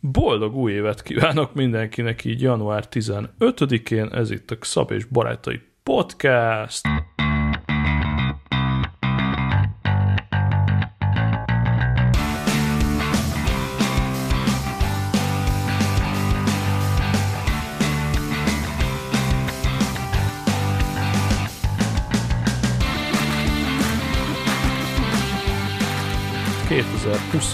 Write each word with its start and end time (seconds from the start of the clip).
Boldog 0.00 0.56
új 0.56 0.72
évet 0.72 1.02
kívánok 1.02 1.54
mindenkinek 1.54 2.24
így 2.24 2.40
január 2.40 2.84
15-én, 2.90 4.08
ez 4.12 4.30
itt 4.30 4.50
a 4.50 4.56
Szab 4.60 4.90
és 4.90 5.04
Barátai 5.04 5.60
Podcast. 5.82 6.86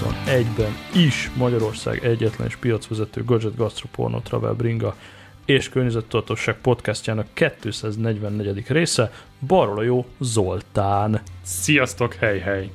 2021-ben 0.06 0.76
is 0.94 1.30
Magyarország 1.36 2.04
egyetlen 2.04 2.46
és 2.46 2.56
piacvezető 2.56 3.24
Gadget 3.24 3.56
Gastro 3.56 3.88
Porno 3.92 4.20
Travel 4.20 4.52
Bringa 4.52 4.96
és 5.44 5.68
környezettudatosság 5.68 6.56
podcastjának 6.60 7.26
244. 7.32 8.64
része, 8.68 9.12
balról 9.46 9.78
a 9.78 9.82
jó 9.82 10.06
Zoltán. 10.20 11.20
Sziasztok, 11.42 12.14
hely, 12.14 12.38
hely! 12.38 12.70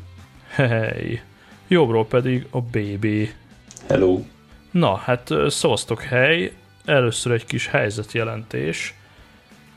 Hely! 0.47 1.21
Jobbról 1.67 2.05
pedig 2.05 2.45
a 2.49 2.61
BB. 2.61 3.07
Hello! 3.87 4.21
Na, 4.71 4.95
hát 4.95 5.29
szavaztok 5.47 6.01
hely, 6.01 6.53
először 6.85 7.31
egy 7.31 7.45
kis 7.45 7.67
helyzetjelentés. 7.67 8.93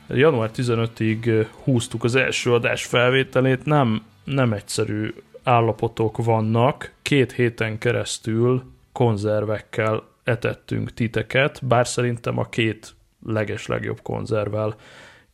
Január 0.07 0.49
15-ig 0.55 1.47
húztuk 1.63 2.03
az 2.03 2.15
első 2.15 2.53
adás 2.53 2.85
felvételét, 2.85 3.65
nem, 3.65 4.03
nem 4.23 4.53
egyszerű 4.53 5.13
állapotok 5.45 6.23
vannak, 6.23 6.93
két 7.01 7.31
héten 7.31 7.77
keresztül 7.77 8.63
konzervekkel 8.91 10.03
etettünk 10.23 10.93
titeket, 10.93 11.65
bár 11.65 11.87
szerintem 11.87 12.37
a 12.37 12.43
két 12.43 12.95
leges 13.25 13.67
legjobb 13.67 14.01
konzervvel 14.01 14.75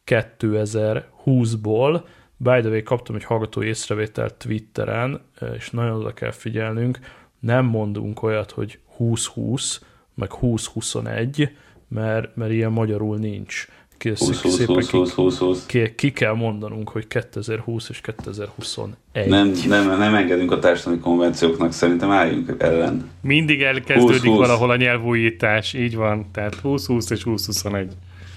2020-ból. 0.06 2.02
By 2.38 2.60
the 2.60 2.70
way, 2.70 2.84
kaptam 2.84 3.16
egy 3.16 3.24
hallgató 3.24 3.64
észrevételt 3.64 4.34
Twitteren, 4.34 5.22
és 5.56 5.70
nagyon 5.70 5.96
oda 5.96 6.14
kell 6.14 6.32
figyelnünk, 6.32 7.00
nem 7.40 7.66
mondunk 7.66 8.24
olyat, 8.24 8.52
hogy 8.52 8.80
2020, 8.98 9.82
meg 10.14 10.30
2021, 10.30 11.58
mert, 11.88 12.36
mert 12.36 12.52
ilyen 12.52 12.72
magyarul 12.72 13.18
nincs 13.18 13.68
20, 14.10 14.42
20, 14.42 14.66
20, 14.66 14.90
20, 14.90 15.14
20, 15.14 15.38
20. 15.38 15.66
Ki, 15.66 15.96
ki 15.96 16.12
kell 16.12 16.34
mondanunk, 16.34 16.90
hogy 16.90 17.08
2020 17.08 17.90
és 17.90 18.02
2021. 18.02 18.96
Nem, 19.28 19.52
nem, 19.68 19.98
nem 19.98 20.16
engedünk 20.16 20.52
a 20.52 20.60
társadalmi 20.60 21.00
konvencióknak, 21.00 21.72
szerintem 21.72 22.12
álljunk 22.12 22.56
ellen. 22.58 23.10
Mindig 23.22 23.62
elkezdődik 23.62 24.22
20, 24.22 24.30
20. 24.30 24.38
valahol 24.38 24.70
a 24.70 24.76
nyelvújítás, 24.76 25.74
így 25.74 25.96
van, 25.96 26.26
tehát 26.34 26.58
20-20 26.64 27.12
és 27.12 27.22
20-21. 27.26 27.86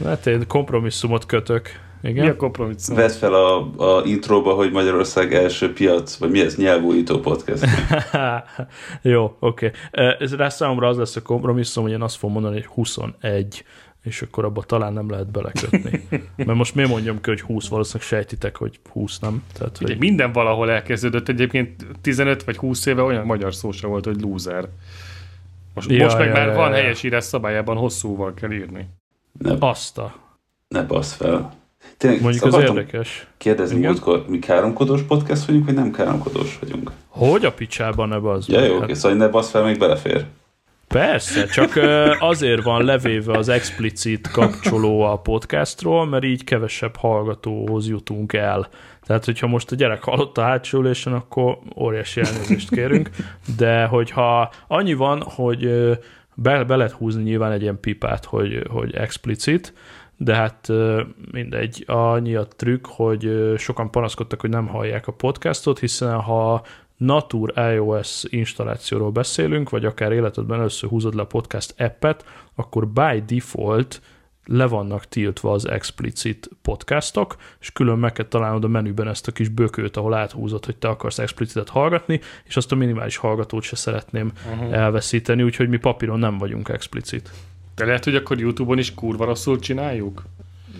Hát 0.04 0.26
én 0.26 0.46
kompromisszumot 0.46 1.26
kötök. 1.26 1.68
Igen? 2.02 2.24
Mi 2.24 2.30
a 2.30 2.36
kompromisszum? 2.36 2.96
Vedd 2.96 3.10
fel 3.10 3.34
a, 3.34 3.70
a 3.76 4.02
intróba, 4.06 4.52
hogy 4.52 4.70
Magyarország 4.70 5.34
első 5.34 5.72
piac, 5.72 6.16
vagy 6.16 6.30
mi 6.30 6.40
ez, 6.40 6.56
nyelvújító 6.56 7.18
podcast. 7.18 7.64
Jó, 9.02 9.36
oké. 9.38 9.70
Okay. 9.92 10.16
Ez 10.18 10.34
rá 10.34 10.48
számomra 10.48 10.88
az 10.88 10.96
lesz 10.96 11.16
a 11.16 11.22
kompromisszum, 11.22 11.82
hogy 11.82 11.92
én 11.92 12.02
azt 12.02 12.16
fogom 12.16 12.34
mondani, 12.34 12.54
hogy 12.54 12.66
21 12.66 13.64
és 14.04 14.22
akkor 14.22 14.44
abba 14.44 14.62
talán 14.62 14.92
nem 14.92 15.10
lehet 15.10 15.30
belekötni. 15.30 16.06
Mert 16.36 16.54
most 16.54 16.74
miért 16.74 16.90
mondjam 16.90 17.20
ki, 17.20 17.30
hogy 17.30 17.40
20, 17.40 17.68
valószínűleg 17.68 18.06
sejtitek, 18.06 18.56
hogy 18.56 18.78
20 18.90 19.18
nem. 19.18 19.42
Tehát, 19.52 19.78
Ugye, 19.80 19.92
hogy... 19.92 19.98
Minden 19.98 20.32
valahol 20.32 20.70
elkezdődött, 20.70 21.28
egyébként 21.28 21.86
15 22.00 22.44
vagy 22.44 22.56
20 22.56 22.86
éve 22.86 23.02
olyan 23.02 23.26
magyar 23.26 23.54
szó 23.54 23.72
sem 23.72 23.90
volt, 23.90 24.04
hogy 24.04 24.20
loser. 24.20 24.68
Most, 25.74 25.90
ja, 25.90 26.04
most 26.04 26.18
meg 26.18 26.26
ja, 26.26 26.32
már 26.32 26.46
ja, 26.46 26.54
van 26.54 26.70
ja. 26.70 26.74
helyes 26.74 27.02
írás 27.02 27.24
szabályában, 27.24 27.76
hosszúval 27.76 28.34
kell 28.34 28.50
írni. 28.50 28.88
Ne, 29.38 29.54
Azt 29.58 29.98
a... 29.98 30.14
Ne 30.68 30.82
bassz 30.82 31.12
fel. 31.12 31.54
Tényleg, 31.96 32.22
Mondjuk 32.22 32.44
az 32.44 32.54
érdekes. 32.54 33.26
Kérdezni 33.36 33.86
múltkor, 33.86 34.24
mi 34.28 34.38
káromkodós 34.38 35.02
podcast 35.02 35.44
vagyunk, 35.44 35.64
vagy 35.64 35.74
nem 35.74 35.90
káromkodós 35.90 36.58
vagyunk? 36.58 36.90
Hogy 37.08 37.44
a 37.44 37.52
picsában 37.52 38.08
ne 38.08 38.18
bazd 38.18 38.50
Ja, 38.50 38.64
jó, 38.64 38.74
hát... 38.74 38.82
oké, 38.82 38.92
szóval 38.92 39.18
ne 39.18 39.28
bassz 39.28 39.50
fel, 39.50 39.64
még 39.64 39.78
belefér. 39.78 40.26
Persze, 40.88 41.46
csak 41.46 41.70
azért 42.18 42.62
van 42.62 42.84
levéve 42.84 43.38
az 43.38 43.48
explicit 43.48 44.30
kapcsoló 44.30 45.00
a 45.00 45.18
podcastról, 45.18 46.06
mert 46.06 46.24
így 46.24 46.44
kevesebb 46.44 46.96
hallgatóhoz 46.96 47.88
jutunk 47.88 48.32
el. 48.32 48.68
Tehát, 49.02 49.24
hogyha 49.24 49.46
most 49.46 49.72
a 49.72 49.74
gyerek 49.74 50.02
hallott 50.02 50.38
a 50.38 50.42
hátsó 50.42 50.78
ülésen, 50.78 51.12
akkor 51.12 51.58
óriási 51.76 52.20
elnézést 52.20 52.70
kérünk, 52.70 53.10
de 53.56 53.84
hogyha 53.84 54.52
annyi 54.66 54.94
van, 54.94 55.22
hogy 55.22 55.90
be, 56.34 56.64
be 56.64 56.76
lehet 56.76 56.92
húzni 56.92 57.22
nyilván 57.22 57.52
egy 57.52 57.62
ilyen 57.62 57.80
pipát, 57.80 58.24
hogy, 58.24 58.66
hogy 58.70 58.94
explicit, 58.94 59.72
de 60.16 60.34
hát 60.34 60.68
mindegy, 61.32 61.84
annyi 61.86 62.34
a 62.34 62.46
trükk, 62.56 62.86
hogy 62.86 63.52
sokan 63.56 63.90
panaszkodtak, 63.90 64.40
hogy 64.40 64.50
nem 64.50 64.66
hallják 64.66 65.06
a 65.06 65.12
podcastot, 65.12 65.78
hiszen 65.78 66.20
ha 66.20 66.62
Natur 67.04 67.52
iOS 67.56 68.24
installációról 68.24 69.10
beszélünk, 69.10 69.70
vagy 69.70 69.84
akár 69.84 70.12
életedben 70.12 70.58
először 70.58 70.88
húzod 70.88 71.14
le 71.14 71.22
a 71.22 71.26
podcast 71.26 71.74
appet, 71.78 72.24
akkor 72.54 72.88
by 72.88 73.22
default 73.26 74.00
le 74.44 74.66
vannak 74.66 75.08
tiltva 75.08 75.52
az 75.52 75.68
explicit 75.68 76.50
podcastok, 76.62 77.36
és 77.60 77.72
külön 77.72 77.98
meg 77.98 78.12
kell 78.12 78.26
találnod 78.26 78.64
a 78.64 78.68
menüben 78.68 79.08
ezt 79.08 79.28
a 79.28 79.32
kis 79.32 79.48
bökőt, 79.48 79.96
ahol 79.96 80.14
áthúzod, 80.14 80.64
hogy 80.64 80.76
te 80.76 80.88
akarsz 80.88 81.18
explicitet 81.18 81.68
hallgatni, 81.68 82.20
és 82.44 82.56
azt 82.56 82.72
a 82.72 82.74
minimális 82.74 83.16
hallgatót 83.16 83.62
se 83.62 83.76
szeretném 83.76 84.32
uh-huh. 84.52 84.74
elveszíteni, 84.74 85.42
úgyhogy 85.42 85.68
mi 85.68 85.76
papíron 85.76 86.18
nem 86.18 86.38
vagyunk 86.38 86.68
explicit. 86.68 87.30
De 87.74 87.84
lehet, 87.84 88.04
hogy 88.04 88.14
akkor 88.14 88.38
YouTube-on 88.38 88.78
is 88.78 88.94
kurva 88.94 89.24
rosszul 89.24 89.58
csináljuk? 89.58 90.24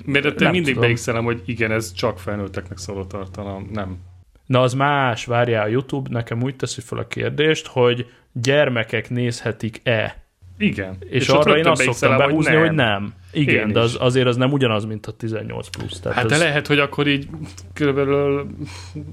Mert 0.05 0.37
te 0.37 0.51
mindig 0.51 0.79
beigszelem, 0.79 1.25
hogy 1.25 1.43
igen, 1.45 1.71
ez 1.71 1.93
csak 1.93 2.19
felnőtteknek 2.19 2.79
szóló 2.79 3.05
tartalom. 3.05 3.69
Nem. 3.73 3.99
Na 4.47 4.61
az 4.61 4.75
más, 4.75 5.25
várjál, 5.25 5.65
a 5.65 5.69
YouTube 5.69 6.09
nekem 6.13 6.43
úgy 6.43 6.57
teszi 6.57 6.81
fel 6.81 6.99
a 6.99 7.07
kérdést, 7.07 7.67
hogy 7.67 8.07
gyermekek 8.33 9.11
nézhetik-e. 9.11 10.23
Igen. 10.59 10.97
És, 11.01 11.23
és 11.23 11.29
arra 11.29 11.59
én 11.59 11.67
azt 11.67 11.83
szoktam 11.83 12.17
behúzni, 12.17 12.55
hogy 12.55 12.73
nem. 12.73 13.03
Hogy 13.03 13.03
nem. 13.03 13.15
Igen, 13.33 13.67
én 13.67 13.73
de 13.73 13.81
az, 13.81 13.97
azért 14.01 14.27
az 14.27 14.37
nem 14.37 14.53
ugyanaz, 14.53 14.85
mint 14.85 15.07
a 15.07 15.13
18 15.13 15.69
plusz. 15.69 16.01
Tehát 16.01 16.17
hát 16.17 16.31
ez... 16.31 16.39
de 16.39 16.45
lehet, 16.45 16.67
hogy 16.67 16.79
akkor 16.79 17.07
így 17.07 17.29
körülbelül 17.73 18.47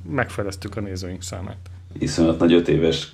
megfeleztük 0.10 0.76
a 0.76 0.82
nézőink 0.82 1.24
számát. 1.24 1.58
Iszonyat 2.00 2.40
nagy 2.40 2.54
öt 2.54 2.68
éves 2.68 3.08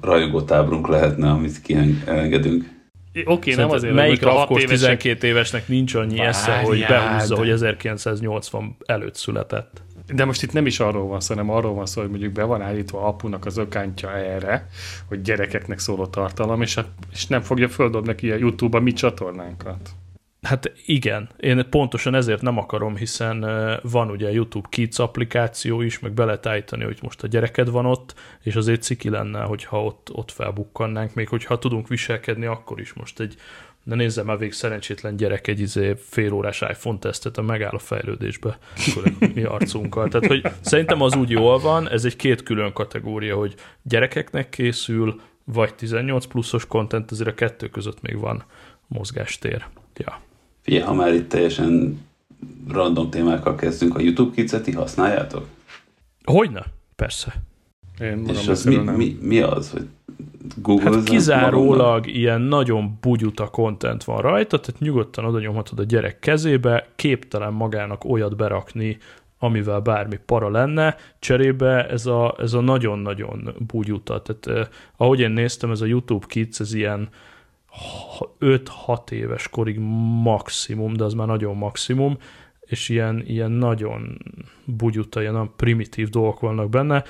rajongótábrunk 0.00 0.88
lehetne, 0.88 1.30
amit 1.30 1.60
kiengedünk. 1.60 2.78
Oké, 3.12 3.32
okay, 3.32 3.54
nem 3.54 3.70
azért, 3.70 3.94
melyik 3.94 4.22
rafkos 4.22 4.64
12 4.64 5.26
évesnek 5.26 5.68
nincs 5.68 5.94
annyi 5.94 6.16
Várjál, 6.16 6.28
esze, 6.28 6.52
hogy 6.52 6.84
behúzza, 6.88 7.34
de... 7.34 7.40
hogy 7.40 7.50
1980 7.50 8.76
előtt 8.84 9.14
született. 9.14 9.82
De 10.14 10.24
most 10.24 10.42
itt 10.42 10.52
nem 10.52 10.66
is 10.66 10.80
arról 10.80 11.06
van 11.06 11.20
szó, 11.20 11.34
hanem 11.34 11.50
arról 11.50 11.74
van 11.74 11.86
szó, 11.86 12.00
hogy 12.00 12.10
mondjuk 12.10 12.32
be 12.32 12.44
van 12.44 12.62
állítva 12.62 13.06
apunak 13.06 13.46
az 13.46 13.56
ökántja 13.56 14.16
erre, 14.16 14.68
hogy 15.08 15.22
gyerekeknek 15.22 15.78
szóló 15.78 16.06
tartalom, 16.06 16.62
és, 16.62 16.76
a, 16.76 16.86
és 17.12 17.26
nem 17.26 17.40
fogja 17.40 17.68
földobni 17.68 18.08
neki 18.08 18.30
a 18.30 18.36
YouTube-ba 18.36 18.80
mi 18.80 18.92
csatornánkat. 18.92 19.90
Hát 20.42 20.72
igen, 20.86 21.28
én 21.36 21.66
pontosan 21.70 22.14
ezért 22.14 22.42
nem 22.42 22.58
akarom, 22.58 22.96
hiszen 22.96 23.46
van 23.82 24.10
ugye 24.10 24.30
YouTube 24.30 24.68
Kids 24.70 24.98
applikáció 24.98 25.80
is, 25.80 25.98
meg 25.98 26.12
be 26.12 26.24
lehet 26.24 26.46
állítani, 26.46 26.84
hogy 26.84 26.98
most 27.02 27.22
a 27.22 27.26
gyereked 27.26 27.70
van 27.70 27.86
ott, 27.86 28.14
és 28.42 28.54
azért 28.54 28.82
ciki 28.82 29.08
lenne, 29.08 29.40
hogyha 29.40 29.84
ott, 29.84 30.08
ott 30.12 30.30
felbukkannánk, 30.30 31.14
még 31.14 31.28
hogyha 31.28 31.58
tudunk 31.58 31.88
viselkedni, 31.88 32.46
akkor 32.46 32.80
is 32.80 32.92
most 32.92 33.20
egy 33.20 33.34
ne 33.82 33.94
nézzem 33.94 34.26
már 34.26 34.38
végig 34.38 34.54
szerencsétlen 34.54 35.16
gyerek 35.16 35.46
egy 35.46 35.60
izé 35.60 35.94
fél 35.98 36.32
órás 36.32 36.60
iPhone 36.60 36.98
tesztet, 36.98 37.38
a 37.38 37.42
megáll 37.42 37.74
a 37.74 37.78
fejlődésbe, 37.78 38.58
mi 39.34 39.42
arcunkkal. 39.42 40.08
Tehát, 40.08 40.26
hogy 40.26 40.52
szerintem 40.60 41.00
az 41.00 41.16
úgy 41.16 41.30
jól 41.30 41.58
van, 41.58 41.90
ez 41.90 42.04
egy 42.04 42.16
két 42.16 42.42
külön 42.42 42.72
kategória, 42.72 43.36
hogy 43.36 43.54
gyerekeknek 43.82 44.48
készül, 44.48 45.20
vagy 45.44 45.74
18 45.74 46.26
pluszos 46.26 46.66
content, 46.66 47.10
azért 47.10 47.28
a 47.28 47.34
kettő 47.34 47.68
között 47.68 48.00
még 48.00 48.18
van 48.18 48.44
mozgástér. 48.86 49.66
Ja. 49.96 50.20
Figyelj, 50.62 50.82
ha 50.82 50.94
már 50.94 51.14
itt 51.14 51.28
teljesen 51.28 52.00
random 52.68 53.10
témákkal 53.10 53.54
kezdünk, 53.54 53.96
a 53.96 54.00
YouTube 54.00 54.34
Kids-et 54.34 54.62
ti 54.62 54.72
használjátok? 54.72 55.46
Hogyne? 56.24 56.64
Persze. 56.96 57.42
Én 58.00 58.26
És 58.28 58.48
az 58.48 58.64
mi, 58.64 58.76
mi, 58.76 59.18
mi 59.20 59.40
az, 59.40 59.70
hogy 59.70 59.86
Google 60.56 60.90
hát 60.90 61.04
kizárólag 61.04 62.06
ilyen 62.06 62.40
nagyon 62.40 62.98
bugyuta 63.00 63.46
content 63.46 64.04
van 64.04 64.20
rajta, 64.20 64.60
tehát 64.60 64.80
nyugodtan 64.80 65.24
oda 65.24 65.38
nyomhatod 65.38 65.78
a 65.78 65.82
gyerek 65.82 66.18
kezébe, 66.18 66.88
képtelen 66.96 67.52
magának 67.52 68.04
olyat 68.04 68.36
berakni, 68.36 68.98
amivel 69.38 69.80
bármi 69.80 70.18
para 70.26 70.50
lenne, 70.50 70.96
cserébe 71.18 71.88
ez 71.88 72.06
a, 72.06 72.34
ez 72.38 72.52
a 72.52 72.60
nagyon-nagyon 72.60 73.54
bugyuta. 73.66 74.22
Tehát 74.22 74.46
eh, 74.46 74.74
ahogy 74.96 75.20
én 75.20 75.30
néztem, 75.30 75.70
ez 75.70 75.80
a 75.80 75.86
YouTube 75.86 76.26
Kids, 76.28 76.60
ez 76.60 76.74
ilyen 76.74 77.08
5-6 78.40 79.10
éves 79.10 79.48
korig 79.48 79.78
maximum, 80.22 80.92
de 80.92 81.04
az 81.04 81.14
már 81.14 81.26
nagyon 81.26 81.56
maximum, 81.56 82.16
és 82.60 82.88
ilyen, 82.88 83.22
ilyen 83.26 83.50
nagyon 83.50 84.18
bugyuta, 84.64 85.20
ilyen 85.20 85.32
nagyon 85.32 85.52
primitív 85.56 86.08
dolgok 86.08 86.40
vannak 86.40 86.68
benne, 86.68 87.04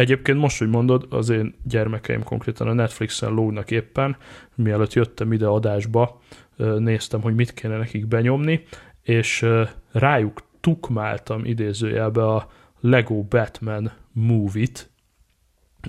Egyébként 0.00 0.38
most, 0.38 0.58
hogy 0.58 0.68
mondod, 0.68 1.06
az 1.10 1.28
én 1.28 1.54
gyermekeim 1.62 2.22
konkrétan 2.22 2.68
a 2.68 2.72
Netflixen 2.72 3.32
lógnak 3.32 3.70
éppen, 3.70 4.16
mielőtt 4.54 4.92
jöttem 4.92 5.32
ide 5.32 5.46
adásba, 5.46 6.20
néztem, 6.56 7.20
hogy 7.20 7.34
mit 7.34 7.54
kéne 7.54 7.76
nekik 7.76 8.06
benyomni, 8.06 8.62
és 9.02 9.46
rájuk 9.92 10.42
tukmáltam 10.60 11.44
idézőjelbe 11.44 12.26
a 12.26 12.48
Lego 12.80 13.22
Batman 13.22 13.92
movie-t, 14.12 14.90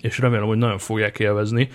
és 0.02 0.20
remélem, 0.20 0.46
hogy 0.46 0.58
nagyon 0.58 0.78
fogják 0.78 1.20
élvezni. 1.20 1.70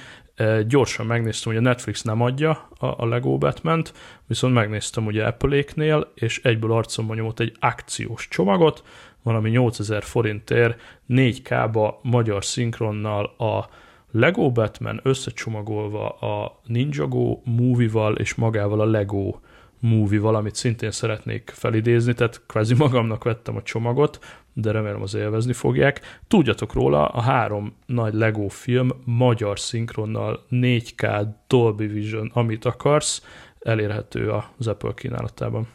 Gyorsan 0.67 1.07
megnéztem, 1.07 1.53
hogy 1.53 1.65
a 1.65 1.69
Netflix 1.69 2.03
nem 2.03 2.23
adja 2.23 2.69
a 2.79 3.07
Lego 3.07 3.39
batman 3.39 3.83
viszont 4.27 4.55
megnéztem 4.55 5.07
ugye 5.07 5.27
Apple-éknél, 5.27 6.13
és 6.15 6.41
egyből 6.43 6.73
arcomba 6.73 7.15
nyomott 7.15 7.41
egy 7.41 7.57
akciós 7.61 8.29
csomagot, 8.29 8.83
valami 9.27 9.51
8000 9.51 10.03
forintért 10.03 10.81
4K-ba 11.09 11.95
magyar 12.03 12.45
szinkronnal 12.45 13.25
a 13.25 13.69
Lego 14.11 14.53
Batman 14.53 15.01
összecsomagolva 15.03 16.09
a 16.09 16.61
Ninjago 16.65 17.41
movie-val 17.45 18.15
és 18.15 18.35
magával 18.35 18.81
a 18.81 18.85
Lego 18.85 19.35
movie 19.81 20.29
amit 20.29 20.55
szintén 20.55 20.91
szeretnék 20.91 21.51
felidézni, 21.55 22.15
tehát 22.15 22.43
kvázi 22.47 22.75
magamnak 22.75 23.25
vettem 23.25 23.57
a 23.57 23.63
csomagot, 23.63 24.19
de 24.53 24.71
remélem 24.71 25.03
az 25.03 25.15
élvezni 25.15 25.53
fogják. 25.53 26.01
Tudjatok 26.29 26.73
róla, 26.73 27.07
a 27.07 27.21
három 27.21 27.77
nagy 27.87 28.15
Lego 28.15 28.49
film 28.49 28.91
magyar 29.05 29.59
szinkronnal 29.59 30.45
4K 30.51 31.27
Dolby 31.47 31.87
Vision, 31.87 32.31
amit 32.35 32.65
akarsz, 32.65 33.25
elérhető 33.59 34.33
az 34.59 34.67
Apple 34.67 34.93
kínálatában. 34.95 35.67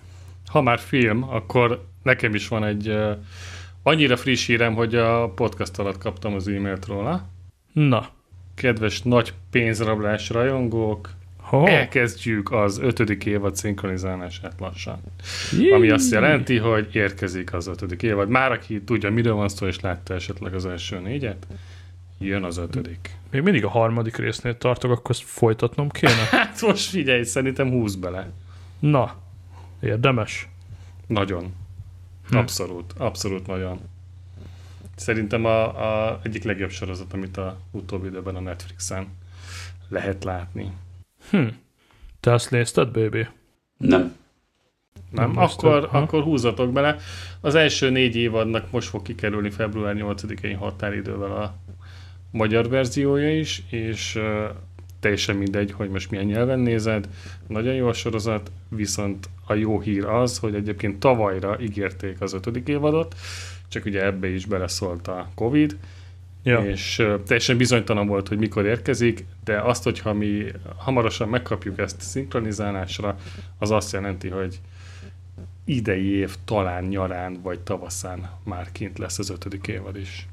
Ha 0.45 0.61
már 0.61 0.79
film, 0.79 1.23
akkor 1.29 1.89
nekem 2.01 2.35
is 2.35 2.47
van 2.47 2.63
egy 2.63 2.89
uh, 2.89 3.17
annyira 3.83 4.17
friss 4.17 4.45
hírem, 4.45 4.73
hogy 4.73 4.95
a 4.95 5.29
podcast 5.29 5.79
alatt 5.79 5.97
kaptam 5.97 6.33
az 6.33 6.47
e-mailt 6.47 6.85
róla. 6.85 7.27
Na. 7.73 8.09
Kedves 8.55 9.01
nagy 9.01 9.33
pénzrablás 9.51 10.29
rajongók, 10.29 11.09
Oh. 11.53 11.71
Elkezdjük 11.71 12.51
az 12.51 12.79
ötödik 12.79 13.25
évad 13.25 13.55
szinkronizálását 13.55 14.53
lassan. 14.59 15.01
Jé. 15.51 15.71
Ami 15.71 15.89
azt 15.89 16.11
jelenti, 16.11 16.57
hogy 16.57 16.95
érkezik 16.95 17.53
az 17.53 17.67
ötödik 17.67 18.03
évad. 18.03 18.29
Már 18.29 18.51
aki 18.51 18.81
tudja, 18.81 19.11
miről 19.11 19.33
van 19.33 19.49
szó, 19.49 19.67
és 19.67 19.79
látta 19.79 20.13
esetleg 20.13 20.53
az 20.53 20.65
első 20.65 20.99
négyet, 20.99 21.47
jön 22.19 22.43
az 22.43 22.57
ötödik. 22.57 23.15
Még 23.31 23.41
mindig 23.41 23.65
a 23.65 23.69
harmadik 23.69 24.15
résznél 24.15 24.57
tartok, 24.57 24.91
akkor 24.91 25.11
ezt 25.11 25.23
folytatnom 25.23 25.89
kéne? 25.89 26.27
hát 26.31 26.61
most 26.61 26.89
figyelj, 26.89 27.23
szerintem 27.23 27.69
húz 27.69 27.95
bele. 27.95 28.31
Na, 28.79 29.15
érdemes. 29.81 30.49
Nagyon. 31.07 31.53
Hm. 32.31 32.37
Abszolút, 32.37 32.93
abszolút 32.97 33.47
nagyon. 33.47 33.79
Szerintem 34.95 35.45
a, 35.45 35.63
a 36.07 36.19
egyik 36.23 36.43
legjobb 36.43 36.69
sorozat, 36.69 37.13
amit 37.13 37.37
a 37.37 37.59
utóbbi 37.71 38.07
időben 38.07 38.35
a 38.35 38.39
Netflixen 38.39 39.07
lehet 39.89 40.23
látni. 40.23 40.71
Hm. 41.29 41.47
Te 42.19 42.33
azt 42.33 42.51
nézted, 42.51 42.91
baby? 42.91 43.27
Nem. 43.77 44.15
Nem, 45.11 45.31
nem 45.31 45.37
akkor, 45.37 45.89
akkor 45.91 46.23
húzatok 46.23 46.71
bele. 46.71 46.97
Az 47.41 47.55
első 47.55 47.89
négy 47.89 48.15
évadnak 48.15 48.71
most 48.71 48.87
fog 48.87 49.01
kikerülni 49.01 49.49
február 49.49 49.95
8-én 49.97 50.57
határidővel 50.57 51.31
a 51.31 51.55
magyar 52.31 52.69
verziója 52.69 53.37
is, 53.37 53.63
és 53.69 54.15
uh, 54.15 54.49
teljesen 55.01 55.35
mindegy, 55.35 55.71
hogy 55.71 55.89
most 55.89 56.11
milyen 56.11 56.25
nyelven 56.25 56.59
nézed. 56.59 57.09
Nagyon 57.47 57.73
jó 57.73 57.87
a 57.87 57.93
sorozat, 57.93 58.51
viszont 58.69 59.29
a 59.45 59.53
jó 59.53 59.79
hír 59.79 60.05
az, 60.05 60.37
hogy 60.37 60.55
egyébként 60.55 60.99
tavalyra 60.99 61.57
ígérték 61.61 62.21
az 62.21 62.33
ötödik 62.33 62.67
évadot, 62.67 63.15
csak 63.67 63.85
ugye 63.85 64.05
ebbe 64.05 64.27
is 64.27 64.45
beleszólt 64.45 65.07
a 65.07 65.29
Covid, 65.35 65.77
ja. 66.43 66.65
és 66.65 66.95
teljesen 67.25 67.57
bizonytalan 67.57 68.07
volt, 68.07 68.27
hogy 68.27 68.37
mikor 68.37 68.65
érkezik, 68.65 69.25
de 69.43 69.61
azt, 69.61 69.83
hogyha 69.83 70.13
mi 70.13 70.45
hamarosan 70.77 71.29
megkapjuk 71.29 71.79
ezt 71.79 72.01
szinkronizálásra, 72.01 73.17
az 73.57 73.71
azt 73.71 73.91
jelenti, 73.93 74.29
hogy 74.29 74.59
idei 75.65 76.15
év 76.15 76.35
talán 76.45 76.83
nyarán 76.83 77.41
vagy 77.41 77.59
tavaszán 77.59 78.29
már 78.43 78.71
kint 78.71 78.97
lesz 78.97 79.19
az 79.19 79.29
ötödik 79.29 79.67
évad 79.67 79.97
is. 79.97 80.27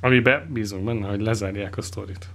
Amiben 0.00 0.48
bízunk 0.52 0.84
benne, 0.84 1.08
hogy 1.08 1.20
lezárják 1.20 1.76
a 1.76 1.82
sztorit. 1.82 2.28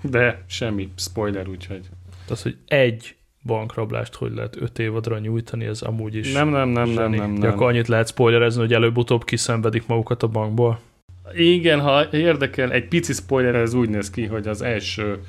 De 0.00 0.44
semmi 0.46 0.88
spoiler, 0.96 1.48
úgyhogy... 1.48 1.88
Az, 2.28 2.42
hogy 2.42 2.56
egy 2.66 3.14
bankrablást 3.42 4.14
hogy 4.14 4.32
lehet 4.32 4.56
öt 4.60 4.78
évadra 4.78 5.18
nyújtani, 5.18 5.64
ez 5.64 5.82
amúgy 5.82 6.14
is 6.14 6.32
Nem, 6.32 6.48
nem, 6.48 6.68
nem, 6.68 6.88
nem, 6.88 7.10
nem, 7.10 7.30
nem. 7.30 7.50
Akkor 7.50 7.66
annyit 7.66 7.88
lehet 7.88 8.08
spoilerezni, 8.08 8.60
hogy 8.60 8.72
előbb-utóbb 8.72 9.24
kiszenvedik 9.24 9.86
magukat 9.86 10.22
a 10.22 10.26
bankból. 10.26 10.80
Igen, 11.34 11.80
ha 11.80 12.12
érdekel, 12.12 12.72
egy 12.72 12.88
pici 12.88 13.12
spoiler, 13.12 13.54
ez 13.54 13.74
úgy 13.74 13.88
néz 13.88 14.10
ki, 14.10 14.24
hogy 14.26 14.48
az 14.48 14.62
első 14.62 15.20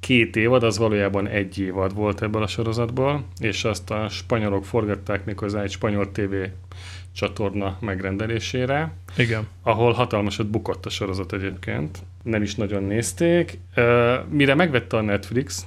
két 0.00 0.36
évad, 0.36 0.62
az 0.62 0.78
valójában 0.78 1.26
egy 1.26 1.58
évad 1.58 1.94
volt 1.94 2.22
ebből 2.22 2.42
a 2.42 2.46
sorozatból, 2.46 3.24
és 3.40 3.64
azt 3.64 3.90
a 3.90 4.08
spanyolok 4.08 4.64
forgatták 4.64 5.24
méghozzá 5.24 5.62
egy 5.62 5.70
spanyol 5.70 6.10
TV 6.10 6.34
csatorna 7.12 7.76
megrendelésére. 7.80 8.92
Igen. 9.16 9.48
Ahol 9.62 9.92
hatalmasat 9.92 10.46
bukott 10.46 10.86
a 10.86 10.90
sorozat 10.90 11.32
egyébként. 11.32 11.98
Nem 12.22 12.42
is 12.42 12.54
nagyon 12.54 12.82
nézték. 12.82 13.58
Mire 14.28 14.54
megvette 14.54 14.96
a 14.96 15.00
Netflix, 15.00 15.66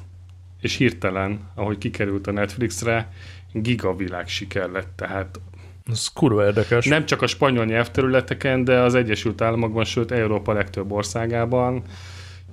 és 0.62 0.76
hirtelen, 0.76 1.52
ahogy 1.56 1.78
kikerült 1.78 2.28
a 2.28 2.32
Netflixre, 2.32 3.12
gigavilág 3.52 4.28
siker 4.28 4.70
lett, 4.70 4.90
tehát 4.96 5.40
ez 5.92 6.08
kurva 6.08 6.46
érdekes. 6.46 6.86
Nem 6.86 7.06
csak 7.06 7.22
a 7.22 7.28
spanyol 7.28 7.66
nyelvterületeken, 7.66 8.64
de 8.64 8.80
az 8.80 8.96
Egyesült 8.96 9.42
Államokban, 9.42 9.84
sőt 9.84 10.12
Európa 10.12 10.54
legtöbb 10.54 10.92
országában, 10.92 11.84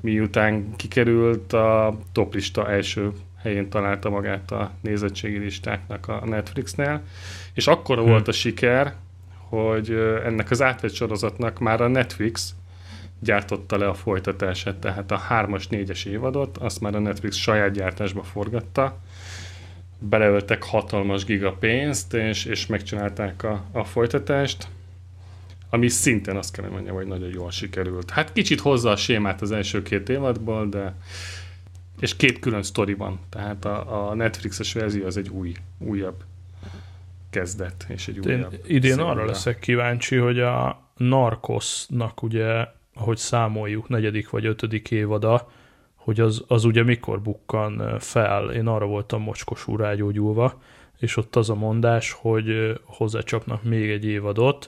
miután 0.00 0.76
kikerült 0.76 1.52
a 1.52 1.98
toplista 2.12 2.70
első 2.70 3.12
helyén 3.42 3.68
találta 3.68 4.10
magát 4.10 4.50
a 4.50 4.72
nézettségi 4.80 5.38
listáknak 5.38 6.08
a 6.08 6.22
Netflixnél, 6.26 7.02
és 7.54 7.66
akkor 7.66 7.98
hmm. 7.98 8.06
volt 8.06 8.28
a 8.28 8.32
siker, 8.32 8.94
hogy 9.48 9.90
ennek 10.24 10.50
az 10.50 10.62
átvett 10.62 10.94
sorozatnak 10.94 11.58
már 11.58 11.80
a 11.80 11.88
Netflix 11.88 12.54
gyártotta 13.18 13.78
le 13.78 13.88
a 13.88 13.94
folytatását, 13.94 14.76
tehát 14.76 15.10
a 15.10 15.22
3-as, 15.30 15.64
4-es 15.70 16.06
évadot, 16.06 16.56
azt 16.58 16.80
már 16.80 16.94
a 16.94 16.98
Netflix 16.98 17.36
saját 17.36 17.72
gyártásba 17.72 18.22
forgatta, 18.22 18.98
beleöltek 19.98 20.62
hatalmas 20.62 21.24
giga 21.24 21.52
pénzt, 21.52 22.14
és, 22.14 22.44
és 22.44 22.66
megcsinálták 22.66 23.42
a, 23.42 23.64
a 23.72 23.84
folytatást, 23.84 24.68
ami 25.70 25.88
szintén 25.88 26.36
azt 26.36 26.52
kell 26.52 26.68
mondjam, 26.68 26.94
hogy 26.94 27.06
nagyon 27.06 27.28
jól 27.28 27.50
sikerült. 27.50 28.10
Hát 28.10 28.32
kicsit 28.32 28.60
hozza 28.60 28.90
a 28.90 28.96
sémát 28.96 29.42
az 29.42 29.50
első 29.50 29.82
két 29.82 30.08
évadból, 30.08 30.68
de 30.68 30.94
és 32.00 32.16
két 32.16 32.38
külön 32.38 32.62
sztori 32.62 32.94
van, 32.94 33.20
tehát 33.28 33.64
a, 33.64 34.08
a 34.10 34.14
Netflixes 34.14 34.72
verzió 34.72 35.06
az 35.06 35.16
egy 35.16 35.28
új, 35.28 35.54
újabb 35.78 36.24
kezdet, 37.32 37.86
és 37.88 38.08
egy 38.08 38.26
Én 38.26 38.38
újabb 38.38 38.54
Idén 38.66 38.90
szépen. 38.90 39.06
arra 39.06 39.24
leszek 39.24 39.58
kíváncsi, 39.58 40.16
hogy 40.16 40.40
a 40.40 40.82
Narcosnak 40.96 42.22
ugye, 42.22 42.66
ahogy 42.94 43.16
számoljuk, 43.16 43.88
negyedik 43.88 44.30
vagy 44.30 44.46
ötödik 44.46 44.90
évada, 44.90 45.50
hogy 45.94 46.20
az, 46.20 46.44
az 46.46 46.64
ugye 46.64 46.82
mikor 46.82 47.20
bukkan 47.20 47.98
fel. 47.98 48.50
Én 48.50 48.66
arra 48.66 48.86
voltam 48.86 49.22
mocskosú 49.22 49.76
rágyógyulva, 49.76 50.62
és 50.98 51.16
ott 51.16 51.36
az 51.36 51.50
a 51.50 51.54
mondás, 51.54 52.12
hogy 52.12 52.80
hozzácsapnak 52.84 53.62
még 53.62 53.90
egy 53.90 54.04
évadot. 54.04 54.66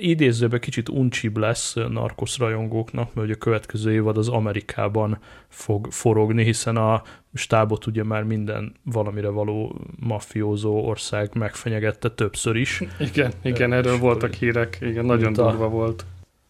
Idézőben 0.00 0.60
kicsit 0.60 0.88
uncsibb 0.88 1.36
lesz 1.36 1.74
narkosz 1.74 2.38
rajongóknak, 2.38 3.14
mert 3.14 3.30
a 3.30 3.34
következő 3.34 3.92
évad 3.92 4.16
az 4.16 4.28
Amerikában 4.28 5.18
fog 5.48 5.86
forogni, 5.90 6.44
hiszen 6.44 6.76
a 6.76 7.02
stábot 7.34 7.86
ugye 7.86 8.04
már 8.04 8.22
minden 8.22 8.74
valamire 8.84 9.28
való 9.28 9.80
mafiózó 10.00 10.86
ország 10.86 11.34
megfenyegette 11.34 12.10
többször 12.10 12.56
is. 12.56 12.82
Igen, 12.98 13.32
igen, 13.42 13.72
erről 13.72 13.98
voltak 13.98 14.34
hírek, 14.34 14.78
igen, 14.80 15.04
nagyon 15.04 15.32
durva 15.32 15.68
volt. 15.68 16.04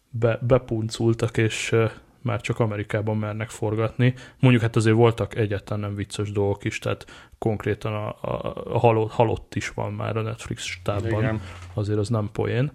Be, 0.09 0.39
bepuncultak, 0.41 1.37
és 1.37 1.75
már 2.21 2.41
csak 2.41 2.59
Amerikában 2.59 3.17
mernek 3.17 3.49
forgatni. 3.49 4.13
Mondjuk 4.39 4.63
hát 4.63 4.75
azért 4.75 4.95
voltak 4.95 5.35
egyáltalán 5.35 5.79
nem 5.79 5.95
vicces 5.95 6.31
dolgok 6.31 6.63
is, 6.63 6.79
tehát 6.79 7.05
konkrétan 7.37 7.93
a, 7.93 8.07
a, 8.07 8.53
a 8.73 8.79
halott, 8.79 9.11
halott 9.11 9.55
is 9.55 9.69
van 9.69 9.93
már 9.93 10.17
a 10.17 10.21
Netflix 10.21 10.63
stábban, 10.63 11.21
Igen. 11.21 11.41
azért 11.73 11.99
az 11.99 12.09
nem 12.09 12.29
poén. 12.31 12.71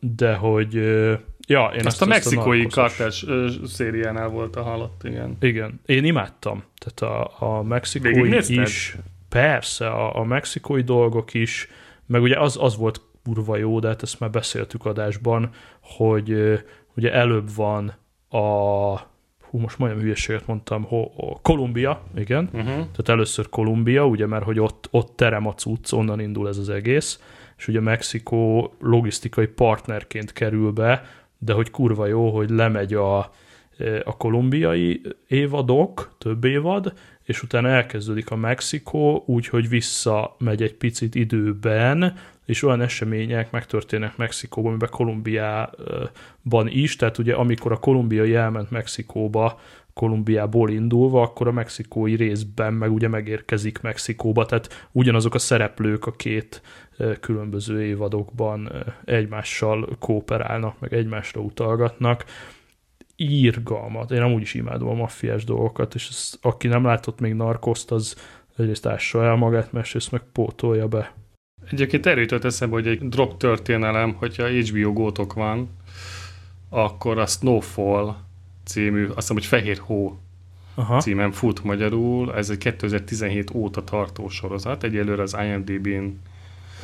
De 0.00 0.34
hogy 0.34 0.74
Ja, 1.46 1.70
én 1.72 1.78
azt, 1.78 1.86
azt 1.86 2.02
a 2.02 2.06
mexikói 2.06 2.66
kartás 2.66 3.24
szériánál 3.64 4.28
volt 4.28 4.56
a 4.56 4.62
halott, 4.62 5.02
igen. 5.04 5.36
Igen, 5.40 5.80
én 5.86 6.04
imádtam. 6.04 6.64
Tehát 6.78 7.14
a, 7.16 7.56
a 7.56 7.62
mexikói 7.62 8.36
is, 8.48 8.96
persze, 9.28 9.88
a, 9.88 10.18
a 10.18 10.24
mexikói 10.24 10.82
dolgok 10.82 11.34
is, 11.34 11.68
meg 12.06 12.22
ugye 12.22 12.40
az, 12.40 12.56
az 12.60 12.76
volt 12.76 13.00
kurva 13.24 13.56
jó, 13.56 13.78
de 13.80 13.88
hát 13.88 14.02
ezt 14.02 14.20
már 14.20 14.30
beszéltük 14.30 14.84
adásban, 14.84 15.50
hogy 15.80 16.60
ugye 16.96 17.12
előbb 17.12 17.54
van 17.54 17.94
a 18.28 18.38
hú, 19.40 19.58
most 19.58 19.78
majdnem 19.78 20.02
hülyeséget 20.02 20.46
mondtam, 20.46 20.82
ho, 20.82 21.08
ho, 21.14 21.38
Kolumbia, 21.42 22.02
igen, 22.16 22.44
uh-huh. 22.52 22.66
tehát 22.66 23.08
először 23.08 23.48
Kolumbia, 23.48 24.06
ugye, 24.06 24.26
mert 24.26 24.44
hogy 24.44 24.60
ott, 24.60 24.88
ott 24.90 25.16
terem 25.16 25.46
a 25.46 25.54
cucc, 25.54 25.92
onnan 25.92 26.20
indul 26.20 26.48
ez 26.48 26.58
az 26.58 26.68
egész, 26.68 27.20
és 27.56 27.68
ugye 27.68 27.80
Mexikó 27.80 28.74
logisztikai 28.80 29.46
partnerként 29.46 30.32
kerül 30.32 30.70
be, 30.70 31.04
de 31.38 31.52
hogy 31.52 31.70
kurva 31.70 32.06
jó, 32.06 32.30
hogy 32.30 32.50
lemegy 32.50 32.94
a, 32.94 33.18
a 34.04 34.16
kolumbiai 34.16 35.00
évadok, 35.28 36.14
több 36.18 36.44
évad, 36.44 36.92
és 37.24 37.42
utána 37.42 37.68
elkezdődik 37.68 38.30
a 38.30 38.36
Mexikó, 38.36 39.22
úgyhogy 39.26 39.68
visszamegy 39.68 40.62
egy 40.62 40.74
picit 40.74 41.14
időben, 41.14 42.14
és 42.44 42.62
olyan 42.62 42.80
események 42.80 43.50
megtörténnek 43.50 44.16
Mexikóban, 44.16 44.70
amiben 44.70 44.88
Kolumbiában 44.92 46.68
is, 46.68 46.96
tehát 46.96 47.18
ugye 47.18 47.34
amikor 47.34 47.72
a 47.72 47.78
kolumbiai 47.78 48.34
elment 48.34 48.70
Mexikóba, 48.70 49.60
Kolumbiából 49.94 50.70
indulva, 50.70 51.22
akkor 51.22 51.48
a 51.48 51.52
mexikói 51.52 52.14
részben 52.14 52.74
meg 52.74 52.92
ugye 52.92 53.08
megérkezik 53.08 53.80
Mexikóba, 53.80 54.46
tehát 54.46 54.88
ugyanazok 54.92 55.34
a 55.34 55.38
szereplők 55.38 56.06
a 56.06 56.12
két 56.12 56.62
különböző 57.20 57.82
évadokban 57.82 58.72
egymással 59.04 59.88
kooperálnak, 59.98 60.80
meg 60.80 60.92
egymásra 60.92 61.40
utalgatnak. 61.40 62.24
Írgalmat. 63.16 64.10
Én 64.10 64.22
amúgy 64.22 64.42
is 64.42 64.54
imádom 64.54 64.88
a 64.88 64.94
maffiás 64.94 65.44
dolgokat, 65.44 65.94
és 65.94 66.08
ez, 66.08 66.38
aki 66.42 66.66
nem 66.66 66.84
látott 66.84 67.20
még 67.20 67.34
narkoszt, 67.34 67.90
az 67.90 68.16
egyrészt 68.56 68.86
ássa 68.86 69.24
el 69.24 69.36
magát, 69.36 69.72
másrészt 69.72 70.12
meg 70.12 70.22
pótolja 70.32 70.88
be. 70.88 71.12
Egyébként 71.70 72.06
erről 72.06 72.20
jutott 72.20 72.44
eszembe, 72.44 72.74
hogy 72.74 72.86
egy 72.86 73.08
drog 73.08 73.36
történelem, 73.36 74.14
hogyha 74.14 74.48
HBO 74.48 74.92
gótok 74.92 75.32
van, 75.32 75.68
akkor 76.68 77.18
a 77.18 77.26
Snowfall 77.26 78.14
című, 78.64 79.04
azt 79.06 79.14
hiszem, 79.14 79.36
hogy 79.36 79.46
Fehér 79.46 79.78
Hó 79.78 80.18
Aha. 80.74 81.00
címen 81.00 81.32
fut 81.32 81.64
magyarul. 81.64 82.34
Ez 82.34 82.50
egy 82.50 82.58
2017 82.58 83.50
óta 83.54 83.84
tartó 83.84 84.28
sorozat. 84.28 84.82
Egyelőre 84.82 85.22
az 85.22 85.36
IMDb-n 85.42 86.20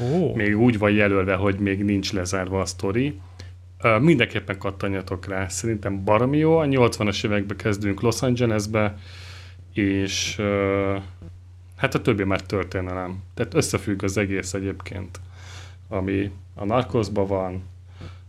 oh. 0.00 0.34
még 0.34 0.58
úgy 0.58 0.78
van 0.78 0.90
jelölve, 0.90 1.34
hogy 1.34 1.58
még 1.58 1.84
nincs 1.84 2.12
lezárva 2.12 2.60
a 2.60 2.64
sztori. 2.64 3.20
Uh, 3.82 4.00
mindenképpen 4.00 4.58
kattanjatok 4.58 5.26
rá. 5.26 5.49
Szerintem 5.49 6.04
baromi 6.04 6.38
jó. 6.38 6.58
A 6.58 6.64
80-as 6.64 7.25
években 7.25 7.56
kezdünk 7.56 8.00
Los 8.00 8.22
Angelesbe, 8.22 8.99
és 9.72 10.37
uh, 10.38 11.02
hát 11.76 11.94
a 11.94 12.02
többi 12.02 12.25
már 12.25 12.42
történelem. 12.42 13.22
Tehát 13.34 13.54
összefügg 13.54 14.02
az 14.02 14.16
egész 14.16 14.54
egyébként, 14.54 15.20
ami 15.88 16.30
a 16.54 16.64
narkozban 16.64 17.26
van, 17.26 17.62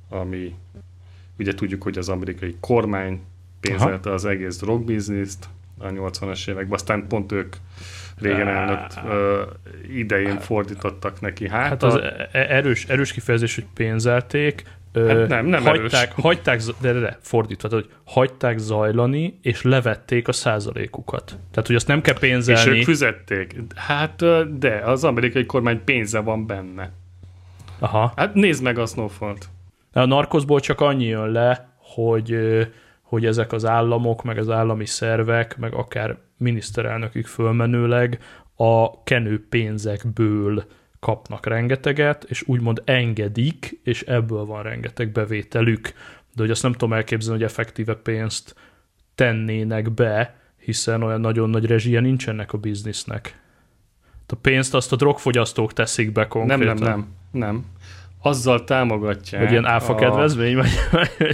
ami 0.09 0.55
ugye 1.39 1.53
tudjuk, 1.53 1.83
hogy 1.83 1.97
az 1.97 2.09
amerikai 2.09 2.55
kormány 2.59 3.21
pénzelte 3.61 4.07
Aha. 4.07 4.13
az 4.13 4.25
egész 4.25 4.57
drogbizniszt 4.59 5.49
a 5.77 5.87
80-as 5.87 6.49
években, 6.49 6.73
aztán 6.73 7.07
pont 7.07 7.31
ők 7.31 7.55
régen 8.19 8.47
elnök 8.47 8.79
idején 9.95 10.39
fordítottak 10.39 11.21
neki 11.21 11.49
hát. 11.49 11.67
Hát 11.67 11.83
az 11.83 11.95
e- 11.95 12.29
erős, 12.31 12.85
erős 12.85 13.11
kifejezés, 13.11 13.55
hogy 13.55 13.65
pénzelték, 13.73 14.63
Hát 14.93 15.27
nem, 15.27 15.45
nem 15.45 15.63
hagyták, 15.63 16.11
erős. 16.11 16.23
hagyták, 16.23 16.61
de, 16.81 16.93
de, 16.93 16.99
de 16.99 17.17
fordítva, 17.21 17.69
hogy 17.69 17.89
hagyták 18.03 18.57
zajlani, 18.57 19.39
és 19.41 19.61
levették 19.61 20.27
a 20.27 20.31
százalékukat. 20.31 21.25
Tehát, 21.51 21.67
hogy 21.67 21.75
azt 21.75 21.87
nem 21.87 22.01
kell 22.01 22.19
pénzelni. 22.19 22.71
És 22.71 22.77
ők 22.77 22.83
fizették. 22.83 23.55
Hát, 23.75 24.23
de 24.57 24.75
az 24.75 25.03
amerikai 25.03 25.45
kormány 25.45 25.83
pénze 25.83 26.19
van 26.19 26.47
benne. 26.47 26.91
Aha. 27.79 28.13
Hát 28.15 28.33
nézd 28.33 28.63
meg 28.63 28.77
a 28.77 28.85
Snowfall-t. 28.85 29.49
A 29.93 30.05
narkozból 30.05 30.59
csak 30.59 30.81
annyi 30.81 31.05
jön 31.05 31.31
le, 31.31 31.69
hogy 31.77 32.37
hogy 33.11 33.25
ezek 33.25 33.51
az 33.51 33.65
államok, 33.65 34.23
meg 34.23 34.37
az 34.37 34.49
állami 34.49 34.85
szervek, 34.85 35.57
meg 35.57 35.73
akár 35.73 36.17
miniszterelnökük 36.37 37.25
fölmenőleg 37.25 38.19
a 38.55 39.03
kenő 39.03 39.47
pénzekből 39.49 40.63
kapnak 40.99 41.45
rengeteget, 41.45 42.23
és 42.23 42.43
úgymond 42.47 42.81
engedik, 42.85 43.79
és 43.83 44.01
ebből 44.01 44.45
van 44.45 44.63
rengeteg 44.63 45.11
bevételük. 45.11 45.81
De 46.35 46.41
hogy 46.41 46.49
azt 46.51 46.63
nem 46.63 46.71
tudom 46.71 46.93
elképzelni, 46.93 47.41
hogy 47.41 47.49
effektíve 47.49 47.95
pénzt 47.95 48.55
tennének 49.15 49.91
be, 49.91 50.35
hiszen 50.57 51.03
olyan 51.03 51.21
nagyon 51.21 51.49
nagy 51.49 51.65
rezsie 51.65 51.99
nincsenek 51.99 52.53
a 52.53 52.57
biznisznek. 52.57 53.39
A 54.27 54.35
pénzt 54.35 54.73
azt 54.73 54.91
a 54.91 54.95
drogfogyasztók 54.95 55.73
teszik 55.73 56.11
be 56.11 56.27
konkrétan. 56.27 56.65
Nem, 56.65 56.77
nem, 56.77 56.89
nem. 56.89 57.07
nem 57.31 57.65
azzal 58.21 58.63
támogatják. 58.63 59.41
Hogy 59.41 59.51
ilyen 59.51 59.65
áfa 59.65 59.93
a... 59.93 59.95
kedvezmény, 59.95 60.55
vagy 60.55 60.69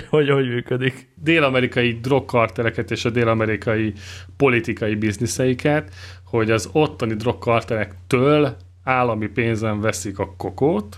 hogy, 0.10 0.29
hogy 0.29 0.48
működik? 0.48 1.10
Dél-amerikai 1.15 2.00
drogkarteleket 2.00 2.91
és 2.91 3.06
a 3.06 3.10
dél-amerikai 3.10 3.94
politikai 4.38 4.96
bizniszeiket, 4.96 5.94
hogy 6.24 6.51
az 6.51 6.70
ottani 6.72 7.13
drogkartelektől 7.13 8.56
állami 8.84 9.27
pénzen 9.27 9.82
veszik 9.82 10.20
a 10.20 10.34
kokót. 10.38 10.98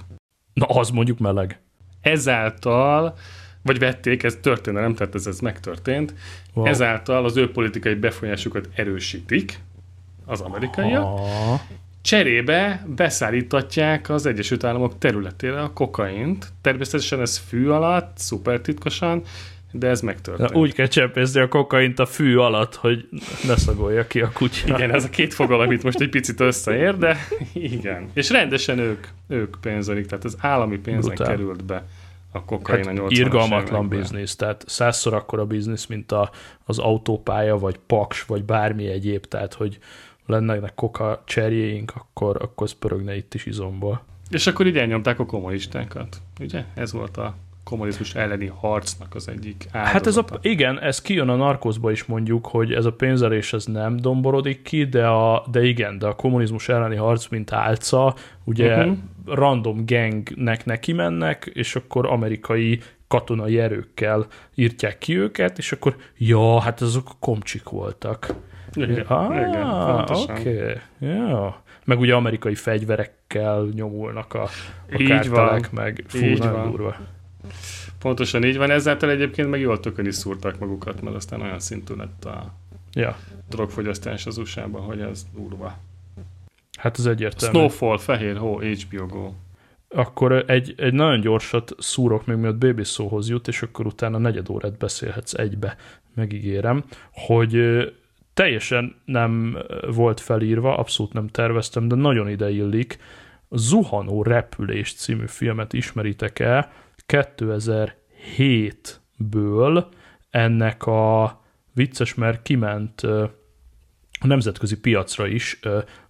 Na, 0.54 0.66
az 0.66 0.90
mondjuk 0.90 1.20
meleg. 1.20 1.60
Ezáltal, 2.02 3.18
vagy 3.62 3.80
vették, 3.80 4.24
ez 4.24 4.38
történelem, 4.42 4.94
tehát 4.94 5.16
ez, 5.16 5.28
ez 5.28 5.40
megtörtént, 5.40 6.14
wow. 6.54 6.66
ezáltal 6.66 7.26
az 7.26 7.38
ő 7.38 7.52
politikai 7.52 7.94
befolyásukat 7.94 8.70
erősítik, 8.76 9.60
az 10.26 10.42
amerikaiak, 10.42 11.04
ah. 11.04 11.60
Cserébe 12.10 12.86
beszállítatják 12.96 14.10
az 14.10 14.26
Egyesült 14.26 14.64
Államok 14.64 14.98
területére 14.98 15.62
a 15.62 15.74
kokaint. 15.74 16.52
Természetesen 16.62 17.22
ez 17.22 17.38
fű 17.38 17.68
alatt, 17.68 18.18
szuper 18.18 18.60
titkosan, 18.60 19.22
de 19.72 19.88
ez 19.88 20.02
megtörtént. 20.02 20.50
Na, 20.50 20.60
úgy 20.60 20.74
kell 20.74 20.88
csempészni 20.88 21.42
a 21.42 21.48
kokaint 21.48 22.00
a 22.00 22.06
fű 22.06 22.38
alatt, 22.38 22.76
hogy 22.76 23.10
ne 23.48 23.58
szagolja 23.58 24.08
ki 24.08 24.22
a 24.22 24.32
kutya. 24.34 24.76
Igen, 24.76 24.94
ez 24.94 25.04
a 25.04 25.10
két 25.10 25.34
fogalom 25.34 25.72
itt 25.72 25.84
most 25.84 26.00
egy 26.00 26.10
picit 26.10 26.40
összeér, 26.40 26.98
de 26.98 27.18
igen. 27.54 28.10
És 28.14 28.30
rendesen 28.30 28.80
ők, 28.80 29.08
ők 29.28 29.56
pénzelik, 29.62 30.06
tehát 30.06 30.26
az 30.26 30.38
állami 30.40 30.78
pénzen 30.78 31.14
Brutál. 31.14 31.36
került 31.36 31.66
be 31.66 31.86
a 32.32 32.46
kokain 32.46 32.86
hát 32.86 32.98
a 32.98 33.02
80 33.02 33.26
Irgalmatlan 33.26 33.88
biznisz, 33.88 34.36
tehát 34.36 34.64
százszor 34.68 35.14
akkora 35.14 35.46
biznisz, 35.46 35.86
mint 35.86 36.12
a, 36.12 36.32
az 36.64 36.80
autópálya, 36.80 37.58
vagy 37.58 37.80
paks, 37.88 38.24
vagy 38.24 38.44
bármi 38.44 38.88
egyéb, 38.88 39.26
tehát 39.26 39.54
hogy 39.54 39.80
lennének 40.30 40.76
koka 40.76 41.24
cserjéink, 41.26 41.92
akkor, 41.96 42.38
akkor 42.42 42.68
az 42.68 42.74
pörögne 42.74 43.16
itt 43.16 43.34
is 43.34 43.46
izomból. 43.46 44.04
És 44.30 44.48
akkor 44.48 44.68
így 44.68 44.78
elnyomták 44.78 45.20
a 45.20 45.26
kommunistákat, 45.26 46.22
ugye? 46.40 46.64
Ez 46.74 46.92
volt 46.92 47.18
a 47.18 47.36
kommunizmus 47.64 48.16
elleni 48.16 48.52
harcnak 48.56 49.16
az 49.16 49.28
egyik 49.28 49.68
áldozata. 49.72 49.94
Hát 49.94 50.08
ez 50.08 50.18
a, 50.18 50.26
igen, 50.42 50.80
ez 50.80 51.02
kijön 51.02 51.30
a 51.30 51.36
narkozba 51.36 51.92
is 51.92 52.06
mondjuk, 52.06 52.48
hogy 52.48 52.74
ez 52.74 52.86
a 52.86 52.94
pénzelés 52.94 53.54
ez 53.54 53.66
nem 53.66 53.98
domborodik 53.98 54.62
ki, 54.62 54.86
de, 54.86 55.08
a, 55.08 55.46
de 55.52 55.64
igen, 55.64 55.98
de 55.98 56.08
a 56.08 56.16
kommunizmus 56.16 56.70
elleni 56.70 56.96
harc, 56.96 57.28
mint 57.28 57.52
álca, 57.52 58.16
ugye 58.44 58.78
uh-huh. 58.78 58.98
random 59.26 59.86
gangnek 59.86 60.66
neki 60.66 60.94
mennek, 60.94 61.52
és 61.54 61.76
akkor 61.76 62.06
amerikai 62.06 62.80
katonai 63.08 63.60
erőkkel 63.60 64.28
írtják 64.56 64.98
ki 64.98 65.18
őket, 65.18 65.58
és 65.58 65.72
akkor 65.72 65.96
ja, 66.18 66.60
hát 66.60 66.82
azok 66.82 67.10
komcsik 67.20 67.70
voltak. 67.70 68.34
Igen, 68.74 69.06
ah, 69.06 70.22
oké. 70.22 70.32
Okay. 70.32 70.76
Ja. 71.00 71.62
Meg 71.86 72.00
ugye 72.00 72.16
amerikai 72.16 72.56
fegyverekkel 72.56 73.70
nyomulnak 73.74 74.34
a, 74.34 74.44
a 74.92 74.98
így 74.98 75.08
kártelek, 75.08 75.70
van. 75.70 75.84
meg 75.84 76.04
fú, 76.08 76.18
így 76.18 76.38
van. 76.38 76.70
durva. 76.72 76.96
Pontosan 78.00 78.44
így 78.44 78.58
van, 78.58 78.72
ezáltal 78.72 79.10
egyébként 79.10 79.50
meg 79.50 79.60
jól 79.60 79.80
tökön 79.80 80.06
is 80.06 80.16
szúrták 80.16 80.60
magukat, 80.60 81.02
mert 81.02 81.16
aztán 81.16 81.42
olyan 81.42 81.60
szintű 81.60 81.94
lett 81.96 82.26
a 82.26 82.54
ja. 82.94 83.18
drogfogyasztás 83.50 84.26
az 84.26 84.38
usa 84.38 84.68
hogy 84.72 85.00
ez 85.00 85.26
durva. 85.34 85.78
Hát 86.78 87.00
ez 87.00 87.06
egyértelmű. 87.06 87.58
Snowfall, 87.58 87.98
Fehér 87.98 88.38
Hó, 88.38 88.60
HBO 88.60 89.06
Go. 89.06 89.34
Akkor 89.90 90.44
egy, 90.48 90.74
egy 90.78 90.94
nagyon 90.94 91.20
gyorsat 91.20 91.76
szúrok 91.78 92.26
még 92.26 92.38
miatt 92.38 92.58
Baby 92.58 92.84
szóhoz 92.84 93.30
jut, 93.30 93.48
és 93.48 93.62
akkor 93.62 93.86
utána 93.86 94.18
negyed 94.18 94.50
órát 94.50 94.78
beszélhetsz 94.78 95.34
egybe, 95.34 95.76
megígérem, 96.16 96.84
hogy 97.12 97.56
teljesen 98.40 98.96
nem 99.06 99.58
volt 99.92 100.20
felírva, 100.20 100.78
abszolút 100.78 101.14
nem 101.14 101.28
terveztem, 101.28 101.88
de 101.88 101.96
nagyon 101.96 102.30
ide 102.30 102.50
illik. 102.50 102.98
Zuhanó 103.50 104.24
repülés 104.24 104.94
című 104.94 105.28
filmet 105.28 105.74
ismeritek 105.74 106.40
el 106.40 106.72
2007-ből 107.08 109.86
ennek 110.30 110.86
a 110.86 111.42
vicces, 111.74 112.16
mert 112.16 112.42
kiment 112.42 113.02
a 113.02 113.34
nemzetközi 114.28 114.80
piacra 114.80 115.28
is 115.28 115.60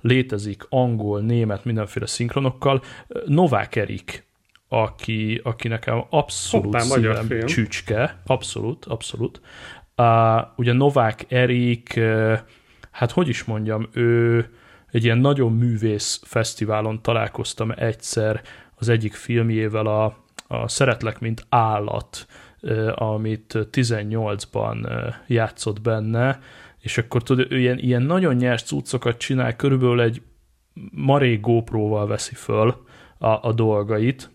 létezik 0.02 0.66
angol, 0.70 1.22
német, 1.22 1.66
mindenféle 1.66 2.06
szinkronokkal. 2.06 2.82
Novák 3.26 3.76
Erik, 3.76 4.28
aki, 4.68 5.42
aki 5.44 5.68
nekem 5.68 6.04
abszolút 6.10 6.66
Hoppá, 6.66 6.80
szívem 6.80 7.46
csücske, 7.46 8.22
abszolút, 8.26 8.86
abszolút. 8.86 9.42
Uh, 10.00 10.48
ugye 10.56 10.74
Novák 10.74 11.26
Erik, 11.28 12.00
hát 12.92 13.12
hogy 13.12 13.28
is 13.28 13.44
mondjam, 13.44 13.88
ő 13.92 14.46
egy 14.92 15.04
ilyen 15.04 15.18
nagyon 15.18 15.54
művész 15.54 16.22
fesztiválon 16.26 17.02
találkoztam 17.02 17.72
egyszer 17.76 18.42
az 18.76 18.90
egyik 18.90 19.14
filmjével, 19.14 19.86
a, 19.86 20.18
a 20.48 20.68
Szeretlek, 20.68 21.20
mint 21.20 21.46
állat, 21.50 22.28
amit 22.96 23.54
18-ban 23.72 24.84
uh, 24.84 25.14
játszott 25.28 25.82
benne, 25.82 26.40
és 26.80 26.98
akkor 26.98 27.24
tudod, 27.24 27.52
ő 27.52 27.60
ilyen, 27.60 27.78
ilyen 27.78 28.02
nagyon 28.02 28.36
nyers 28.36 28.64
cuccokat 28.64 29.18
csinál, 29.18 29.56
körülbelül 29.56 30.02
egy 30.02 30.22
marék 30.92 31.42
GoPro-val 31.42 32.08
veszi 32.08 32.36
föl 32.36 32.86
a, 33.18 33.28
a 33.28 33.54
dolgait. 33.54 34.30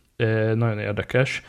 Nagyon 0.55 0.79
érdekes. 0.79 1.43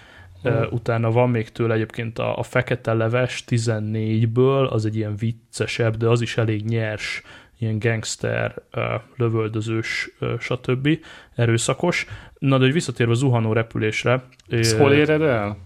Uh, 0.45 0.73
utána 0.73 1.11
van 1.11 1.29
még 1.29 1.49
tőle 1.49 1.73
egyébként 1.73 2.19
a, 2.19 2.37
a 2.37 2.43
Fekete 2.43 2.93
Leves 2.93 3.43
14-ből, 3.47 4.69
az 4.69 4.85
egy 4.85 4.95
ilyen 4.95 5.15
viccesebb, 5.15 5.97
de 5.97 6.07
az 6.07 6.21
is 6.21 6.37
elég 6.37 6.63
nyers, 6.63 7.21
ilyen 7.59 7.79
gangster, 7.79 8.61
lövöldözős, 9.15 10.09
stb. 10.39 10.89
erőszakos. 11.35 12.05
Na, 12.39 12.57
de 12.57 12.63
hogy 12.63 12.73
visszatérve 12.73 13.11
a 13.11 13.15
zuhanó 13.15 13.53
repülésre. 13.53 14.23
Ezt 14.49 14.77
hol 14.77 14.93
éred 14.93 15.21
el? 15.21 15.57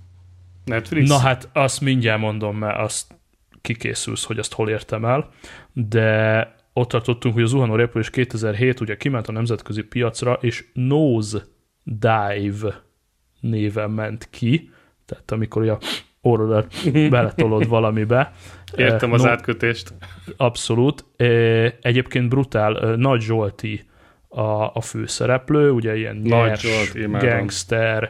Netflix? 0.65 1.09
Na 1.09 1.17
hát 1.17 1.49
azt 1.53 1.81
mindjárt 1.81 2.19
mondom, 2.19 2.57
mert 2.57 2.77
azt 2.77 3.15
kikészülsz, 3.61 4.23
hogy 4.23 4.39
azt 4.39 4.53
hol 4.53 4.69
értem 4.69 5.05
el, 5.05 5.29
de 5.73 6.55
ott 6.73 6.89
tartottunk, 6.89 7.33
hogy 7.33 7.43
a 7.43 7.47
zuhanó 7.47 7.75
repülés 7.75 8.09
2007 8.09 8.79
ugye 8.79 8.97
kiment 8.97 9.27
a 9.27 9.31
nemzetközi 9.31 9.81
piacra, 9.81 10.37
és 10.41 10.65
Nose 10.73 11.37
Dive 11.83 12.83
néven 13.39 13.91
ment 13.91 14.27
ki, 14.29 14.69
tehát 15.05 15.31
amikor 15.31 15.61
ugye 15.61 15.73
orrodat 16.21 16.73
beletolod 17.09 17.67
valamibe. 17.77 18.33
Értem 18.75 19.11
az 19.11 19.21
no, 19.21 19.29
átkötést. 19.29 19.93
Abszolút. 20.37 21.05
Egyébként 21.81 22.29
brutál, 22.29 22.95
Nagy 22.95 23.21
Zsolti 23.21 23.85
a, 24.27 24.41
a 24.73 24.81
főszereplő, 24.81 25.71
ugye 25.71 25.97
ilyen 25.97 26.15
nyers, 26.15 26.61
Zsolti, 26.61 27.05
gangster, 27.11 28.09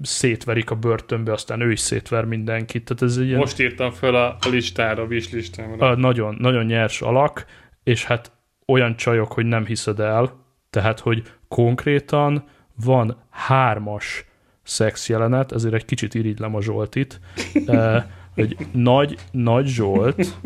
szétverik 0.00 0.70
a 0.70 0.74
börtönbe, 0.74 1.32
aztán 1.32 1.60
ő 1.60 1.70
is 1.70 1.80
szétver 1.80 2.24
mindenkit. 2.24 2.84
Tehát 2.84 3.02
ez 3.02 3.18
ilyen, 3.18 3.38
Most 3.38 3.60
írtam 3.60 3.90
föl 3.90 4.14
a, 4.14 4.26
a 4.26 4.48
listára, 4.50 5.02
a 5.02 5.06
listámra. 5.08 5.88
A, 5.88 5.96
nagyon, 5.96 6.36
nagyon 6.38 6.64
nyers 6.64 7.02
alak, 7.02 7.46
és 7.82 8.04
hát 8.04 8.32
olyan 8.66 8.96
csajok, 8.96 9.32
hogy 9.32 9.46
nem 9.46 9.66
hiszed 9.66 10.00
el, 10.00 10.40
tehát, 10.70 11.00
hogy 11.00 11.22
konkrétan 11.48 12.44
van 12.84 13.16
hármas 13.30 14.26
szex 14.62 15.08
jelenet, 15.08 15.52
ezért 15.52 15.74
egy 15.74 15.84
kicsit 15.84 16.14
irigylem 16.14 16.54
a 16.54 16.62
Zsoltit, 16.62 17.20
hogy 18.34 18.56
nagy, 18.72 19.18
nagy 19.30 19.66
Zsolt, 19.66 20.38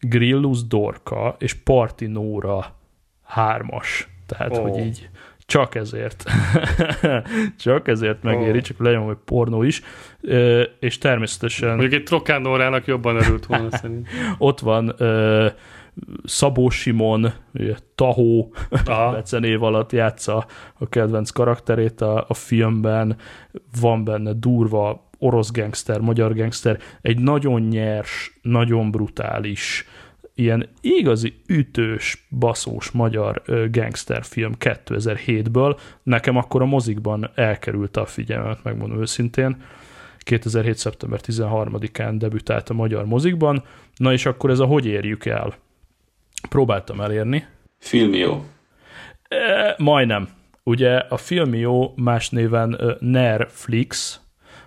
Grillus 0.00 0.66
Dorka 0.66 1.36
és 1.38 1.54
Parti 1.54 2.06
Nóra 2.06 2.74
hármas. 3.24 4.08
Tehát, 4.26 4.56
oh. 4.56 4.62
hogy 4.62 4.86
így 4.86 5.08
csak 5.46 5.74
ezért. 5.74 6.24
csak 7.64 7.88
ezért 7.88 8.22
megéri, 8.22 8.58
oh. 8.58 8.62
csak 8.62 8.78
legyen 8.78 9.00
hogy 9.00 9.16
pornó 9.24 9.62
is. 9.62 9.82
Eh, 10.28 10.62
és 10.80 10.98
természetesen... 10.98 11.68
Mondjuk 11.68 11.92
egy 11.92 12.02
Trokánórának 12.02 12.86
jobban 12.86 13.16
örült 13.16 13.46
volna 13.46 13.70
szerint. 13.70 14.08
Ott 14.38 14.58
van 14.58 14.94
uh, 14.98 15.46
Szabó 16.24 16.68
Simon, 16.68 17.32
Tahó 17.94 18.54
becenév 19.12 19.62
alatt 19.62 19.92
játsza 19.92 20.46
a 20.78 20.88
kedvenc 20.88 21.30
karakterét 21.30 22.00
a, 22.00 22.24
a 22.28 22.34
filmben, 22.34 23.16
van 23.80 24.04
benne 24.04 24.32
durva 24.32 25.08
orosz 25.18 25.50
gangster, 25.50 26.00
magyar 26.00 26.34
gangster, 26.34 26.78
egy 27.02 27.18
nagyon 27.18 27.62
nyers, 27.62 28.38
nagyon 28.42 28.90
brutális, 28.90 29.86
ilyen 30.34 30.68
igazi 30.80 31.34
ütős, 31.46 32.26
baszós 32.38 32.90
magyar 32.90 33.42
gangsterfilm 33.70 34.52
2007-ből. 34.58 35.78
Nekem 36.02 36.36
akkor 36.36 36.62
a 36.62 36.66
mozikban 36.66 37.30
elkerült 37.34 37.96
a 37.96 38.06
figyelmet, 38.06 38.62
megmondom 38.62 39.00
őszintén. 39.00 39.62
2007. 40.18 40.76
szeptember 40.76 41.20
13-án 41.22 42.14
debütált 42.18 42.68
a 42.68 42.74
magyar 42.74 43.04
mozikban. 43.04 43.62
Na 43.96 44.12
és 44.12 44.26
akkor 44.26 44.50
ez 44.50 44.58
a 44.58 44.64
Hogy 44.64 44.86
érjük 44.86 45.24
el? 45.24 45.54
Próbáltam 46.48 47.00
elérni. 47.00 47.46
Filmió. 47.78 48.44
E, 49.28 49.74
majdnem. 49.78 50.28
Ugye 50.62 50.96
a 50.96 51.16
Filmió 51.16 51.92
más 51.96 52.28
néven 52.28 52.80
Nerflix, 53.00 54.20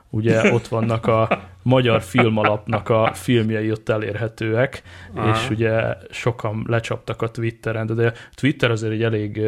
ugye 0.09 0.53
ott 0.53 0.67
vannak 0.67 1.05
a 1.05 1.41
magyar 1.63 2.01
filmalapnak 2.01 2.89
a 2.89 3.11
filmjei 3.13 3.71
ott 3.71 3.89
elérhetőek, 3.89 4.81
Aha. 5.15 5.29
és 5.29 5.49
ugye 5.49 5.95
sokan 6.09 6.65
lecsaptak 6.67 7.21
a 7.21 7.31
Twitteren, 7.31 7.85
de 7.85 8.13
Twitter 8.35 8.71
azért 8.71 8.93
egy 8.93 9.03
elég 9.03 9.41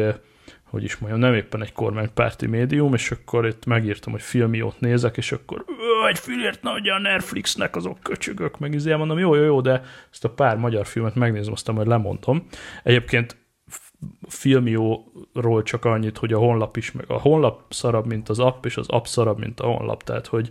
hogy 0.74 0.84
is 0.84 0.96
mondjam, 0.96 1.20
nem 1.20 1.34
éppen 1.34 1.62
egy 1.62 1.72
kormánypárti 1.72 2.46
médium, 2.46 2.94
és 2.94 3.10
akkor 3.10 3.46
itt 3.46 3.66
megírtam, 3.66 4.12
hogy 4.12 4.22
filmiót 4.22 4.80
nézek, 4.80 5.16
és 5.16 5.32
akkor 5.32 5.64
egy 6.08 6.18
filért 6.18 6.62
nagy 6.62 6.88
a 6.88 6.98
Netflixnek 6.98 7.76
azok 7.76 7.98
köcsögök, 8.02 8.58
meg 8.58 8.74
izé, 8.74 8.94
mondom, 8.94 9.18
jó, 9.18 9.34
jó, 9.34 9.42
jó, 9.42 9.60
de 9.60 9.82
ezt 10.12 10.24
a 10.24 10.30
pár 10.30 10.56
magyar 10.56 10.86
filmet 10.86 11.14
megnézem, 11.14 11.52
aztán 11.52 11.74
majd 11.74 11.86
lemondom. 11.86 12.46
Egyébként 12.82 13.36
filmióról 14.28 15.62
csak 15.62 15.84
annyit, 15.84 16.18
hogy 16.18 16.32
a 16.32 16.38
honlap 16.38 16.76
is, 16.76 16.92
meg 16.92 17.04
a 17.08 17.20
honlap 17.20 17.62
szarabb, 17.68 18.06
mint 18.06 18.28
az 18.28 18.38
app, 18.38 18.64
és 18.64 18.76
az 18.76 18.88
app 18.88 19.04
szarabb, 19.04 19.38
mint 19.38 19.60
a 19.60 19.66
honlap, 19.66 20.02
tehát 20.02 20.26
hogy 20.26 20.48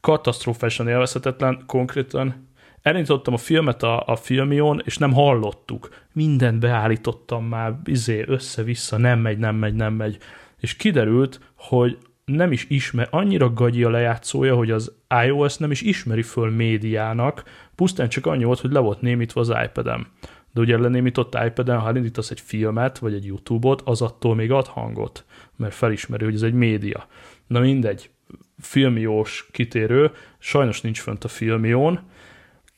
katasztrófásan 0.00 0.88
élvezhetetlen, 0.88 1.62
konkrétan 1.66 2.48
elindítottam 2.82 3.34
a 3.34 3.36
filmet 3.36 3.82
a, 3.82 4.02
a 4.06 4.16
filmion, 4.16 4.82
és 4.84 4.98
nem 4.98 5.12
hallottuk. 5.12 5.88
Mindent 6.12 6.60
beállítottam 6.60 7.44
már, 7.44 7.74
izé, 7.84 8.24
össze-vissza, 8.26 8.96
nem 8.96 9.18
megy, 9.18 9.38
nem 9.38 9.56
megy, 9.56 9.74
nem 9.74 9.94
megy. 9.94 10.18
És 10.60 10.76
kiderült, 10.76 11.40
hogy 11.54 11.98
nem 12.24 12.52
is 12.52 12.66
ismer, 12.68 13.08
annyira 13.10 13.52
gagyi 13.52 13.84
a 13.84 13.90
lejátszója, 13.90 14.54
hogy 14.54 14.70
az 14.70 14.92
iOS 15.24 15.56
nem 15.56 15.70
is 15.70 15.80
ismeri 15.80 16.22
föl 16.22 16.50
médiának, 16.50 17.42
pusztán 17.74 18.08
csak 18.08 18.26
annyi 18.26 18.44
volt, 18.44 18.60
hogy 18.60 18.72
le 18.72 18.78
volt 18.78 19.00
némítva 19.00 19.40
az 19.40 19.52
iPad-em. 19.64 20.06
De 20.52 20.60
ugye 20.60 20.78
lenémított 20.78 21.38
iPad-en, 21.46 21.78
ha 21.78 21.88
elindítasz 21.88 22.30
egy 22.30 22.40
filmet, 22.40 22.98
vagy 22.98 23.14
egy 23.14 23.26
YouTube-ot, 23.26 23.82
az 23.84 24.02
attól 24.02 24.34
még 24.34 24.50
ad 24.50 24.66
hangot, 24.66 25.24
mert 25.56 25.74
felismeri, 25.74 26.24
hogy 26.24 26.34
ez 26.34 26.42
egy 26.42 26.52
média. 26.52 27.06
Na 27.46 27.60
mindegy, 27.60 28.10
filmiós 28.58 29.48
kitérő, 29.52 30.10
sajnos 30.38 30.80
nincs 30.80 31.00
fönt 31.00 31.24
a 31.24 31.28
filmión, 31.28 32.00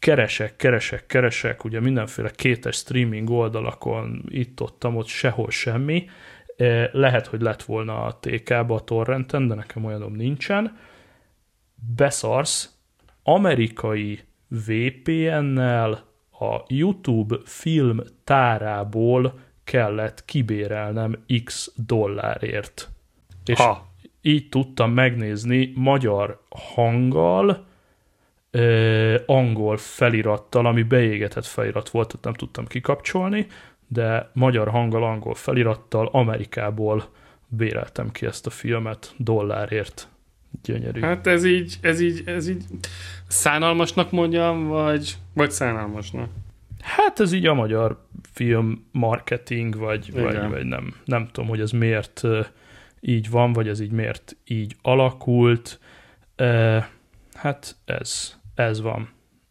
keresek, 0.03 0.57
keresek, 0.57 1.07
keresek, 1.07 1.65
ugye 1.65 1.81
mindenféle 1.81 2.31
kétes 2.31 2.77
streaming 2.77 3.31
oldalakon, 3.31 4.25
itt-ott, 4.29 4.87
ott 4.87 5.07
sehol 5.07 5.51
semmi, 5.51 6.05
e, 6.57 6.91
lehet, 6.93 7.27
hogy 7.27 7.41
lett 7.41 7.63
volna 7.63 8.05
a 8.05 8.19
TK-ba, 8.19 8.75
a 8.75 8.81
torrenten, 8.81 9.49
de 9.49 9.55
nekem 9.55 9.85
olyanom 9.85 10.13
nincsen. 10.13 10.79
Beszarsz, 11.97 12.79
amerikai 13.23 14.21
VPN-nel 14.49 15.91
a 16.31 16.61
YouTube 16.69 17.39
film 17.45 18.01
tárából 18.25 19.39
kellett 19.65 20.25
kibérelnem 20.25 21.25
x 21.45 21.73
dollárért. 21.87 22.89
És 23.45 23.59
ha. 23.59 23.87
így 24.23 24.49
tudtam 24.49 24.93
megnézni 24.93 25.73
magyar 25.75 26.43
hanggal, 26.49 27.71
angol 29.27 29.77
felirattal, 29.77 30.67
ami 30.67 30.83
beégetett 30.83 31.47
felirat 31.47 31.89
volt, 31.89 32.07
tehát 32.07 32.25
nem 32.25 32.35
tudtam 32.35 32.67
kikapcsolni, 32.67 33.47
de 33.89 34.31
magyar 34.33 34.69
hanggal, 34.69 35.05
angol 35.05 35.35
felirattal 35.35 36.09
Amerikából 36.13 37.05
béreltem 37.49 38.11
ki 38.11 38.27
ezt 38.27 38.47
a 38.47 38.51
filmet 38.51 39.15
dollárért. 39.17 40.09
Gyönyörű. 40.63 41.01
Hát 41.01 41.27
ez 41.27 41.45
így, 41.45 41.77
ez 41.81 42.01
így, 42.01 42.23
ez 42.27 42.49
így 42.49 42.65
szánalmasnak 43.27 44.11
mondjam, 44.11 44.67
vagy, 44.67 45.17
vagy 45.33 45.51
szánalmasnak? 45.51 46.29
Hát 46.81 47.21
ez 47.21 47.33
így 47.33 47.47
a 47.47 47.55
magyar 47.55 48.07
film 48.33 48.87
marketing, 48.91 49.77
vagy, 49.77 50.13
vagy, 50.13 50.49
vagy 50.49 50.67
nem, 50.67 50.95
nem 51.05 51.29
tudom, 51.33 51.49
hogy 51.49 51.61
ez 51.61 51.71
miért 51.71 52.23
így 53.01 53.31
van, 53.31 53.53
vagy 53.53 53.69
ez 53.69 53.81
így 53.81 53.91
miért 53.91 54.37
így 54.45 54.77
alakult. 54.83 55.81
Hát 57.35 57.77
ez, 57.85 58.41
ez 58.55 58.81
van. 58.81 59.09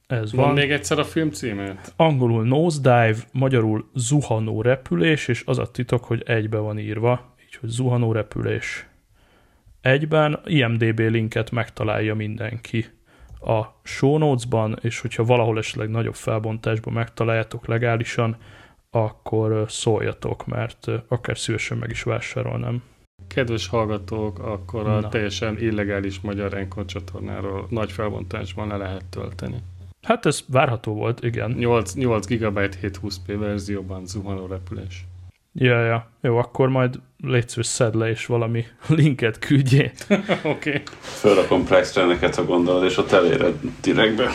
Ez 0.07 0.33
van. 0.33 0.45
van. 0.45 0.53
még 0.53 0.71
egyszer 0.71 0.99
a 0.99 1.03
film 1.03 1.31
címét? 1.31 1.93
Angolul 1.95 2.43
nosedive, 2.43 3.15
magyarul 3.31 3.89
zuhanó 3.93 4.61
repülés, 4.61 5.27
és 5.27 5.43
az 5.45 5.57
a 5.59 5.71
titok, 5.71 6.03
hogy 6.03 6.23
egybe 6.25 6.57
van 6.57 6.79
írva, 6.79 7.35
így, 7.43 7.55
hogy 7.55 7.69
zuhanó 7.69 8.11
repülés. 8.11 8.85
Egyben 9.81 10.39
IMDB 10.45 10.99
linket 10.99 11.51
megtalálja 11.51 12.15
mindenki 12.15 12.85
a 13.39 13.61
show 13.83 14.17
notes-ban, 14.17 14.77
és 14.81 14.99
hogyha 14.99 15.23
valahol 15.23 15.57
esetleg 15.57 15.89
nagyobb 15.89 16.15
felbontásban 16.15 16.93
megtaláljátok 16.93 17.67
legálisan, 17.67 18.37
akkor 18.89 19.65
szóljatok, 19.67 20.45
mert 20.45 20.87
akár 21.07 21.37
szívesen 21.37 21.77
meg 21.77 21.89
is 21.89 22.03
vásárolnám. 22.03 22.83
Kedves 23.33 23.67
hallgatók, 23.67 24.39
akkor 24.39 24.87
a 24.87 24.99
Na. 24.99 25.09
teljesen 25.09 25.57
illegális 25.59 26.19
magyar 26.19 26.53
Enkon 26.53 26.87
csatornáról 26.87 27.65
nagy 27.69 27.91
felbontásban 27.91 28.67
le 28.67 28.77
lehet 28.77 29.05
tölteni. 29.05 29.57
Hát 30.01 30.25
ez 30.25 30.43
várható 30.47 30.93
volt, 30.93 31.23
igen. 31.23 31.51
8, 31.51 31.93
8 31.93 32.27
GB 32.27 32.59
720p 32.81 33.35
verzióban 33.39 34.05
zuhanó 34.05 34.45
repülés. 34.45 35.05
Ja, 35.53 35.85
ja. 35.85 36.09
Jó, 36.21 36.37
akkor 36.37 36.69
majd 36.69 36.99
légy 37.23 37.47
szedd 37.47 37.97
le, 37.97 38.09
és 38.09 38.25
valami 38.25 38.65
linket 38.87 39.39
küldjé. 39.39 39.91
Oké. 40.09 40.49
okay. 40.49 40.81
Fölrakom 40.99 41.65
price 41.65 42.29
ha 42.35 42.45
gondolod, 42.45 42.83
és 42.83 42.97
ott 42.97 43.11
eléred 43.11 43.55
direktbe. 43.81 44.31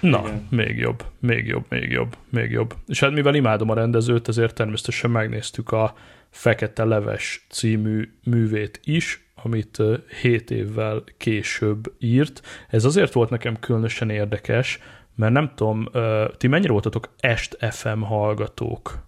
Na, 0.00 0.22
Igen. 0.26 0.46
még 0.50 0.78
jobb, 0.78 1.04
még 1.18 1.46
jobb, 1.46 1.64
még 1.68 1.90
jobb, 1.90 2.16
még 2.28 2.50
jobb. 2.50 2.74
És 2.86 3.00
hát 3.00 3.12
mivel 3.12 3.34
imádom 3.34 3.70
a 3.70 3.74
rendezőt, 3.74 4.28
ezért 4.28 4.54
természetesen 4.54 5.10
megnéztük 5.10 5.72
a 5.72 5.94
Fekete 6.30 6.84
Leves 6.84 7.46
című 7.48 8.12
művét 8.24 8.80
is, 8.84 9.24
amit 9.42 9.82
7 10.20 10.50
évvel 10.50 11.04
később 11.18 11.92
írt. 11.98 12.42
Ez 12.68 12.84
azért 12.84 13.12
volt 13.12 13.30
nekem 13.30 13.58
különösen 13.60 14.10
érdekes, 14.10 14.78
mert 15.14 15.32
nem 15.32 15.52
tudom, 15.54 15.88
ti 16.36 16.46
mennyire 16.46 16.72
voltatok 16.72 17.08
Est 17.20 17.56
FM 17.70 18.00
hallgatók? 18.00 18.98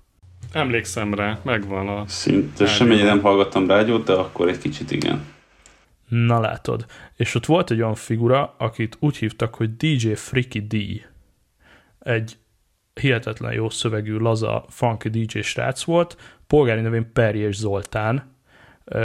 Emlékszem 0.52 1.14
rá, 1.14 1.38
megvan 1.42 1.88
a... 1.88 2.04
Szinte 2.06 2.66
semmennyi 2.66 3.02
nem 3.02 3.20
hallgattam 3.20 3.66
rádiót, 3.66 4.04
de 4.04 4.12
akkor 4.12 4.48
egy 4.48 4.58
kicsit 4.58 4.90
igen. 4.90 5.24
Na 6.12 6.40
látod. 6.40 6.86
És 7.16 7.34
ott 7.34 7.46
volt 7.46 7.70
egy 7.70 7.80
olyan 7.80 7.94
figura, 7.94 8.54
akit 8.58 8.96
úgy 9.00 9.16
hívtak, 9.16 9.54
hogy 9.54 9.76
DJ 9.76 10.12
Freaky 10.12 10.66
D. 10.66 10.76
Egy 11.98 12.36
hihetetlen 12.94 13.52
jó 13.52 13.70
szövegű, 13.70 14.16
laza, 14.16 14.64
funky 14.68 15.08
DJ 15.08 15.40
srác 15.40 15.82
volt, 15.82 16.16
polgári 16.46 16.80
nevén 16.80 17.12
Perjes 17.12 17.56
Zoltán. 17.56 18.34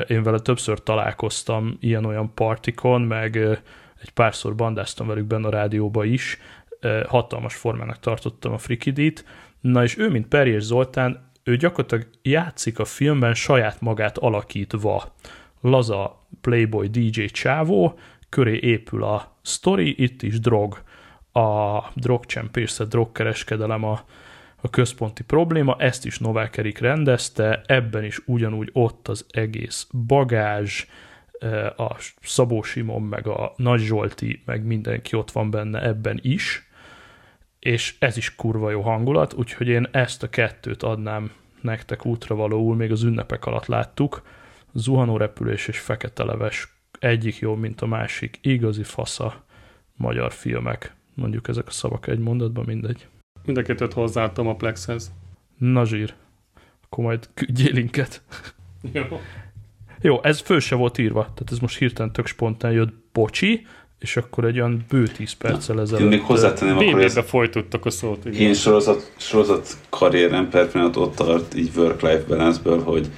Én 0.07 0.23
vele 0.23 0.39
többször 0.39 0.83
találkoztam 0.83 1.77
ilyen-olyan 1.79 2.33
partikon, 2.33 3.01
meg 3.01 3.35
egy 4.01 4.09
párszor 4.13 4.55
bandáztam 4.55 5.07
velük 5.07 5.25
benne 5.25 5.47
a 5.47 5.51
rádióba 5.51 6.03
is, 6.03 6.37
hatalmas 7.07 7.55
formának 7.55 7.99
tartottam 7.99 8.53
a 8.53 8.57
Frikidit. 8.57 9.25
Na 9.61 9.83
és 9.83 9.97
ő, 9.97 10.09
mint 10.09 10.27
Perjes 10.27 10.63
Zoltán, 10.63 11.31
ő 11.43 11.55
gyakorlatilag 11.55 12.07
játszik 12.21 12.79
a 12.79 12.85
filmben 12.85 13.33
saját 13.33 13.81
magát 13.81 14.17
alakítva. 14.17 15.13
Laza 15.61 16.16
Playboy 16.41 16.87
DJ 16.87 17.25
csávó, 17.25 17.99
köré 18.29 18.59
épül 18.61 19.03
a 19.03 19.37
story, 19.41 20.03
itt 20.03 20.21
is 20.21 20.39
drog, 20.39 20.83
a 21.31 21.79
drogcsempész, 21.93 22.79
a 22.79 22.85
drogkereskedelem 22.85 23.83
a, 23.83 24.01
a 24.61 24.69
központi 24.69 25.23
probléma, 25.23 25.75
ezt 25.79 26.05
is 26.05 26.19
Novák 26.19 26.57
Erik 26.57 26.77
rendezte, 26.77 27.61
ebben 27.65 28.03
is 28.03 28.19
ugyanúgy 28.25 28.69
ott 28.73 29.07
az 29.07 29.25
egész 29.29 29.87
bagázs, 30.07 30.85
a 31.77 31.95
Szabó 32.21 32.61
Simon, 32.61 33.01
meg 33.01 33.27
a 33.27 33.53
Nagy 33.55 33.79
Zsolti, 33.79 34.41
meg 34.45 34.63
mindenki 34.63 35.15
ott 35.15 35.31
van 35.31 35.49
benne 35.49 35.83
ebben 35.83 36.19
is, 36.21 36.67
és 37.59 37.95
ez 37.99 38.17
is 38.17 38.35
kurva 38.35 38.69
jó 38.69 38.81
hangulat, 38.81 39.33
úgyhogy 39.33 39.67
én 39.67 39.87
ezt 39.91 40.23
a 40.23 40.29
kettőt 40.29 40.83
adnám 40.83 41.31
nektek 41.61 42.05
útra 42.05 42.35
valóul, 42.35 42.75
még 42.75 42.91
az 42.91 43.03
ünnepek 43.03 43.45
alatt 43.45 43.65
láttuk. 43.65 44.21
Zuhanó 44.77 45.17
repülés 45.17 45.67
és 45.67 45.79
fekete 45.79 46.23
leves 46.23 46.77
egyik 46.99 47.37
jobb, 47.37 47.59
mint 47.59 47.81
a 47.81 47.85
másik. 47.85 48.39
Igazi 48.41 48.83
fasza 48.83 49.43
magyar 49.95 50.31
filmek. 50.31 50.95
Mondjuk 51.13 51.47
ezek 51.47 51.67
a 51.67 51.71
szavak 51.71 52.07
egy 52.07 52.19
mondatban, 52.19 52.65
mindegy. 52.65 53.07
Mind 53.45 53.57
a 53.57 53.61
kettőt 53.61 53.93
hozzáadtam 53.93 54.47
a 54.47 54.55
Plexhez. 54.55 55.11
Na 55.57 55.85
zsír. 55.85 56.13
Akkor 56.83 57.03
majd 57.03 57.29
küldjél 57.33 57.73
linket. 57.73 58.21
Jó. 58.93 59.03
Jó, 60.01 60.23
ez 60.23 60.39
föl 60.39 60.59
se 60.59 60.75
volt 60.75 60.97
írva, 60.97 61.21
tehát 61.21 61.51
ez 61.51 61.59
most 61.59 61.77
hirtelen 61.77 62.11
tök 62.11 62.27
spontán 62.27 62.71
jött, 62.71 62.93
bocsi, 63.11 63.65
és 63.99 64.17
akkor 64.17 64.45
egy 64.45 64.59
olyan 64.59 64.85
bő 64.89 65.07
10 65.07 65.33
perccel 65.33 65.81
ezelőtt... 65.81 66.03
Én 66.03 66.07
még 66.07 66.21
hozzátenném 66.21 66.77
akkor, 66.77 67.05
BB-be 67.05 67.23
folytottak 67.23 67.85
a 67.85 67.89
szót. 67.89 68.25
igen. 68.25 68.41
én 68.41 68.53
sorozat, 68.53 69.13
sorozat 69.17 69.77
karrierem 69.89 70.49
per 70.49 70.71
pillanat 70.71 70.95
ott 70.95 71.15
tart, 71.15 71.55
így 71.55 71.71
work-life 71.75 72.23
balance 72.27 72.69
hogy 72.69 73.09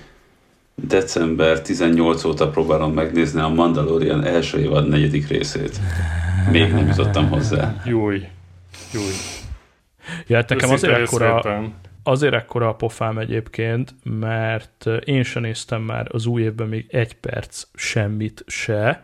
december 0.87 1.61
18 1.61 2.23
óta 2.23 2.49
próbálom 2.49 2.93
megnézni 2.93 3.41
a 3.41 3.47
Mandalorian 3.47 4.23
első 4.23 4.59
évad 4.59 4.87
negyedik 4.87 5.27
részét. 5.27 5.79
Még 6.51 6.71
nem 6.71 6.87
jutottam 6.87 7.29
hozzá. 7.29 7.81
Júj. 7.85 8.27
Júj. 8.93 9.13
Ja, 10.27 10.35
hát 10.35 10.49
nekem 10.49 10.69
azért 10.69 10.97
ekkora, 10.97 11.41
azért 12.03 12.33
ekkora 12.33 12.67
a 12.67 12.75
pofám 12.75 13.17
egyébként, 13.17 13.95
mert 14.03 14.85
én 15.03 15.23
sem 15.23 15.41
néztem 15.41 15.81
már 15.81 16.07
az 16.11 16.25
új 16.25 16.41
évben 16.41 16.67
még 16.67 16.85
egy 16.89 17.15
perc 17.15 17.63
semmit 17.73 18.43
se. 18.47 19.03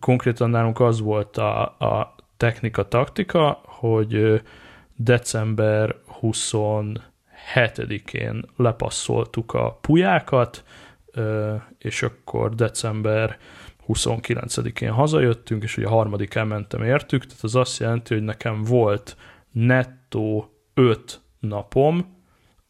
Konkrétan 0.00 0.50
nálunk 0.50 0.80
az 0.80 1.00
volt 1.00 1.36
a, 1.36 1.62
a 1.62 2.14
technika, 2.36 2.88
taktika, 2.88 3.60
hogy 3.64 4.14
ö, 4.14 4.36
december 4.96 5.96
27-én 6.22 8.44
lepasszoltuk 8.56 9.54
a 9.54 9.78
pulyákat, 9.80 10.64
ö, 10.66 10.70
és 11.78 12.02
akkor 12.02 12.54
december 12.54 13.38
29-én 13.88 14.90
hazajöttünk, 14.90 15.62
és 15.62 15.76
ugye 15.76 15.86
a 15.86 15.90
harmadikán 15.90 16.46
mentem 16.46 16.82
értük, 16.82 17.26
tehát 17.26 17.44
az 17.44 17.54
azt 17.54 17.78
jelenti, 17.78 18.14
hogy 18.14 18.22
nekem 18.22 18.62
volt 18.62 19.16
nettó 19.52 20.50
5 20.74 21.20
napom, 21.40 22.14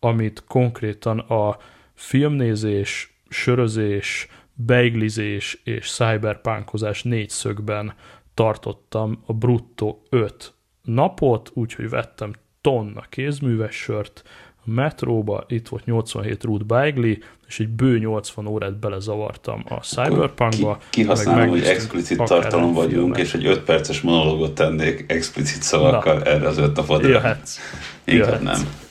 amit 0.01 0.45
konkrétan 0.45 1.19
a 1.19 1.57
filmnézés, 1.95 3.21
sörözés, 3.29 4.29
beiglizés 4.55 5.61
és 5.65 5.91
cyberpunkozás 5.91 7.03
négyszögben 7.03 7.95
tartottam 8.35 9.23
a 9.27 9.33
bruttó 9.33 10.03
5 10.09 10.55
napot, 10.83 11.51
úgyhogy 11.55 11.89
vettem 11.89 12.33
tonna 12.61 13.01
kézműves 13.01 13.77
sört, 13.77 14.23
a 14.67 14.71
metróba, 14.71 15.45
itt 15.49 15.69
volt 15.69 15.85
87 15.85 16.45
rút 16.45 16.67
beigli, 16.67 17.23
és 17.47 17.61
egy 17.61 17.69
bő 17.69 17.99
80 17.99 18.47
órát 18.47 18.79
belezavartam 18.79 19.65
a 19.69 19.75
cyberpunkba. 19.75 20.77
Ki, 20.77 20.87
kihasználom, 20.91 21.49
hogy 21.49 21.63
explicit 21.63 22.23
tartalom 22.23 22.73
vagyunk, 22.73 23.19
és 23.19 23.35
egy 23.35 23.47
5 23.47 23.61
perces 23.61 24.01
monológot 24.01 24.55
tennék 24.55 25.05
explicit 25.09 25.63
szavakkal 25.63 26.19
Na. 26.19 26.25
erre 26.25 26.47
az 26.47 26.59
öt 26.59 26.77
napodra. 26.77 27.09
Jöhetsz. 27.09 27.59
Inkább 28.05 28.43
jöhetsz. 28.43 28.43
nem. 28.43 28.85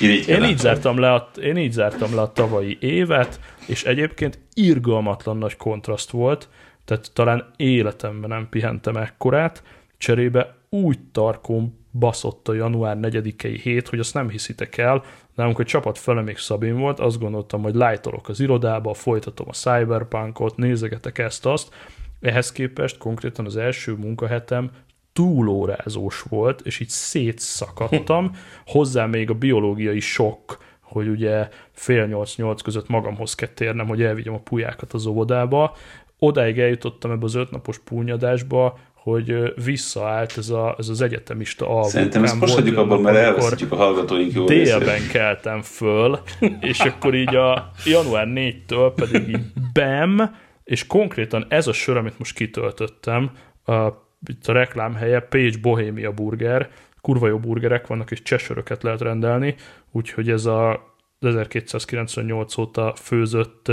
Irigy 0.00 0.28
Én 0.28 0.44
így, 0.44 0.58
zártam 0.58 0.98
le 0.98 1.12
a, 1.12 1.30
én 1.42 1.56
így 1.56 1.72
zártam 1.72 2.14
le 2.14 2.20
a 2.20 2.32
tavalyi 2.32 2.78
évet, 2.80 3.40
és 3.66 3.84
egyébként 3.84 4.38
irgalmatlan 4.54 5.36
nagy 5.36 5.56
kontraszt 5.56 6.10
volt, 6.10 6.48
tehát 6.84 7.10
talán 7.12 7.50
életemben 7.56 8.28
nem 8.28 8.46
pihentem 8.50 8.96
ekkorát, 8.96 9.62
cserébe 9.98 10.56
úgy 10.68 10.98
tarkon 11.12 11.78
baszott 11.92 12.48
a 12.48 12.54
január 12.54 12.98
4-i 13.00 13.58
hét, 13.62 13.88
hogy 13.88 13.98
azt 13.98 14.14
nem 14.14 14.28
hiszitek 14.28 14.76
el, 14.76 15.04
nálunk 15.34 15.58
egy 15.58 15.66
csapat 15.66 15.98
fele 15.98 16.22
még 16.22 16.36
Szabin 16.36 16.78
volt, 16.78 17.00
azt 17.00 17.18
gondoltam, 17.18 17.62
hogy 17.62 17.74
lájtolok 17.74 18.28
az 18.28 18.40
irodába, 18.40 18.94
folytatom 18.94 19.46
a 19.48 19.52
cyberpunkot, 19.52 20.56
nézegetek 20.56 21.18
ezt-azt, 21.18 21.74
ehhez 22.20 22.52
képest 22.52 22.98
konkrétan 22.98 23.44
az 23.44 23.56
első 23.56 23.92
munkahetem 23.92 24.70
túlórázós 25.12 26.22
volt, 26.22 26.60
és 26.60 26.80
így 26.80 26.88
szétszakadtam, 26.88 28.30
hozzá 28.66 29.06
még 29.06 29.30
a 29.30 29.34
biológiai 29.34 30.00
sok, 30.00 30.58
hogy 30.80 31.08
ugye 31.08 31.48
fél 31.72 32.06
nyolc-nyolc 32.06 32.62
között 32.62 32.88
magamhoz 32.88 33.34
kell 33.34 33.48
térnem, 33.48 33.86
hogy 33.86 34.02
elvigyem 34.02 34.34
a 34.34 34.40
pulyákat 34.40 34.92
az 34.92 35.06
óvodába. 35.06 35.76
Odáig 36.18 36.58
eljutottam 36.58 37.10
ebbe 37.10 37.24
az 37.24 37.34
ötnapos 37.34 37.78
púnyadásba, 37.78 38.78
hogy 39.10 39.52
visszaállt 39.64 40.36
ez, 40.36 40.48
a, 40.48 40.74
ez 40.78 40.88
az 40.88 41.00
egyetemista 41.00 41.68
alvó. 41.68 41.88
Szerintem 41.88 42.24
ezt 42.24 42.40
most 42.40 42.54
hagyjuk 42.54 42.76
abban, 42.76 43.00
mert 43.00 43.16
elveszítjük 43.16 43.72
a 43.72 43.76
hallgatóink 43.76 44.32
jó 44.32 44.46
részét. 44.46 44.64
Délben 44.64 45.08
keltem 45.12 45.62
föl, 45.62 46.18
és 46.60 46.78
akkor 46.80 47.14
így 47.14 47.34
a 47.34 47.70
január 47.84 48.26
4-től 48.30 48.92
pedig 48.94 49.28
így 49.28 49.40
bam, 49.72 50.36
és 50.64 50.86
konkrétan 50.86 51.46
ez 51.48 51.66
a 51.66 51.72
sör, 51.72 51.96
amit 51.96 52.18
most 52.18 52.34
kitöltöttem, 52.34 53.30
a, 53.64 53.88
itt 54.26 54.46
a 54.46 54.52
reklámhelye 54.52 55.20
Page 55.20 55.58
Bohemia 55.62 56.12
Burger, 56.12 56.70
kurva 57.00 57.28
jó 57.28 57.38
burgerek 57.38 57.86
vannak, 57.86 58.10
és 58.10 58.22
csesöröket 58.22 58.82
lehet 58.82 59.00
rendelni, 59.00 59.54
úgyhogy 59.92 60.30
ez 60.30 60.46
a 60.46 60.94
1298 61.20 62.58
óta 62.58 62.94
főzött 62.96 63.72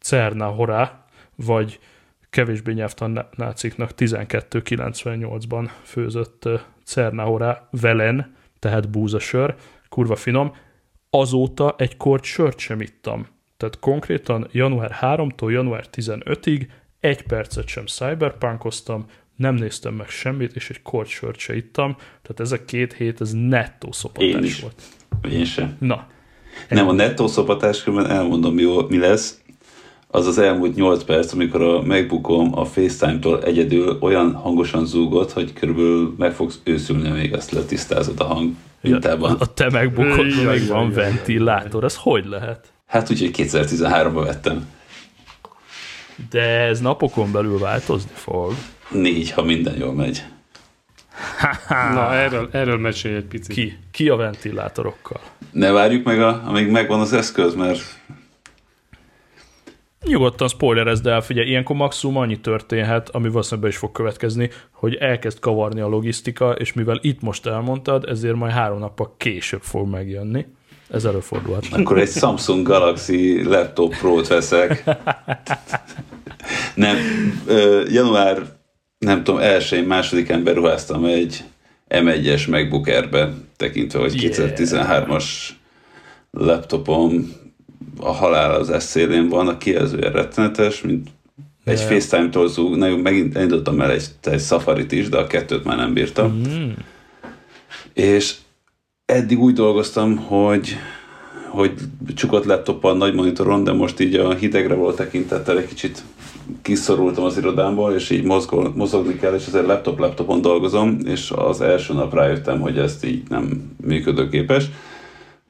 Cerna 0.00 0.46
Hora, 0.46 1.04
vagy 1.36 1.78
kevésbé 2.30 2.72
nyelvtan 2.72 3.26
náciknak 3.36 3.90
1298-ban 3.96 5.68
főzött 5.82 6.44
ö, 6.44 6.54
Cerna 6.84 7.22
Hora 7.22 7.68
Velen, 7.70 8.34
tehát 8.58 8.90
búzasör, 8.90 9.54
kurva 9.88 10.16
finom, 10.16 10.52
azóta 11.10 11.74
egy 11.78 11.96
kort 11.96 12.24
sört 12.24 12.58
sem 12.58 12.80
ittam. 12.80 13.26
Tehát 13.56 13.78
konkrétan 13.78 14.48
január 14.52 14.98
3-tól 15.00 15.50
január 15.50 15.84
15-ig 15.92 16.66
egy 17.00 17.22
percet 17.22 17.66
sem 17.66 17.86
cyberpunkoztam, 17.86 19.04
nem 19.36 19.54
néztem 19.54 19.94
meg 19.94 20.08
semmit, 20.08 20.56
és 20.56 20.70
egy 20.70 20.82
kort 20.82 21.08
sört 21.08 21.38
se 21.38 21.56
ittam, 21.56 21.94
tehát 21.96 22.40
ez 22.40 22.52
a 22.52 22.64
két 22.64 22.92
hét, 22.92 23.20
ez 23.20 23.32
nettó 23.32 23.86
Én 23.86 23.92
szopatás 23.92 24.44
is. 24.44 24.60
volt. 24.60 24.82
Én 25.30 25.44
sem. 25.44 25.76
Na, 25.78 26.06
Nem, 26.68 26.88
a 26.88 26.92
nettó 26.92 27.26
szopatás 27.26 27.82
különben 27.82 28.10
elmondom, 28.10 28.58
jó, 28.58 28.88
mi 28.88 28.98
lesz. 28.98 29.39
Az 30.12 30.26
az 30.26 30.38
elmúlt 30.38 30.74
8 30.74 31.04
perc, 31.04 31.32
amikor 31.32 31.62
a 31.62 31.82
megbukom 31.82 32.58
a 32.58 32.64
FaceTime-tól 32.64 33.42
egyedül 33.42 33.98
olyan 34.00 34.32
hangosan 34.34 34.86
zúgott, 34.86 35.32
hogy 35.32 35.52
körülbelül 35.52 36.14
meg 36.18 36.32
fogsz 36.32 36.60
őszülni, 36.64 37.08
még 37.08 37.32
ezt 37.32 37.50
letisztázod 37.50 38.20
a 38.20 38.24
hang 38.24 38.52
mintában. 38.80 39.36
a 39.38 39.46
te 39.46 39.70
megbukodban 39.70 40.26
Jaj, 40.26 40.44
meg 40.44 40.56
jaj, 40.56 40.66
van 40.66 40.92
ventilátor, 40.92 41.84
ez 41.84 41.96
hogy 41.96 42.24
lehet? 42.26 42.72
Hát 42.86 43.10
úgyhogy 43.10 43.30
2013-ban 43.36 44.22
vettem. 44.24 44.68
De 46.30 46.42
ez 46.42 46.80
napokon 46.80 47.32
belül 47.32 47.58
változni 47.58 48.12
fog. 48.14 48.52
Négy, 48.88 49.30
ha 49.30 49.42
minden 49.42 49.76
jól 49.76 49.94
megy. 49.94 50.24
Na, 51.94 52.14
erről, 52.14 52.48
erről 52.52 52.78
mesélj 52.78 53.14
egy 53.14 53.24
picit. 53.24 53.54
Ki? 53.54 53.78
Ki 53.90 54.08
a 54.08 54.16
ventilátorokkal? 54.16 55.20
Ne 55.50 55.70
várjuk 55.70 56.04
meg, 56.04 56.20
a, 56.20 56.42
amíg 56.46 56.70
megvan 56.70 57.00
az 57.00 57.12
eszköz, 57.12 57.54
mert 57.54 57.99
Nyugodtan 60.06 60.48
spoilerezd 60.48 61.06
el, 61.06 61.20
figyelj, 61.20 61.48
ilyenkor 61.48 61.76
maximum 61.76 62.16
annyi 62.16 62.40
történhet, 62.40 63.08
ami 63.08 63.28
valószínűleg 63.28 63.70
is 63.70 63.76
fog 63.76 63.92
következni, 63.92 64.50
hogy 64.70 64.94
elkezd 64.94 65.38
kavarni 65.38 65.80
a 65.80 65.88
logisztika, 65.88 66.52
és 66.52 66.72
mivel 66.72 66.98
itt 67.02 67.20
most 67.20 67.46
elmondtad, 67.46 68.08
ezért 68.08 68.34
majd 68.34 68.52
három 68.52 68.78
nappal 68.78 69.14
később 69.16 69.62
fog 69.62 69.88
megjönni. 69.88 70.46
Ez 70.90 71.04
előfordulhat. 71.04 71.66
Akkor 71.70 71.98
egy 71.98 72.08
Samsung 72.08 72.66
Galaxy 72.66 73.42
Laptop 73.44 73.96
Pro-t 73.96 74.28
veszek. 74.28 74.84
Nem, 76.74 76.96
január, 77.88 78.42
nem 78.98 79.24
tudom, 79.24 79.40
elsőjén, 79.40 79.84
másodikán 79.84 80.44
beruháztam 80.44 81.04
egy 81.04 81.44
M1-es 81.88 82.50
MacBook 82.50 82.86
Air-be, 82.86 83.32
tekintve, 83.56 83.98
hogy 83.98 84.22
Yeah. 84.22 84.34
2013-as 84.34 85.24
laptopom 86.30 87.32
a 88.00 88.12
halál 88.12 88.54
az 88.54 88.70
eszélén 88.70 89.28
van, 89.28 89.48
a 89.48 89.56
kijelzője 89.56 90.10
rettenetes, 90.10 90.82
mint 90.82 91.08
egy 91.64 91.78
Yeah. 91.78 91.90
FaceTime-tól 91.90 92.48
zúg, 92.48 92.76
nagyon 92.76 92.98
megint 92.98 93.36
elindítottam 93.36 93.80
el 93.80 93.90
egy, 93.90 94.04
egy 94.22 94.40
Safari-t 94.40 94.92
is, 94.92 95.08
de 95.08 95.18
a 95.18 95.26
kettőt 95.26 95.64
már 95.64 95.76
nem 95.76 95.92
bírtam. 95.92 96.42
Mm. 96.48 96.70
És 97.92 98.34
eddig 99.04 99.40
úgy 99.40 99.54
dolgoztam, 99.54 100.16
hogy 100.16 100.76
hogy 101.50 101.72
csukott 102.14 102.44
laptoppal, 102.44 102.96
nagy 102.96 103.14
monitoron, 103.14 103.64
de 103.64 103.72
most 103.72 104.00
így 104.00 104.14
a 104.14 104.34
hidegre 104.34 104.74
volt 104.74 104.96
tekintettel 104.96 105.58
egy 105.58 105.66
kicsit 105.66 106.02
kiszorultam 106.62 107.24
az 107.24 107.38
irodámból, 107.38 107.92
és 107.92 108.10
így 108.10 108.24
mozgol, 108.24 108.72
mozogni 108.76 109.16
kell, 109.16 109.34
és 109.34 109.46
ezért 109.46 109.66
laptop-laptopon 109.66 110.40
dolgozom, 110.40 110.98
és 111.04 111.32
az 111.36 111.60
első 111.60 111.94
nap 111.94 112.14
rájöttem, 112.14 112.60
hogy 112.60 112.78
ezt 112.78 113.04
így 113.04 113.22
nem 113.28 113.74
működőképes. 113.84 114.64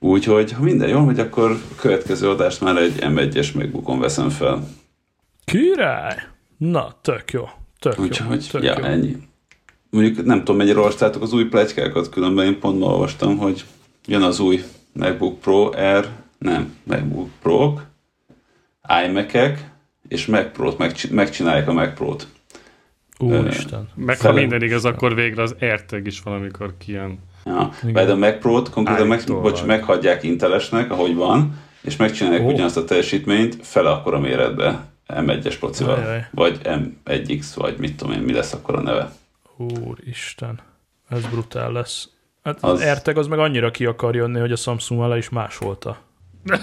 Úgyhogy, 0.02 0.52
ha 0.52 0.62
minden 0.62 0.88
jól 0.88 1.04
megy, 1.04 1.18
akkor 1.18 1.50
a 1.50 1.74
következő 1.80 2.28
adást 2.28 2.60
már 2.60 2.76
egy 2.76 2.96
M1-es 3.00 3.54
megbukon 3.54 3.98
veszem 3.98 4.28
fel. 4.28 4.68
Király! 5.44 6.16
Na, 6.56 6.98
tök 7.02 7.32
jó. 7.32 7.48
Tök 7.78 7.94
jó. 7.96 8.04
Úgyhogy, 8.04 8.48
Tök 8.50 8.62
ja, 8.62 8.74
jó. 8.78 8.84
ennyi. 8.84 9.16
Mondjuk 9.90 10.24
nem 10.26 10.38
tudom, 10.38 10.56
mennyire 10.56 10.78
olvastátok 10.78 11.22
az 11.22 11.32
új 11.32 11.44
pletykákat, 11.44 12.08
különben 12.08 12.46
én 12.46 12.58
pont 12.58 12.78
ma 12.78 12.86
olvastam, 12.86 13.36
hogy 13.36 13.64
jön 14.06 14.22
az 14.22 14.40
új 14.40 14.64
MacBook 14.92 15.40
Pro 15.40 15.70
Air, 15.72 16.08
nem, 16.38 16.74
MacBook 16.84 17.28
Pro-k, 17.42 17.86
iMac-ek, 19.06 19.70
és 20.08 20.26
Mac 20.26 20.52
Pro-t, 20.52 20.78
megcsi- 20.78 21.10
megcsinálják 21.10 21.68
a 21.68 21.72
Mac 21.72 21.94
Pro-t. 21.94 22.26
Úristen. 23.18 23.88
Meg 23.94 24.20
ha 24.20 24.32
minden 24.32 24.62
igaz, 24.62 24.84
akkor 24.84 25.14
végre 25.14 25.42
az 25.42 25.54
AirTag 25.60 26.06
is 26.06 26.20
valamikor 26.20 26.74
kijön. 26.78 27.18
Ja, 27.44 27.70
Igen. 27.82 27.92
majd 27.92 28.08
a 28.08 28.16
Mac 28.16 28.38
Pro-t 28.40 28.70
konkrétan 28.70 29.06
meg, 29.06 29.22
bocs, 29.26 29.64
meghagyják 29.64 30.22
Intelesnek, 30.22 30.90
ahogy 30.90 31.14
van, 31.14 31.58
és 31.82 31.96
megcsinálják 31.96 32.42
Ó. 32.42 32.46
ugyanazt 32.50 32.76
a 32.76 32.84
teljesítményt 32.84 33.56
fele 33.66 33.90
akkora 33.90 34.18
méretbe 34.18 34.84
M1-es 35.08 35.56
procival, 35.58 35.94
Ajaj. 35.98 36.26
vagy 36.30 36.60
M1X, 36.64 37.46
vagy 37.54 37.76
mit 37.78 37.96
tudom 37.96 38.14
én, 38.14 38.20
mi 38.20 38.32
lesz 38.32 38.52
akkor 38.52 38.74
a 38.74 38.80
neve. 38.80 39.12
Úristen. 39.56 40.58
Ez 41.08 41.26
brutál 41.26 41.72
lesz. 41.72 42.08
Hát 42.42 42.58
Az- 42.60 42.72
az 42.72 42.80
AirTag 42.80 43.16
az 43.16 43.26
meg 43.26 43.38
annyira 43.38 43.70
ki 43.70 43.84
akar 43.86 44.14
jönni, 44.14 44.38
hogy 44.40 44.52
a 44.52 44.56
Samsung 44.56 45.00
vele 45.00 45.16
is 45.16 45.28
másolta. 45.28 45.96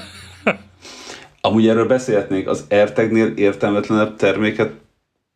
Amúgy 1.42 1.68
erről 1.68 1.88
beszélhetnék, 1.88 2.48
az 2.48 2.66
AirTag-nél 2.70 3.28
értelmetlenebb 3.28 4.16
terméket 4.16 4.72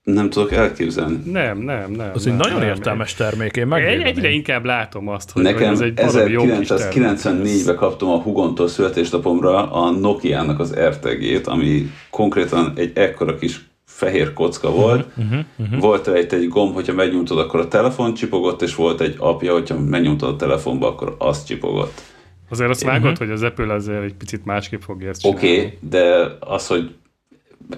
nem 0.04 0.30
tudok 0.30 0.52
elképzelni. 0.52 1.32
Nem, 1.32 1.58
nem, 1.58 1.92
nem. 1.92 2.12
Az 2.14 2.24
nem, 2.26 2.34
egy 2.34 2.40
nagyon 2.40 2.60
nem. 2.60 2.68
értelmes 2.68 3.14
termék, 3.14 3.56
én 3.56 3.64
Egy, 3.64 3.70
megvédem. 3.70 4.06
egyre 4.06 4.30
inkább 4.30 4.66
látom 4.66 5.08
azt, 5.08 5.32
hogy, 5.32 5.44
Nekem 5.44 5.72
ez 5.74 5.80
egy 5.80 6.02
valami 6.06 6.32
jó 6.32 6.58
kis 6.58 6.68
termék. 6.68 7.20
1994-ben 7.20 7.76
kaptam 7.76 8.10
a 8.10 8.18
Hugontól 8.18 8.68
születésnapomra 8.68 9.72
a 9.72 9.92
Nokia-nak 9.92 10.60
az 10.60 10.72
AirTag-ét, 10.72 11.48
ami 11.48 11.92
konkrétan 12.10 12.74
egy 12.76 12.92
ekkora 12.98 13.36
kis 13.36 13.70
fehér 13.86 14.34
kocka 14.34 14.72
volt. 14.72 15.06
Uh-huh, 15.18 15.40
uh-huh. 15.58 15.80
Volt 15.80 16.08
rajta 16.08 16.36
egy 16.36 16.48
gomb, 16.48 16.74
hogyha 16.74 16.94
megnyomtad, 16.94 17.38
akkor 17.38 17.60
a 17.60 17.68
telefon 17.68 18.14
csipogott, 18.14 18.62
és 18.62 18.76
volt 18.76 19.02
egy 19.02 19.16
apja, 19.18 19.54
hogyha 19.54 19.80
megnyomtad 19.80 20.30
a 20.30 20.36
telefonba, 20.36 20.88
akkor 20.88 21.16
az 21.18 21.44
csipogott. 21.44 22.02
Azért 22.50 22.70
azt 22.70 22.84
vágod, 22.84 23.18
hogy 23.18 23.30
az 23.30 23.44
Apple 23.44 23.74
azért 23.74 24.04
egy 24.04 24.14
picit 24.14 24.46
másképp 24.46 24.82
fogja 24.82 25.10
ezt 25.10 25.26
Oké, 25.26 25.58
okay, 25.58 25.78
de 25.90 26.38
az, 26.40 26.68
hogy 26.68 26.94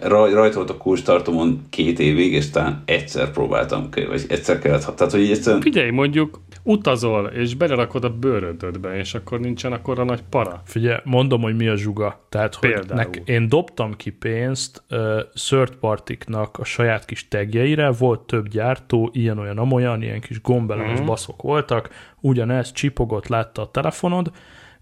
raj, 0.02 0.34
rajta 0.34 0.56
volt 0.56 0.70
a 0.70 0.78
kulcstartomon 0.78 1.62
két 1.70 2.00
évig, 2.00 2.34
és 2.34 2.50
talán 2.50 2.82
egyszer 2.86 3.32
próbáltam, 3.32 3.90
vagy 4.08 4.26
egyszer 4.30 4.60
kellett, 4.60 4.96
tehát 4.96 5.12
hogy 5.12 5.22
így 5.22 5.32
egyszerűen 5.32 5.62
Figyelj, 5.62 5.90
mondjuk 5.90 6.40
utazol, 6.64 7.26
és 7.26 7.56
belerakod 7.56 8.04
a 8.04 8.10
bőrödödbe, 8.10 8.98
és 8.98 9.14
akkor 9.14 9.40
nincsen 9.40 9.72
akkor 9.72 10.00
a 10.00 10.04
nagy 10.04 10.22
para. 10.30 10.62
Figyelj, 10.66 10.98
mondom, 11.04 11.42
hogy 11.42 11.56
mi 11.56 11.68
a 11.68 11.76
zsuga. 11.76 12.26
Tehát, 12.30 12.56
hogy 12.56 12.70
Például. 12.70 12.96
nek, 13.00 13.22
én 13.26 13.50
dobtam 13.50 13.94
ki 13.96 14.10
pénzt 14.10 14.84
uh, 14.90 15.00
third 15.48 15.76
partiknak 15.76 16.58
a 16.60 16.64
saját 16.64 17.06
kis 17.06 17.28
tegjeire, 17.28 17.92
volt 17.92 18.20
több 18.20 18.48
gyártó, 18.48 19.10
ilyen-olyan, 19.14 19.58
amolyan, 19.58 20.02
ilyen 20.02 20.20
kis 20.22 20.42
gombelemes 20.42 20.98
Mhm. 20.98 21.08
baszok 21.08 21.42
voltak, 21.42 21.90
ugyanez 22.22 22.72
csipogott, 22.72 23.28
látta 23.28 23.62
a 23.62 23.72
telefonod, 23.72 24.32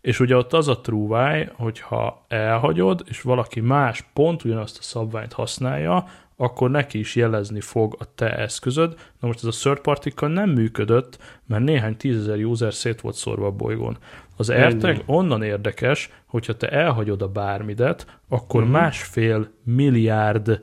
és 0.01 0.19
ugye 0.19 0.35
ott 0.35 0.53
az 0.53 0.67
a 0.67 0.81
trúváj, 0.81 1.49
hogyha 1.53 2.25
elhagyod, 2.27 3.01
és 3.05 3.21
valaki 3.21 3.59
más 3.59 4.09
pont 4.13 4.43
ugyanazt 4.43 4.77
a 4.77 4.81
szabványt 4.81 5.33
használja, 5.33 6.05
akkor 6.35 6.71
neki 6.71 6.99
is 6.99 7.15
jelezni 7.15 7.59
fog 7.61 7.95
a 7.99 8.15
te 8.15 8.37
eszközöd. 8.37 8.93
Na 9.19 9.27
most 9.27 9.39
ez 9.39 9.55
a 9.55 9.59
third 9.59 9.79
partikkal 9.79 10.29
nem 10.29 10.49
működött, 10.49 11.17
mert 11.47 11.63
néhány 11.63 11.97
tízezer 11.97 12.37
user 12.43 12.73
szét 12.73 13.01
volt 13.01 13.15
szórva 13.15 13.45
a 13.45 13.51
bolygón. 13.51 13.97
Az 14.37 14.49
AirTag 14.49 15.03
onnan 15.05 15.43
érdekes, 15.43 16.09
hogyha 16.25 16.57
te 16.57 16.69
elhagyod 16.69 17.21
a 17.21 17.27
bármidet, 17.27 18.19
akkor 18.29 18.61
Mhm. 18.61 18.69
uh-huh. 18.69 18.85
másfél 18.85 19.47
milliárd 19.63 20.61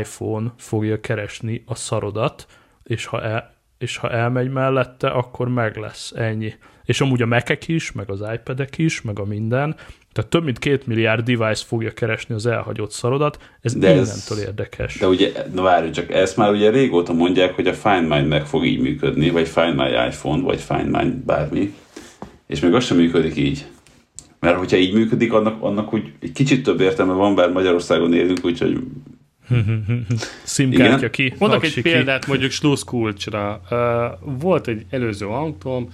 iPhone 0.00 0.52
fogja 0.56 1.00
keresni 1.00 1.62
a 1.66 1.74
szarodat, 1.74 2.46
és 2.82 3.06
ha, 3.06 3.22
el, 3.22 3.54
és 3.78 3.96
ha 3.96 4.10
elmegy 4.10 4.50
mellette, 4.50 5.08
akkor 5.08 5.48
meg 5.48 5.76
lesz 5.76 6.12
ennyi. 6.12 6.54
És 6.84 7.00
amúgy 7.00 7.22
a 7.22 7.26
mac 7.26 7.66
is, 7.68 7.92
meg 7.92 8.10
az 8.10 8.20
iPad-ek 8.34 8.78
is, 8.78 9.02
meg 9.02 9.18
a 9.18 9.24
minden, 9.24 9.74
tehát 10.12 10.30
több 10.30 10.44
mint 10.44 10.58
két 10.58 10.86
milliárd 10.86 11.24
device 11.30 11.64
fogja 11.66 11.90
keresni 11.90 12.34
az 12.34 12.46
elhagyott 12.46 12.90
szarodat, 12.90 13.38
ez 13.60 13.72
De 13.74 13.78
De 13.78 13.94
ez- 14.00 14.08
innentől 14.08 14.38
érdekes. 14.48 14.98
De 14.98 15.06
ugye, 15.08 15.32
na 15.54 15.62
várj 15.62 15.90
csak, 15.90 16.10
ezt 16.12 16.36
már 16.36 16.50
ugye 16.52 16.70
régóta 16.70 17.12
mondják, 17.12 17.54
hogy 17.54 17.66
a 17.66 17.72
Find 17.74 18.08
My 18.08 18.20
meg 18.22 18.46
fog 18.46 18.64
így 18.66 18.80
működni, 18.80 19.30
vagy 19.30 19.48
Find 19.48 19.74
My 19.76 19.88
iPhone, 20.08 20.42
vagy 20.42 20.60
Find 20.60 20.90
My 20.90 21.12
bármi, 21.26 21.74
és 22.46 22.60
még 22.60 22.74
az 22.74 22.84
sem 22.84 22.96
működik 22.96 23.36
így. 23.36 23.64
Mert 24.40 24.56
hogyha 24.56 24.76
így 24.76 24.94
működik, 24.94 25.32
annak, 25.32 25.62
annak 25.62 25.94
úgy 25.94 26.12
egy 26.20 26.32
kicsit 26.32 26.62
több 26.62 26.80
értelme 26.80 27.12
van, 27.12 27.34
bár 27.34 27.50
Magyarországon 27.52 28.14
élünk, 28.14 28.44
úgyhogy 28.44 28.78
Szimkártya 30.42 31.10
ki, 31.10 31.34
Mondok 31.38 31.64
egy 31.64 31.72
ki. 31.72 31.80
példát 31.82 32.26
mondjuk 32.26 32.50
slusz 32.50 32.82
kulcsra. 32.82 33.60
Uh, 33.70 34.40
volt 34.40 34.68
egy 34.68 34.86
előző 34.90 35.26
autóm, 35.26 35.88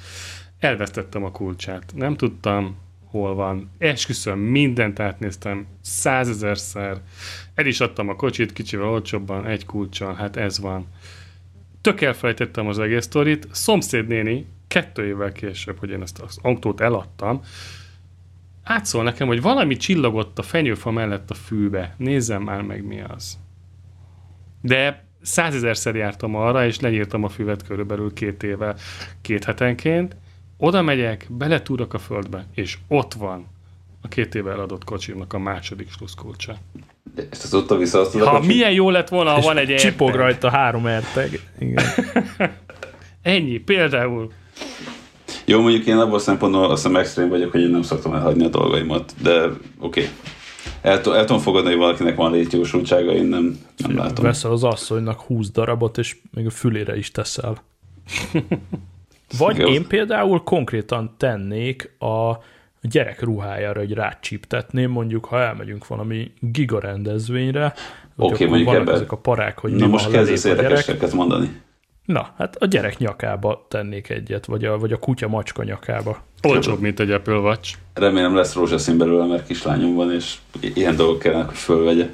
elvesztettem 0.60 1.24
a 1.24 1.30
kulcsát. 1.30 1.92
Nem 1.94 2.16
tudtam, 2.16 2.76
hol 3.04 3.34
van. 3.34 3.70
Esküszöm, 3.78 4.38
mindent 4.38 5.00
átnéztem 5.00 5.66
százezerszer. 5.80 7.00
El 7.54 7.66
is 7.66 7.80
adtam 7.80 8.08
a 8.08 8.16
kocsit 8.16 8.52
kicsivel 8.52 8.88
olcsóbban, 8.88 9.46
egy 9.46 9.66
kulccsal, 9.66 10.14
hát 10.14 10.36
ez 10.36 10.58
van. 10.58 10.86
Tök 11.80 12.00
elfelejtettem 12.00 12.66
az 12.66 12.78
egész 12.78 13.04
sztorit. 13.04 13.48
Szomszéd 13.50 14.06
néni 14.06 14.46
kettő 14.68 15.06
évvel 15.06 15.32
később, 15.32 15.78
hogy 15.78 15.90
én 15.90 16.02
ezt 16.02 16.18
az 16.18 16.38
autót 16.42 16.80
eladtam, 16.80 17.42
átszól 18.62 19.02
nekem, 19.02 19.26
hogy 19.26 19.42
valami 19.42 19.76
csillogott 19.76 20.38
a 20.38 20.42
fenyőfa 20.42 20.90
mellett 20.90 21.30
a 21.30 21.34
fűbe. 21.34 21.94
Nézzem 21.96 22.42
már 22.42 22.62
meg, 22.62 22.84
mi 22.84 23.00
az. 23.00 23.38
De 24.60 25.04
százezerszer 25.22 25.94
jártam 25.94 26.34
arra, 26.34 26.66
és 26.66 26.80
lenyírtam 26.80 27.24
a 27.24 27.28
füvet 27.28 27.66
körülbelül 27.66 28.12
két 28.12 28.42
éve, 28.42 28.74
két 29.20 29.44
hetenként. 29.44 30.16
Oda 30.62 30.82
megyek, 30.82 31.26
beletúrok 31.28 31.94
a 31.94 31.98
földbe, 31.98 32.46
és 32.54 32.78
ott 32.88 33.14
van 33.14 33.46
a 34.00 34.08
két 34.08 34.34
éve 34.34 34.50
eladott 34.50 34.84
kocsimnak 34.84 35.32
a 35.32 35.38
második 35.38 35.90
sluszkulcsa. 35.90 36.56
ezt 37.30 37.44
az 37.44 37.54
ott 37.54 37.78
vissza 37.78 38.00
azt 38.00 38.18
Ha 38.18 38.40
milyen 38.40 38.72
jó 38.72 38.90
lett 38.90 39.08
volna, 39.08 39.30
ha 39.30 39.40
van 39.40 39.56
egy 39.56 39.74
csipog 39.74 40.06
AirTag. 40.06 40.20
rajta 40.20 40.50
három 40.50 40.84
AirTag. 40.84 41.40
Igen. 41.58 41.84
Ennyi, 43.22 43.58
például. 43.58 44.32
Jó, 45.44 45.60
mondjuk 45.60 45.86
én 45.86 45.96
abban 45.96 46.14
a 46.14 46.18
szempontból 46.18 46.64
azt 46.64 46.82
hiszem 46.82 46.96
extrém 46.96 47.28
vagyok, 47.28 47.50
hogy 47.50 47.60
én 47.60 47.70
nem 47.70 47.82
szoktam 47.82 48.14
elhagyni 48.14 48.44
a 48.44 48.48
dolgaimat, 48.48 49.14
de 49.22 49.42
oké. 49.42 49.58
Okay. 49.78 50.08
El, 50.80 51.00
t- 51.00 51.06
el 51.06 51.24
tudom 51.24 51.42
fogadni, 51.42 51.68
hogy 51.68 51.78
valakinek 51.78 52.16
van 52.16 52.32
létjogosultsága, 52.32 53.12
én 53.12 53.26
nem, 53.26 53.58
nem 53.76 53.96
látom. 53.96 54.24
Veszel 54.24 54.50
az 54.50 54.64
asszonynak 54.64 55.20
20 55.20 55.50
darabot, 55.50 55.98
és 55.98 56.16
még 56.30 56.46
a 56.46 56.50
fülére 56.50 56.96
is 56.96 57.10
teszel. 57.10 57.62
Vagy 59.38 59.54
Igen. 59.54 59.68
én 59.68 59.86
például 59.86 60.42
konkrétan 60.42 61.14
tennék 61.18 61.94
a 61.98 62.38
gyerek 62.82 63.20
ruhájára, 63.22 63.78
hogy 63.80 63.92
rácsíptetném, 63.92 64.90
mondjuk, 64.90 65.24
ha 65.24 65.40
elmegyünk 65.40 65.86
valami 65.86 66.32
giga 66.40 66.80
rendezvényre, 66.80 67.74
hogy 68.16 68.24
Oké, 68.32 68.34
akkor 68.34 68.46
mondjuk 68.46 68.64
vannak 68.68 68.82
ebben- 68.82 68.94
ezek 68.94 69.12
a 69.12 69.16
parák, 69.16 69.58
hogy 69.58 69.72
Na 69.72 69.86
most 69.86 70.10
kezdesz 70.10 70.44
a 70.44 70.48
gyerek. 70.48 70.62
érdekeseket 70.62 71.12
mondani. 71.12 71.60
Na, 72.04 72.28
hát 72.36 72.56
a 72.56 72.66
gyerek 72.66 72.98
nyakába 72.98 73.66
tennék 73.68 74.08
egyet, 74.08 74.46
vagy 74.46 74.64
a, 74.64 74.78
vagy 74.78 74.92
a 74.92 74.98
kutya 74.98 75.28
macska 75.28 75.62
nyakába. 75.64 76.22
Olcsóbb, 76.42 76.80
mint 76.80 77.00
egy 77.00 77.10
Apple 77.10 77.36
Watch. 77.36 77.74
Remélem 77.94 78.34
lesz 78.34 78.54
rózsaszín 78.54 78.98
belőle, 78.98 79.26
mert 79.26 79.46
kislányom 79.46 79.94
van, 79.94 80.12
és 80.12 80.36
ilyen 80.74 80.96
dolgok 80.96 81.18
kellene, 81.18 81.44
hogy 81.44 81.56
fölvegye. 81.56 82.06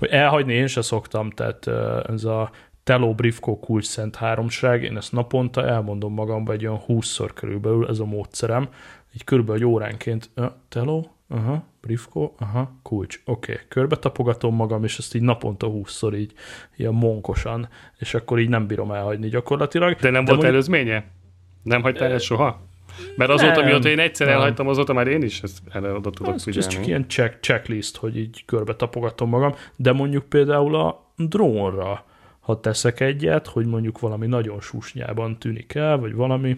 Elhagyni 0.00 0.54
én 0.54 0.66
se 0.66 0.82
szoktam, 0.82 1.30
tehát 1.30 1.66
ez 2.08 2.24
a 2.24 2.50
Teló 2.86 3.14
Brifko 3.14 3.58
kulcs 3.58 3.84
szent 3.84 4.16
háromság, 4.16 4.82
én 4.82 4.96
ezt 4.96 5.12
naponta 5.12 5.66
elmondom 5.66 6.12
magamba 6.12 6.52
egy 6.52 6.66
olyan 6.66 6.80
20-szor 6.88 7.30
körülbelül, 7.34 7.88
ez 7.88 7.98
a 7.98 8.04
módszerem, 8.04 8.68
így 9.14 9.24
körülbelül 9.24 9.62
egy 9.62 9.68
óránként, 9.68 10.30
Teló, 10.68 11.10
aha, 11.28 11.64
Brifko, 11.80 12.32
aha, 12.38 12.72
kulcs, 12.82 13.20
oké, 13.24 13.52
okay. 13.52 13.64
körbe 13.68 13.96
tapogatom 13.96 14.54
magam, 14.54 14.84
és 14.84 14.98
ezt 14.98 15.14
így 15.14 15.22
naponta 15.22 15.66
20-szor 15.70 16.16
így 16.16 16.32
ilyen 16.76 16.94
monkosan, 16.94 17.68
és 17.98 18.14
akkor 18.14 18.38
így 18.38 18.48
nem 18.48 18.66
bírom 18.66 18.92
elhagyni 18.92 19.28
gyakorlatilag. 19.28 19.94
De 19.94 20.10
nem 20.10 20.24
De 20.24 20.30
volt 20.30 20.42
mondjuk... 20.42 20.52
előzménye? 20.52 21.04
Nem 21.62 21.82
hagytál 21.82 22.10
el 22.10 22.18
soha? 22.18 22.60
Mert 23.16 23.30
azóta, 23.30 23.60
nem, 23.60 23.64
mióta 23.64 23.88
én 23.88 23.98
egyszer 23.98 24.26
nem. 24.26 24.36
elhagytam, 24.36 24.68
azóta 24.68 24.92
már 24.92 25.06
én 25.06 25.22
is 25.22 25.42
ezt 25.42 25.58
erre 25.72 25.92
oda 25.92 26.10
tudok 26.10 26.34
ez, 26.34 26.42
figyelni. 26.42 26.66
Ez 26.66 26.74
csak 26.74 26.86
ilyen 26.86 27.08
check, 27.08 27.40
checklist, 27.40 27.96
hogy 27.96 28.18
így 28.18 28.44
körbe 28.44 28.74
tapogatom 28.76 29.28
magam, 29.28 29.54
de 29.76 29.92
mondjuk 29.92 30.24
például 30.28 30.76
a 30.76 31.12
drónra, 31.16 32.04
ha 32.46 32.60
teszek 32.60 33.00
egyet, 33.00 33.46
hogy 33.46 33.66
mondjuk 33.66 34.00
valami 34.00 34.26
nagyon 34.26 34.60
susnyában 34.60 35.38
tűnik 35.38 35.74
el, 35.74 35.98
vagy 35.98 36.14
valami, 36.14 36.56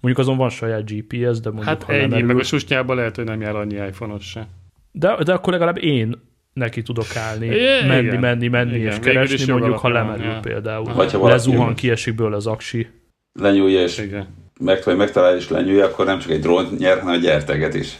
mondjuk 0.00 0.18
azon 0.18 0.36
van 0.36 0.48
saját 0.48 0.90
GPS, 0.90 1.40
de 1.40 1.50
mondjuk 1.50 1.64
Hát 1.64 1.82
ha 1.82 1.92
ennyi, 1.92 2.22
meg 2.22 2.38
a 2.38 2.42
susnyában 2.42 2.96
lehet, 2.96 3.16
hogy 3.16 3.24
nem 3.24 3.40
jár 3.40 3.56
annyi 3.56 3.74
iPhone-os 3.74 4.24
se. 4.24 4.48
De, 4.92 5.16
de 5.24 5.32
akkor 5.32 5.52
legalább 5.52 5.78
én 5.82 6.20
neki 6.52 6.82
tudok 6.82 7.16
állni, 7.16 7.46
é, 7.46 7.86
menni, 7.86 8.06
igen. 8.06 8.20
menni, 8.20 8.48
menni, 8.48 8.76
igen. 8.76 8.92
és 8.92 8.98
keresni, 8.98 9.52
mondjuk 9.52 9.78
ha 9.78 9.88
lemerül 9.88 10.24
ja. 10.24 10.40
például. 10.40 10.94
Vagy 10.94 11.12
ha 11.12 11.28
lezuhan, 11.28 11.74
kiesik 11.74 12.14
belőle 12.14 12.36
az 12.36 12.46
aksi. 12.46 12.88
Lenyúlja, 13.32 13.82
és 13.82 13.98
igen 13.98 14.44
meg, 14.60 14.82
vagy 14.84 14.96
megtalál 14.96 15.36
és 15.36 15.48
lenyúlja, 15.48 15.84
akkor 15.84 16.04
nem 16.04 16.18
csak 16.18 16.30
egy 16.30 16.40
drón 16.40 16.66
nyer, 16.78 16.98
hanem 16.98 17.14
egy 17.14 17.20
gyerteget 17.20 17.74
is. 17.74 17.98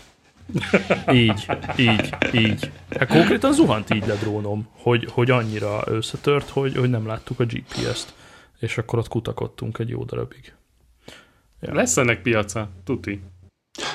Így, 1.13 1.47
így, 1.77 2.15
így. 2.33 2.71
Hát 2.99 3.09
konkrétan 3.09 3.53
zuhant 3.53 3.95
így 3.95 4.07
le 4.07 4.15
drónom, 4.15 4.69
hogy, 4.73 5.09
hogy 5.11 5.31
annyira 5.31 5.83
összetört, 5.87 6.49
hogy, 6.49 6.77
hogy 6.77 6.91
nem 6.91 7.07
láttuk 7.07 7.41
a 7.41 7.45
GPS-t. 7.45 8.15
És 8.59 8.79
akkor 8.79 8.99
ott 8.99 9.09
kutakodtunk 9.09 9.79
egy 9.79 9.89
jó 9.89 10.05
darabig. 10.05 10.53
Ja. 11.61 11.75
Lesz 11.75 11.97
ennek 11.97 12.23
piaca, 12.23 12.69
tuti. 12.85 13.21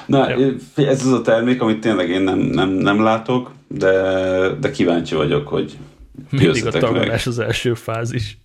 Na, 0.05 0.29
ja. 0.29 0.53
ez 0.75 1.05
az 1.05 1.11
a 1.11 1.21
termék, 1.21 1.61
amit 1.61 1.79
tényleg 1.79 2.09
én 2.09 2.21
nem, 2.21 2.39
nem, 2.39 2.69
nem 2.69 3.03
látok, 3.03 3.51
de, 3.67 3.91
de 4.59 4.71
kíváncsi 4.71 5.15
vagyok, 5.15 5.47
hogy 5.47 5.77
Mindig 6.29 6.65
a 6.65 6.71
tagadás 6.71 7.27
az 7.27 7.39
első 7.39 7.73
fázis. 7.73 8.37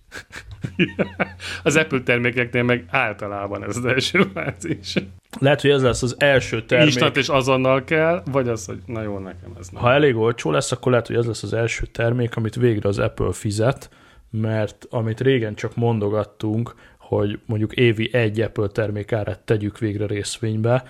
az 1.63 1.75
Apple 1.75 2.01
termékeknél 2.01 2.63
meg 2.63 2.85
általában 2.89 3.63
ez 3.63 3.77
az 3.77 3.85
első 3.85 4.21
fázis. 4.33 4.93
Lehet, 5.39 5.61
hogy 5.61 5.69
ez 5.69 5.81
lesz 5.81 6.03
az 6.03 6.15
első 6.17 6.65
termék. 6.65 6.87
Instant 6.87 7.17
és 7.17 7.29
azonnal 7.29 7.83
kell, 7.83 8.23
vagy 8.31 8.47
az, 8.47 8.65
hogy 8.65 8.79
na 8.85 9.01
jó, 9.01 9.17
nekem 9.17 9.51
ez 9.59 9.69
nem. 9.69 9.81
Ha 9.81 9.91
elég 9.91 10.15
olcsó 10.15 10.51
lesz, 10.51 10.71
akkor 10.71 10.91
lehet, 10.91 11.07
hogy 11.07 11.15
ez 11.15 11.25
lesz 11.25 11.43
az 11.43 11.53
első 11.53 11.85
termék, 11.85 12.35
amit 12.35 12.55
végre 12.55 12.89
az 12.89 12.99
Apple 12.99 13.33
fizet, 13.33 13.89
mert 14.29 14.87
amit 14.89 15.21
régen 15.21 15.55
csak 15.55 15.75
mondogattunk, 15.75 16.75
hogy 16.97 17.39
mondjuk 17.45 17.73
évi 17.73 18.13
egy 18.13 18.41
Apple 18.41 18.67
termék 18.67 19.11
árát 19.11 19.39
tegyük 19.39 19.77
végre 19.77 20.05
részvénybe, 20.05 20.83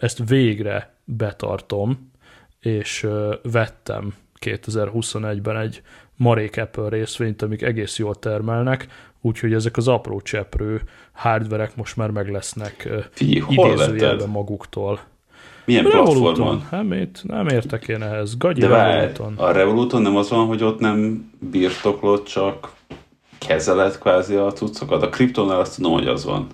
ezt 0.00 0.28
végre 0.28 0.94
betartom, 1.04 2.10
és 2.60 3.06
vettem 3.42 4.14
2021-ben 4.40 5.56
egy 5.56 5.82
marék 6.16 6.56
Apple 6.56 6.88
részvényt, 6.88 7.42
amik 7.42 7.62
egész 7.62 7.98
jól 7.98 8.14
termelnek, 8.14 8.86
úgyhogy 9.20 9.52
ezek 9.52 9.76
az 9.76 9.88
apró 9.88 10.20
cseprő 10.20 10.82
hardverek 11.12 11.76
most 11.76 11.96
már 11.96 12.10
meg 12.10 12.30
lesznek 12.30 12.88
idézőjelben 13.18 14.28
maguktól. 14.28 15.00
Milyen 15.64 15.84
platformon? 15.84 16.66
Hát 16.70 16.84
mit? 16.84 17.20
Nem 17.22 17.48
értek 17.48 17.88
én 17.88 18.02
ehhez. 18.02 18.36
Gagyi 18.36 18.60
De 18.60 18.66
Revoluton. 18.66 19.34
a 19.36 19.52
Revoluton 19.52 20.02
nem 20.02 20.16
az 20.16 20.30
van, 20.30 20.46
hogy 20.46 20.62
ott 20.62 20.78
nem 20.78 21.30
birtoklott, 21.50 22.26
csak 22.26 22.72
kezeled 23.38 23.98
kvázi 23.98 24.34
a 24.34 24.52
cuccokat. 24.52 25.02
A 25.02 25.08
kriptónál 25.08 25.60
azt 25.60 25.76
tudom, 25.76 25.92
hogy 25.92 26.06
az 26.06 26.24
van. 26.24 26.46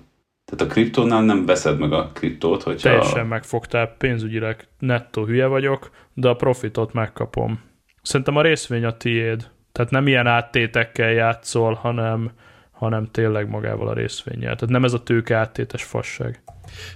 Tehát 0.44 0.72
a 0.72 0.74
kriptónál 0.74 1.22
nem 1.22 1.46
veszed 1.46 1.78
meg 1.78 1.92
a 1.92 2.10
kriptót, 2.12 2.62
hogyha... 2.62 2.88
Teljesen 2.88 3.26
megfogtál, 3.26 3.94
pénzügyileg 3.98 4.68
nettó 4.78 5.24
hülye 5.24 5.46
vagyok, 5.46 5.90
de 6.14 6.28
a 6.28 6.34
profitot 6.34 6.92
megkapom. 6.92 7.60
Szerintem 8.02 8.36
a 8.36 8.42
részvény 8.42 8.84
a 8.84 8.96
tiéd. 8.96 9.50
Tehát 9.72 9.90
nem 9.90 10.06
ilyen 10.06 10.26
áttétekkel 10.26 11.10
játszol, 11.10 11.74
hanem, 11.74 12.30
hanem 12.70 13.08
tényleg 13.10 13.48
magával 13.48 13.88
a 13.88 13.92
részvényel. 13.92 14.54
Tehát 14.54 14.68
nem 14.68 14.84
ez 14.84 14.92
a 14.92 15.02
tőke 15.02 15.36
áttétes 15.36 15.82
fasság. 15.82 16.42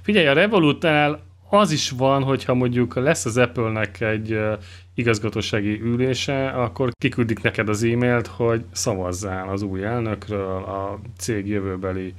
Figyelj, 0.03 0.27
a 0.27 0.33
Revolutnál 0.33 1.21
az 1.51 1.71
is 1.71 1.91
van, 1.91 2.23
hogyha 2.23 2.55
mondjuk 2.55 2.95
lesz 2.95 3.25
az 3.25 3.37
Apple-nek 3.37 4.01
egy 4.01 4.41
igazgatósági 4.95 5.81
ülése, 5.81 6.49
akkor 6.49 6.91
kiküldik 6.99 7.43
neked 7.43 7.69
az 7.69 7.83
e-mailt, 7.83 8.27
hogy 8.27 8.65
szavazzál 8.73 9.49
az 9.49 9.63
új 9.63 9.85
elnökről, 9.85 10.63
a 10.63 11.01
cég 11.19 11.47
jövőbeli 11.47 12.15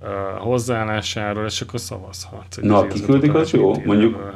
uh, 0.00 0.08
hozzáállásáról, 0.38 1.44
és 1.44 1.60
akkor 1.60 1.80
szavazhatsz. 1.80 2.56
Na, 2.56 2.86
kiküldik, 2.86 3.34
az 3.34 3.50
jó. 3.50 3.84
Mondjuk 3.84 4.32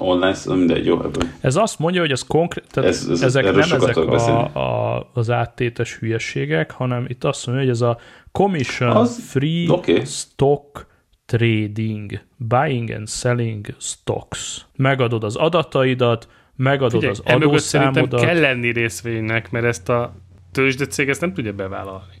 online, 0.00 0.36
mindegy, 0.46 0.86
jó. 0.86 1.00
Ez 1.40 1.56
azt 1.56 1.78
mondja, 1.78 2.00
hogy 2.00 2.10
ez 2.10 2.22
konkrét, 2.22 2.64
tehát 2.70 2.90
ez, 2.90 3.06
ez, 3.10 3.22
ezek 3.22 3.44
nem 3.44 3.58
ezek 3.58 3.96
a, 3.96 4.54
a, 4.54 5.10
az 5.14 5.30
áttétes 5.30 5.96
hülyeségek, 5.96 6.70
hanem 6.70 7.04
itt 7.08 7.24
azt 7.24 7.46
mondja, 7.46 7.64
hogy 7.64 7.74
ez 7.74 7.80
a 7.80 7.98
commission 8.32 8.90
az, 8.90 9.28
free 9.28 9.70
okay. 9.70 10.04
stock 10.04 10.86
trading, 11.26 12.20
buying 12.36 12.90
and 12.90 13.08
selling 13.08 13.66
stocks. 13.78 14.66
Megadod 14.76 15.24
az 15.24 15.36
adataidat, 15.36 16.28
megadod 16.56 16.90
Figyelj, 16.90 17.10
az 17.12 17.22
adószámodat. 17.34 18.20
kell 18.20 18.40
lenni 18.40 18.72
részvénynek, 18.72 19.50
mert 19.50 19.64
ezt 19.64 19.88
a 19.88 20.14
tőzsdecég 20.52 21.08
ezt 21.08 21.20
nem 21.20 21.32
tudja 21.32 21.52
bevállalni 21.52 22.20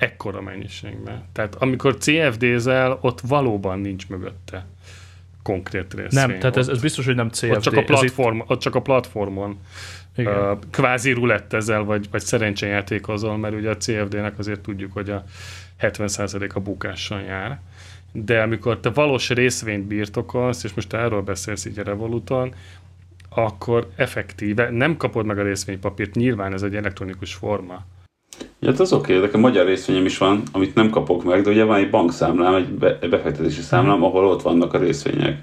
ekkora 0.00 0.40
mennyiségben. 0.40 1.24
Tehát 1.32 1.54
amikor 1.54 1.96
CFD-zel, 1.96 2.98
ott 3.00 3.20
valóban 3.20 3.78
nincs 3.78 4.08
mögötte 4.08 4.66
konkrét 5.50 5.94
részvény. 5.94 6.26
Nem, 6.26 6.38
tehát 6.38 6.56
ez, 6.56 6.68
ez 6.68 6.80
biztos, 6.80 7.06
hogy 7.06 7.14
nem 7.14 7.28
CFD. 7.28 7.50
Ott 7.50 7.60
csak 7.60 7.76
a, 7.76 7.82
platform, 7.82 8.36
itt... 8.36 8.50
ott 8.50 8.60
csak 8.60 8.74
a 8.74 8.80
platformon 8.80 9.58
Igen. 10.16 10.50
Uh, 10.50 10.58
kvázi 10.70 11.12
rulettezel, 11.12 11.82
vagy, 11.82 12.06
vagy 12.10 12.20
szerencsejátékozol, 12.20 13.36
mert 13.36 13.54
ugye 13.54 13.70
a 13.70 13.76
CFD-nek 13.76 14.38
azért 14.38 14.60
tudjuk, 14.60 14.92
hogy 14.92 15.10
a 15.10 15.24
70% 15.80 16.52
a 16.54 16.60
bukással 16.60 17.20
jár. 17.20 17.60
De 18.12 18.42
amikor 18.42 18.80
te 18.80 18.90
valós 18.90 19.30
részvényt 19.30 19.84
birtokolsz, 19.84 20.64
és 20.64 20.74
most 20.74 20.92
erről 20.92 21.22
beszélsz 21.22 21.64
így 21.64 21.78
a 21.78 21.82
Revoluton, 21.82 22.54
akkor 23.28 23.90
effektíve 23.96 24.70
nem 24.70 24.96
kapod 24.96 25.26
meg 25.26 25.38
a 25.38 25.42
részvénypapírt, 25.42 26.14
nyilván 26.14 26.52
ez 26.52 26.62
egy 26.62 26.76
elektronikus 26.76 27.34
forma. 27.34 27.84
Ja, 28.58 28.70
hát 28.70 28.80
az 28.80 28.92
oké, 28.92 29.12
okay, 29.12 29.24
nekem 29.24 29.40
magyar 29.40 29.66
részvényem 29.66 30.04
is 30.04 30.18
van, 30.18 30.42
amit 30.52 30.74
nem 30.74 30.90
kapok 30.90 31.24
meg, 31.24 31.42
de 31.42 31.50
ugye 31.50 31.64
van 31.64 31.78
egy 31.78 31.90
bankszámlám, 31.90 32.54
egy, 32.54 32.68
be, 32.68 32.98
egy 33.00 33.10
befektetési 33.10 33.60
számlám, 33.60 34.02
ahol 34.02 34.24
ott 34.24 34.42
vannak 34.42 34.74
a 34.74 34.78
részvények. 34.78 35.42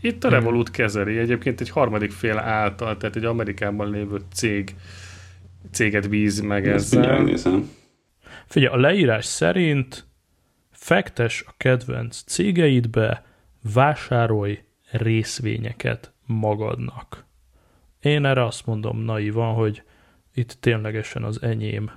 Itt 0.00 0.24
a 0.24 0.28
Revolut 0.28 0.70
kezeli, 0.70 1.18
egyébként 1.18 1.60
egy 1.60 1.70
harmadik 1.70 2.10
fél 2.10 2.38
által, 2.38 2.96
tehát 2.96 3.16
egy 3.16 3.24
Amerikában 3.24 3.90
lévő 3.90 4.20
cég 4.32 4.74
céget 5.70 6.08
bíz 6.08 6.40
meg 6.40 6.68
Ezt 6.68 6.94
ezzel. 6.94 7.62
Figyelj, 8.46 8.74
a 8.74 8.76
leírás 8.76 9.24
szerint 9.24 10.06
fektes 10.70 11.44
a 11.46 11.54
kedvenc 11.56 12.22
cégeidbe, 12.26 13.24
vásárolj 13.74 14.58
részvényeket 14.90 16.12
magadnak. 16.26 17.24
Én 18.00 18.24
erre 18.24 18.44
azt 18.44 18.66
mondom 18.66 18.98
naivan, 18.98 19.54
hogy 19.54 19.82
itt 20.34 20.56
ténylegesen 20.60 21.24
az 21.24 21.42
enyém 21.42 21.90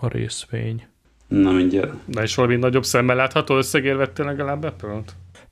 a 0.00 0.08
részvény. 0.08 0.86
Na 1.28 1.50
mindjárt. 1.50 1.92
Na 2.06 2.22
és 2.22 2.34
valami 2.34 2.56
nagyobb 2.56 2.84
szemmel 2.84 3.16
látható 3.16 3.56
összegért 3.56 3.96
vettél 3.96 4.24
legalább 4.24 4.64
apple 4.64 5.02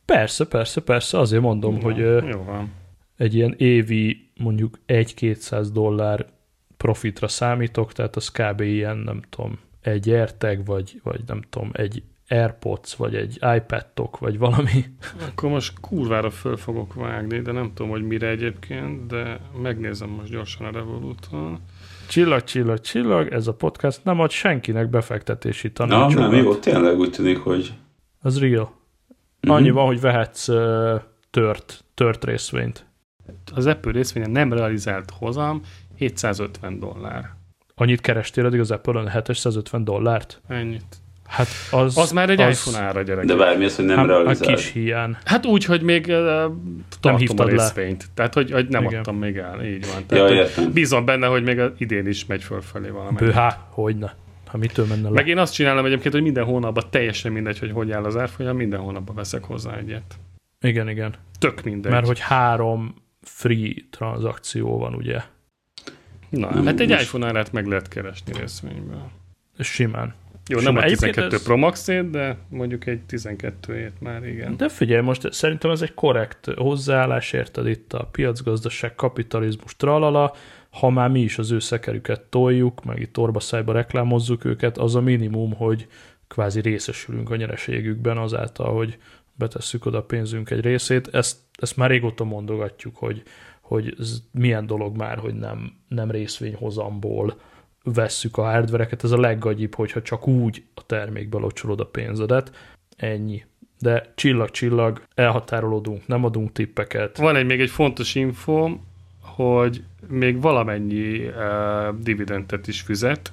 Persze, 0.04 0.46
persze, 0.46 0.80
persze, 0.80 1.18
azért 1.18 1.42
mondom, 1.42 1.74
jó, 1.76 1.80
hogy 1.80 1.98
jó 1.98 2.42
van. 2.42 2.72
egy 3.16 3.34
ilyen 3.34 3.54
évi 3.56 4.30
mondjuk 4.36 4.78
1-200 4.86 5.66
dollár 5.72 6.26
profitra 6.76 7.28
számítok, 7.28 7.92
tehát 7.92 8.16
az 8.16 8.28
kb. 8.30 8.60
ilyen, 8.60 8.96
nem 8.96 9.22
tudom, 9.30 9.58
egy 9.80 10.10
AirTag, 10.10 10.66
vagy, 10.66 11.00
vagy 11.02 11.20
nem 11.26 11.42
tudom, 11.50 11.70
egy 11.72 12.02
AirPods, 12.28 12.96
vagy 12.96 13.14
egy 13.14 13.38
iPad-tok, 13.56 14.18
vagy 14.18 14.38
valami. 14.38 14.84
Akkor 15.28 15.50
most 15.50 15.80
kurvára 15.80 16.30
föl 16.30 16.56
fogok 16.56 16.94
vágni, 16.94 17.40
de 17.40 17.52
nem 17.52 17.72
tudom, 17.74 17.90
hogy 17.90 18.02
mire 18.02 18.28
egyébként, 18.28 19.06
de 19.06 19.40
megnézem 19.62 20.08
most 20.08 20.30
gyorsan 20.30 20.66
a 20.66 20.70
Revoluton. 20.70 21.60
Csillag, 22.08 22.44
csillag, 22.44 22.80
csillag, 22.80 23.32
ez 23.32 23.46
a 23.46 23.54
podcast 23.54 24.04
nem 24.04 24.20
ad 24.20 24.30
senkinek 24.30 24.90
befektetési 24.90 25.72
tanácsokat. 25.72 26.24
Na, 26.24 26.30
nem, 26.30 26.44
jó, 26.44 26.54
tényleg 26.54 26.98
úgy 26.98 27.10
tűnik, 27.10 27.38
hogy... 27.38 27.72
Az 28.20 28.40
real. 28.40 28.62
Mm-hmm. 29.46 29.56
Annyi 29.56 29.70
van, 29.70 29.86
hogy 29.86 30.00
vehetsz 30.00 30.48
uh, 30.48 31.00
tört, 31.30 31.84
tört 31.94 32.24
részvényt. 32.24 32.86
Az 33.54 33.66
Apple 33.66 33.92
részvényen 33.92 34.30
nem 34.30 34.52
realizált 34.52 35.10
hozam 35.10 35.62
750 35.96 36.78
dollár. 36.78 37.30
Annyit 37.74 38.00
kerestél 38.00 38.46
eddig 38.46 38.60
az 38.60 38.70
Apple-on 38.70 39.10
750 39.10 39.84
dollárt? 39.84 40.40
Ennyit. 40.48 40.96
Hát 41.34 41.48
az, 41.70 41.98
Az 41.98 42.12
már 42.12 42.30
egy 42.30 42.40
az, 42.40 42.66
iPhone 42.66 42.84
ára, 42.86 43.02
gyerek. 43.02 43.24
De 43.24 43.34
bármi 43.34 43.64
az, 43.64 43.76
hogy 43.76 43.84
nem 43.84 43.96
hát, 43.96 44.04
a 44.08 44.08
realizál. 44.08 44.54
kis 44.54 44.72
hiány. 44.72 45.16
Hát 45.24 45.46
úgy, 45.46 45.64
hogy 45.64 45.82
még 45.82 46.04
uh, 46.08 46.14
tartom 47.00 47.16
hívtad 47.16 47.40
a 47.40 47.44
le. 47.44 47.50
részvényt. 47.50 48.06
Tehát, 48.14 48.34
hogy, 48.34 48.50
hogy 48.50 48.68
nem 48.68 48.84
Igen. 48.84 48.98
adtam 48.98 49.16
még 49.16 49.36
el. 49.36 49.64
Így 49.64 49.86
van. 49.86 49.96
Ja, 49.98 50.04
Tehát, 50.06 50.28
hogy 50.28 50.36
értem. 50.36 50.72
bízom 50.72 51.04
benne, 51.04 51.26
hogy 51.26 51.42
még 51.42 51.58
az 51.58 51.70
idén 51.78 52.06
is 52.06 52.26
megy 52.26 52.42
fölfelé 52.42 52.88
valami. 52.88 53.16
Bőhá, 53.16 53.66
hogyne. 53.70 54.14
Ha 54.46 54.56
mitől 54.58 54.86
menne 54.86 55.02
le? 55.02 55.10
Meg 55.10 55.28
én 55.28 55.38
azt 55.38 55.54
csinálom 55.54 55.84
egyébként, 55.84 56.14
hogy 56.14 56.22
minden 56.22 56.44
hónapban 56.44 56.84
teljesen 56.90 57.32
mindegy, 57.32 57.58
hogy 57.58 57.70
hogy 57.70 57.90
áll 57.92 58.04
az 58.04 58.16
árfolyam, 58.16 58.56
minden 58.56 58.80
hónapban 58.80 59.14
veszek 59.14 59.44
hozzá 59.44 59.76
egyet. 59.76 60.14
Igen, 60.60 60.88
igen. 60.88 61.14
Tök 61.38 61.62
mindegy. 61.62 61.92
Mert 61.92 62.06
hogy 62.06 62.20
három 62.20 62.94
free 63.22 63.72
tranzakció 63.90 64.78
van, 64.78 64.94
ugye? 64.94 65.20
Na, 66.28 66.54
Nem, 66.54 66.66
hát 66.66 66.80
egy 66.80 66.88
most- 66.88 67.02
iPhone 67.02 67.26
árát 67.26 67.52
meg 67.52 67.66
lehet 67.66 67.88
keresni 67.88 68.32
részvényből. 68.40 69.10
Simán. 69.58 70.14
Jó, 70.48 70.60
nem 70.60 70.76
a 70.76 70.82
Egyébként 70.82 71.14
12 71.14 71.34
ez- 71.34 71.42
Pro 71.42 71.56
Max-ét, 71.56 72.10
de 72.10 72.36
mondjuk 72.48 72.86
egy 72.86 73.00
12-ét 73.08 73.92
már 74.00 74.24
igen. 74.24 74.56
De 74.56 74.68
figyelj, 74.68 75.02
most 75.02 75.32
szerintem 75.32 75.70
ez 75.70 75.82
egy 75.82 75.94
korrekt 75.94 76.46
hozzáállás, 76.56 77.32
érted 77.32 77.66
itt 77.66 77.92
a 77.92 78.04
piacgazdaság, 78.04 78.94
kapitalizmus, 78.94 79.76
tralala, 79.76 80.34
ha 80.70 80.90
már 80.90 81.10
mi 81.10 81.20
is 81.20 81.38
az 81.38 81.50
ő 81.50 81.58
szekerüket 81.58 82.20
toljuk, 82.20 82.84
meg 82.84 83.00
itt 83.00 83.18
orbaszájba 83.18 83.72
reklámozzuk 83.72 84.44
őket, 84.44 84.78
az 84.78 84.94
a 84.94 85.00
minimum, 85.00 85.52
hogy 85.52 85.86
kvázi 86.28 86.60
részesülünk 86.60 87.30
a 87.30 87.36
nyereségükben 87.36 88.18
azáltal, 88.18 88.74
hogy 88.74 88.98
betesszük 89.34 89.86
oda 89.86 89.98
a 89.98 90.02
pénzünk 90.02 90.50
egy 90.50 90.60
részét. 90.60 91.08
Ezt, 91.14 91.36
ezt 91.58 91.76
már 91.76 91.90
régóta 91.90 92.24
mondogatjuk, 92.24 92.96
hogy, 92.96 93.22
hogy 93.60 93.96
ez 93.98 94.22
milyen 94.30 94.66
dolog 94.66 94.96
már, 94.96 95.18
hogy 95.18 95.34
nem, 95.34 95.72
nem 95.88 96.10
részvényhozamból 96.10 97.40
vesszük 97.84 98.36
a 98.36 98.42
hardvereket. 98.42 99.04
Ez 99.04 99.10
a 99.10 99.20
leggagyibb, 99.20 99.74
hogyha 99.74 100.02
csak 100.02 100.26
úgy 100.26 100.62
a 100.74 100.86
termékbe 100.86 101.38
locsolod 101.38 101.80
a 101.80 101.86
pénzedet. 101.86 102.52
Ennyi. 102.96 103.44
De 103.78 104.12
csillag-csillag, 104.14 105.02
elhatárolódunk, 105.14 106.06
nem 106.06 106.24
adunk 106.24 106.52
tippeket. 106.52 107.16
Van 107.16 107.36
egy 107.36 107.46
még 107.46 107.60
egy 107.60 107.70
fontos 107.70 108.14
info, 108.14 108.76
hogy 109.20 109.82
még 110.08 110.40
valamennyi 110.40 111.26
uh, 111.26 111.98
dividendet 112.00 112.66
is 112.66 112.80
fizet, 112.80 113.32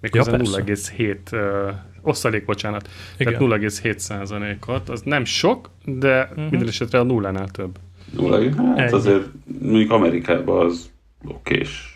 méghozzá 0.00 0.30
Ja, 0.30 0.36
persze. 0.36 0.62
0,7 0.62 1.16
uh, 1.32 1.74
osztalék, 2.02 2.44
bocsánat, 2.44 2.88
Igen. 3.18 3.32
tehát 3.32 3.62
0,7 3.62 3.98
százalékot. 3.98 4.88
Az 4.88 5.02
nem 5.04 5.24
sok, 5.24 5.70
de 5.84 6.22
uh-huh. 6.22 6.50
minden 6.50 6.68
esetre 6.68 6.98
a 6.98 7.02
nullánál 7.02 7.48
több. 7.48 7.78
Nulla, 8.10 8.64
hát 8.66 8.78
Ennyi. 8.78 8.92
azért 8.92 9.24
mondjuk 9.60 9.90
Amerikában 9.90 10.66
az 10.66 10.90
okés. 11.24 11.91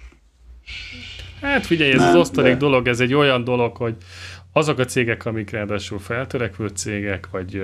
Hát 1.40 1.66
figyelj, 1.66 1.92
ez 1.92 1.98
Nem, 2.00 2.08
az 2.08 2.14
osztalék 2.14 2.52
de- 2.52 2.58
dolog, 2.58 2.88
ez 2.88 3.00
egy 3.00 3.14
olyan 3.14 3.44
dolog, 3.44 3.76
hogy 3.76 3.96
azok 4.52 4.78
a 4.78 4.84
cégek, 4.84 5.26
amik 5.26 5.50
ráadásul 5.50 5.98
feltörekvő 5.98 6.68
cégek, 6.68 7.28
vagy 7.30 7.62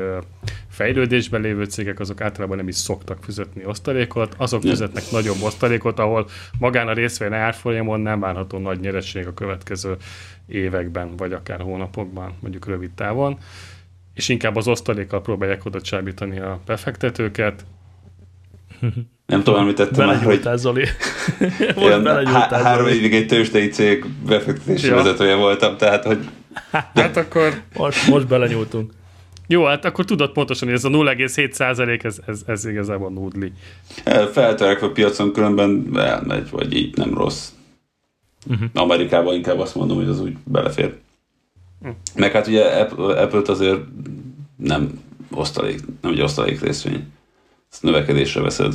fejlődésben 0.68 1.40
lévő 1.40 1.64
cégek, 1.64 2.00
azok 2.00 2.20
általában 2.20 2.56
nem 2.56 2.68
is 2.68 2.74
szoktak 2.74 3.24
fizetni 3.24 3.64
osztalékot, 3.66 4.34
azok 4.36 4.60
fizetnek 4.60 5.02
nagyobb 5.10 5.42
osztalékot, 5.42 5.98
ahol 5.98 6.28
magán 6.58 6.88
a 6.88 6.92
részvény 6.92 7.32
árfolyamon 7.32 8.00
nem 8.00 8.20
várható 8.20 8.58
nagy 8.58 8.80
nyereség 8.80 9.26
a 9.26 9.34
következő 9.34 9.96
években, 10.46 11.16
vagy 11.16 11.32
akár 11.32 11.60
hónapokban, 11.60 12.32
mondjuk 12.40 12.66
rövid 12.66 12.90
távon, 12.90 13.38
és 14.14 14.28
inkább 14.28 14.56
az 14.56 14.68
osztalékkal 14.68 15.22
próbálják 15.22 15.64
oda 15.64 15.80
csábítani 15.80 16.38
a 16.38 16.60
befektetőket. 16.66 17.64
Nem 19.26 19.42
tudom, 19.42 19.60
említettem 19.60 20.06
már, 20.06 20.22
hogy 20.22 20.48
Zoli. 20.54 20.84
Olyan 21.76 22.26
há- 22.26 22.50
három 22.52 22.86
évig 22.86 23.14
egy 23.14 23.26
tőzsdei 23.26 23.68
cég 23.68 24.04
befektetési 24.26 24.86
Ja. 24.86 24.94
vezetője 24.94 25.34
voltam, 25.34 25.76
tehát 25.76 26.04
hogy 26.04 26.18
Hát 26.94 27.16
akkor 27.16 27.62
Most, 27.76 28.08
most 28.08 28.26
belenyúltunk. 28.26 28.92
jó, 29.46 29.64
hát 29.64 29.84
akkor 29.84 30.04
tudod 30.04 30.32
pontosan, 30.32 30.68
hogy 30.68 30.76
ez 30.76 30.84
a 30.84 30.88
0,7 30.88 31.52
százalék, 31.52 32.04
ez, 32.04 32.18
ez, 32.26 32.42
ez 32.46 32.64
igazából 32.66 33.10
nudli. 33.10 33.52
eh, 34.04 34.26
feltörekvő 34.26 34.92
piacon 34.92 35.32
különben 35.32 35.86
elmegy, 35.96 36.50
vagy 36.50 36.76
így 36.76 36.96
nem 36.96 37.14
rossz. 37.14 37.48
Uh-huh. 38.46 38.68
Amerikában 38.74 39.34
inkább 39.34 39.58
azt 39.58 39.74
mondom, 39.74 39.96
hogy 39.96 40.08
az 40.08 40.20
úgy 40.20 40.36
belefér. 40.44 40.94
Hm. 41.82 41.88
Meg 42.14 42.32
hát 42.32 42.46
ugye 42.46 42.64
Apple- 42.64 43.18
Apple-t 43.18 43.48
azért 43.48 43.80
nem 44.56 45.00
osztalék, 45.30 45.80
nem 46.00 46.12
egy 46.12 46.20
osztalék 46.20 46.60
részvény. 46.60 47.06
Ezt 47.72 47.82
növekedésre 47.82 48.40
veszed. 48.40 48.74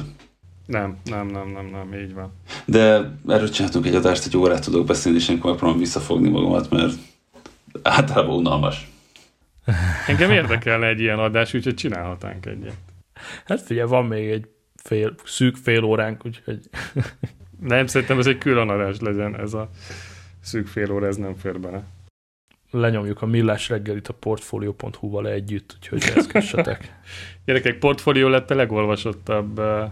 Nem, 0.66 0.98
nem, 1.04 1.28
nem, 1.28 1.50
nem, 1.50 1.66
nem, 1.66 1.94
így 1.94 2.14
van. 2.14 2.34
De 2.66 3.12
erről 3.28 3.50
csináltunk 3.50 3.86
egy 3.86 3.96
adást, 3.96 4.26
egy 4.26 4.38
órát 4.38 4.64
tudok 4.64 4.86
beszélni, 4.86 5.18
és 5.18 5.30
akkor 5.30 5.50
megpróbálom 5.50 5.80
visszafogni 5.80 6.30
magamat, 6.30 6.70
mert 6.70 6.94
általában 7.82 8.36
unalmas. 8.36 8.92
Engem 10.08 10.32
érdekelne 10.32 10.88
egy 10.88 11.00
ilyen 11.00 11.20
adás, 11.20 11.54
úgyhogy 11.54 11.74
csinálhatnánk 11.74 12.46
egyet. 12.46 12.78
Hát 13.46 13.62
figyelj, 13.62 13.90
van 13.90 14.06
még 14.06 14.30
egy 14.30 14.48
fél, 14.76 15.16
szűk 15.26 15.56
fél 15.56 15.84
óránk, 15.84 16.26
úgyhogy 16.26 16.60
Nem, 17.60 17.88
szerintem 17.88 18.20
ez 18.20 18.28
egy 18.28 18.38
külön 18.38 18.70
adás 18.70 19.00
legyen, 19.00 19.40
ez 19.40 19.54
a 19.54 19.70
szűk 20.42 20.68
fél 20.68 20.92
óra, 20.92 21.08
ez 21.08 21.16
nem 21.16 21.36
fér 21.36 21.60
bele. 21.60 21.84
Lenyomjuk 22.72 23.22
a 23.22 23.26
millás 23.26 23.70
reggelit 23.70 24.08
a 24.08 24.14
portfolio.hu-val 24.14 25.30
együtt, 25.30 25.78
úgyhogy 25.78 26.04
ezkessetek. 26.16 26.94
Gyerekek, 27.46 27.78
portfólió 27.80 28.28
lett 28.28 28.52
a 28.52 28.56
legolvasottabb 28.56 29.60
uh, 29.60 29.84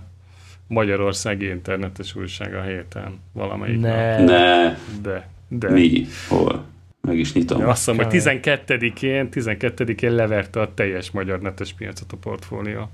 magyarországi 0.68 1.48
internetes 1.48 2.16
újság 2.16 2.56
a 2.56 2.62
héten. 2.62 3.20
Valamelyik 3.34 3.80
nap. 3.80 3.92
ne. 3.92 4.24
Ne, 4.24 4.78
De, 5.02 5.30
de. 5.48 5.70
mi? 5.70 6.06
Hol? 6.30 6.66
Meg 7.02 7.18
is 7.18 7.34
nyitom. 7.34 7.60
Ja, 7.60 7.68
azt 7.68 7.88
mondom, 7.88 8.06
hogy 8.10 8.22
Kemény. 8.22 8.40
12-én, 8.44 9.30
12-én 9.32 10.12
leverte 10.12 10.62
a 10.62 10.74
teljes 10.74 11.12
magyar 11.12 11.42
netes 11.42 11.74
piacot 11.74 12.12
a 12.12 12.18
portfólió. 12.18 12.90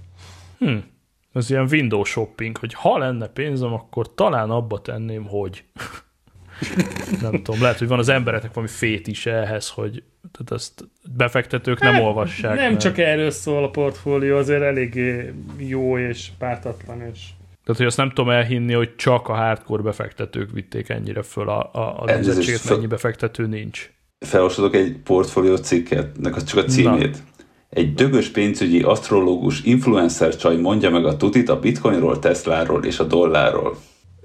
Hm. 0.59 0.77
Ez 1.33 1.49
ilyen 1.49 1.67
window 1.71 2.03
shopping, 2.03 2.57
hogy 2.57 2.73
ha 2.73 2.97
lenne 2.97 3.27
pénzem, 3.27 3.73
akkor 3.73 4.13
talán 4.13 4.49
abba 4.49 4.81
tenném, 4.81 5.25
hogy 5.25 5.63
nem 7.21 7.31
tudom, 7.31 7.61
lehet, 7.61 7.77
hogy 7.77 7.87
van 7.87 7.99
az 7.99 8.09
embereknek 8.09 8.53
valami 8.53 8.71
fét 8.71 9.07
is 9.07 9.25
ehhez, 9.25 9.69
hogy 9.69 10.03
tehát 10.31 10.51
ezt 10.61 10.87
befektetők 11.17 11.79
nem 11.79 11.93
Hát, 11.93 12.01
olvassák. 12.01 12.55
Nem 12.55 12.69
mert- 12.69 12.81
csak 12.81 12.97
erről 12.97 13.31
szól 13.31 13.63
a 13.63 13.69
portfólió, 13.69 14.37
azért 14.37 14.61
eléggé 14.61 15.33
jó 15.57 15.97
és 15.97 16.27
pártatlan, 16.37 17.01
és 17.13 17.19
Tehát, 17.63 17.77
hogy 17.77 17.85
azt 17.85 17.97
nem 17.97 18.09
tudom 18.09 18.29
elhinni, 18.29 18.73
hogy 18.73 18.95
csak 18.95 19.27
a 19.27 19.33
hardcore 19.33 19.81
befektetők 19.81 20.51
vitték 20.51 20.89
ennyire 20.89 21.21
föl 21.21 21.49
a, 21.49 21.69
a, 21.73 22.03
a 22.03 22.07
föl- 22.07 22.69
mennyi 22.69 22.87
befektető 22.87 23.47
nincs. 23.47 23.91
Felolvasodok 24.19 24.75
egy 24.75 24.97
portfólió 25.03 25.55
cikket, 25.55 26.07
csak 26.45 26.57
a 26.57 26.63
címét. 26.63 27.17
Egy 27.69 27.93
dögös 27.93 28.29
pénzügyi 28.29 28.81
asztrológus 28.81 29.63
influencer 29.63 30.35
csaj 30.35 30.55
mondja 30.57 30.89
meg 30.89 31.05
a 31.05 31.17
tutit 31.17 31.49
a 31.49 31.59
bitcoinról, 31.59 32.19
Tesláról 32.19 32.85
és 32.85 32.99
a 32.99 33.03
dollárról. 33.03 33.77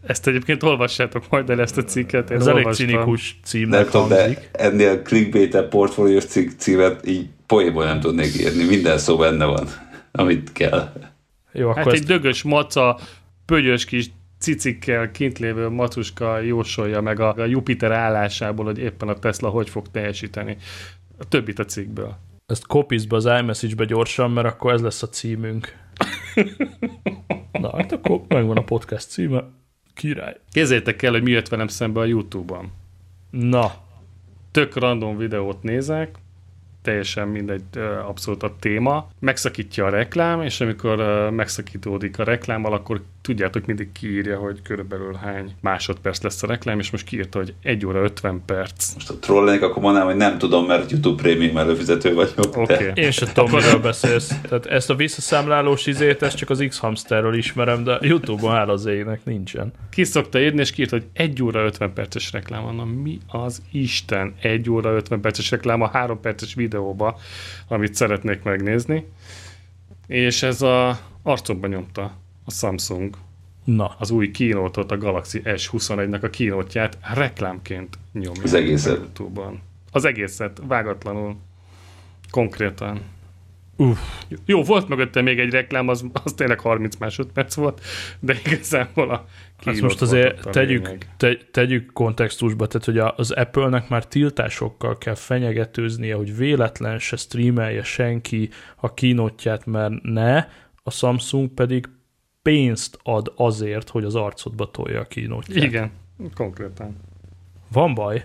Ezt 0.07 0.27
egyébként 0.27 0.63
olvassátok 0.63 1.25
majd 1.31 1.51
el 1.51 1.61
ezt 1.61 1.79
a 1.79 1.85
cikket. 1.85 2.31
Én 2.31 2.37
Ez 2.37 2.47
elég 2.47 2.73
cinikus 2.73 3.33
Nem 3.33 3.43
címnek 3.45 3.89
tudom, 3.89 4.09
de 4.09 4.49
ennél 4.53 5.03
clickbait 5.03 5.63
portfóliós 5.63 6.25
cikk 6.25 6.51
címet 6.59 7.07
így 7.07 7.29
poénból 7.47 7.85
nem 7.85 8.01
tudnék 8.01 8.39
írni. 8.41 8.65
Minden 8.65 8.99
szó 8.99 9.17
benne 9.17 9.45
van, 9.45 9.69
amit 10.13 10.53
kell. 10.53 10.93
Jó, 11.53 11.69
akkor 11.69 11.83
Hát 11.83 11.87
egy 11.87 11.93
ezt, 11.93 12.07
dögös 12.07 12.43
maca, 12.43 12.99
pögyös 13.45 13.85
kis 13.85 14.11
cicikkel 14.39 15.11
kint 15.11 15.39
lévő 15.39 15.69
macuska 15.69 16.41
jósolja 16.41 17.01
meg 17.01 17.21
a, 17.21 17.35
a 17.37 17.45
Jupiter 17.45 17.93
állásából, 17.93 18.65
hogy 18.65 18.79
éppen 18.79 19.09
a 19.09 19.19
Tesla 19.19 19.49
hogy 19.49 19.69
fog 19.69 19.87
teljesíteni. 19.91 20.57
A 21.19 21.25
többit 21.29 21.59
a 21.59 21.65
cikkből. 21.65 22.17
ezt 22.47 22.67
kopizd 22.67 23.09
be 23.09 23.17
az 23.17 23.25
iMessage-be 23.25 23.85
gyorsan, 23.85 24.31
mert 24.31 24.47
akkor 24.47 24.73
ez 24.73 24.81
lesz 24.81 25.03
a 25.03 25.09
címünk. 25.09 25.77
Na, 27.61 27.77
hát 27.77 27.93
akkor 27.93 28.21
megvan 28.29 28.57
a 28.57 28.65
podcast 28.65 29.11
címe. 29.11 29.45
Király. 29.97 30.37
Kézzétek 30.51 31.03
el, 31.03 31.13
hogy 31.13 31.23
mi 31.23 31.31
jött 31.31 31.49
velem 31.49 31.69
szembe 31.69 32.01
a 32.01 32.05
YouTube-on. 32.05 32.71
Na, 33.31 33.85
Tök 34.57 34.77
random 34.77 35.17
videót 35.17 35.63
nézek, 35.63 36.19
teljesen 36.83 37.29
mindegy, 37.29 37.63
abszolút 38.07 38.43
a 38.43 38.57
téma. 38.59 39.09
Megszakítja 39.19 39.87
a 39.87 39.89
reklám, 39.89 40.43
és 40.43 40.61
amikor 40.61 40.97
megszakítódik 41.31 42.19
a 42.19 42.25
reklámmal, 42.25 42.73
akkor 42.73 43.03
tudjátok, 43.27 43.67
mindig 43.67 43.93
kiírja, 43.93 44.39
hogy 44.39 44.63
körülbelül 44.63 45.15
hány 45.15 45.55
másodperc 45.61 46.23
lesz 46.23 46.43
a 46.43 46.47
reklám, 46.47 46.79
és 46.79 46.91
most 46.91 47.05
kiírta, 47.05 47.39
hogy 47.39 47.55
1 47.63 47.87
óra 47.87 48.03
50 48.03 48.43
perc. 48.47 48.95
Most 48.95 49.11
a 49.11 49.19
trollenek, 49.19 49.63
akkor 49.63 49.83
mondanám, 49.83 50.07
hogy 50.07 50.17
nem 50.17 50.39
tudom, 50.39 50.67
mert 50.67 50.91
YouTube 50.91 51.23
prémium 51.23 51.57
előfizető 51.57 52.15
vagyok. 52.15 52.57
Oké. 52.57 52.73
Okay. 52.73 53.05
én 53.05 53.11
sem 53.11 53.29
tudom, 53.33 53.51
miről 53.51 53.81
beszélsz. 53.81 54.35
Tehát 54.49 54.67
ezt 54.67 54.91
a 54.91 54.95
visszaszámlálós 54.95 55.87
izét, 55.87 56.23
ezt 56.23 56.37
csak 56.37 56.51
az 56.51 56.65
X-Hamsterről 56.69 57.35
ismerem, 57.35 57.85
de 57.85 57.99
YouTube-on 58.01 58.55
áll 58.55 58.69
az 58.69 58.87
égnek 58.87 59.25
nincsen. 59.25 59.73
Ki 59.91 60.05
szokta 60.05 60.41
írni, 60.41 60.61
és 60.61 60.71
kiírt, 60.71 60.91
hogy 60.91 61.05
1 61.13 61.43
óra 61.43 61.65
50 61.65 61.93
perces 61.93 62.33
reklám 62.33 62.63
van. 62.63 62.75
Na, 62.75 62.85
mi 62.85 63.19
az 63.27 63.63
Isten 63.73 64.35
1 64.41 64.71
óra 64.71 64.91
50 64.91 65.21
perces 65.21 65.51
reklám 65.51 65.81
a 65.81 65.89
3 65.89 66.21
perces 66.21 66.55
videóba, 66.55 67.19
amit 67.69 67.95
szeretnék 67.95 68.43
megnézni. 68.43 69.07
És 70.07 70.43
ez 70.43 70.63
a 70.63 70.99
arcomba 71.23 71.67
nyomta 71.67 72.25
a 72.47 72.51
Samsung 72.51 73.17
Na, 73.67 73.95
az 73.99 74.11
új 74.11 74.31
kínótot, 74.31 74.91
a 74.93 74.99
Galaxy 74.99 75.41
S21-nek 75.45 76.23
a 76.23 76.31
kínótját 76.31 76.99
reklámként 77.15 77.99
nyomja. 78.13 78.43
Az 78.43 78.55
egészet. 78.55 78.97
YouTube-on. 78.97 79.61
Az 79.93 80.05
egészet, 80.05 80.61
vágatlanul. 80.67 81.37
Konkrétan. 82.31 83.01
Uff. 83.77 83.99
Jó, 84.45 84.63
volt 84.63 84.89
mögötte 84.89 85.21
még 85.21 85.39
egy 85.39 85.51
reklám, 85.51 85.89
az, 85.89 86.05
az 86.25 86.33
tényleg 86.33 86.61
30 86.61 86.97
másodperc 86.97 87.55
volt, 87.55 87.81
de 88.21 88.37
igazából 88.45 89.11
a 89.11 89.27
Hát 89.65 89.81
most 89.81 90.03
azért 90.03 90.51
tegyük, 90.51 90.99
te, 91.17 91.37
tegyük 91.51 91.93
kontextusba, 91.93 92.67
tehát 92.67 92.87
hogy 92.87 92.99
az 93.17 93.31
Apple-nek 93.31 93.89
már 93.89 94.07
tiltásokkal 94.07 94.99
kell 94.99 95.15
fenyegetőznie, 95.15 96.15
hogy 96.15 96.37
véletlen 96.37 96.99
se 96.99 97.17
streamelje 97.17 97.83
senki 97.83 98.51
a 98.77 98.95
kínotját, 98.95 99.67
mert 99.67 100.03
ne, 100.03 100.37
a 100.83 100.91
Samsung 100.91 101.49
pedig 101.49 101.89
pénzt 102.47 102.99
ad 103.03 103.33
azért, 103.37 103.89
hogy 103.89 104.05
az 104.05 104.15
arcodba 104.15 104.71
tolja 104.71 105.01
a 105.01 105.05
kínotját. 105.05 105.65
Igen, 105.65 105.91
konkrétan. 106.35 106.97
Van 107.73 107.95
baj. 107.95 108.25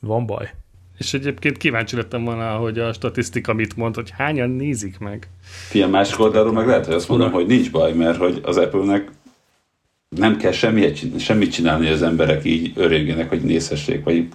Van 0.00 0.26
baj. 0.26 0.50
És 0.98 1.14
egyébként 1.14 1.56
kíváncsi 1.56 1.96
lettem 1.96 2.24
volna, 2.24 2.56
hogy 2.56 2.78
a 2.78 2.92
statisztika 2.92 3.52
mit 3.52 3.76
mond, 3.76 3.94
hogy 3.94 4.10
hányan 4.10 4.50
nézik 4.50 4.98
meg. 4.98 5.28
Fia, 5.68 5.88
másik 5.88 6.20
oldalról 6.20 6.52
meg 6.52 6.66
lehet, 6.66 6.86
hogy 6.86 6.94
azt 6.94 7.08
mondom, 7.08 7.30
hogy 7.30 7.46
nincs 7.46 7.70
baj, 7.70 7.92
mert 7.92 8.18
hogy 8.18 8.40
az 8.44 8.56
Apple-nek 8.56 9.10
nem 10.08 10.36
kell 10.36 10.52
semmit, 10.52 11.20
semmit 11.20 11.52
csinálni, 11.52 11.84
hogy 11.84 11.94
az 11.94 12.02
emberek 12.02 12.44
így 12.44 12.72
örüljenek, 12.74 13.28
hogy 13.28 13.40
nézhessék, 13.40 14.04
vagy 14.04 14.28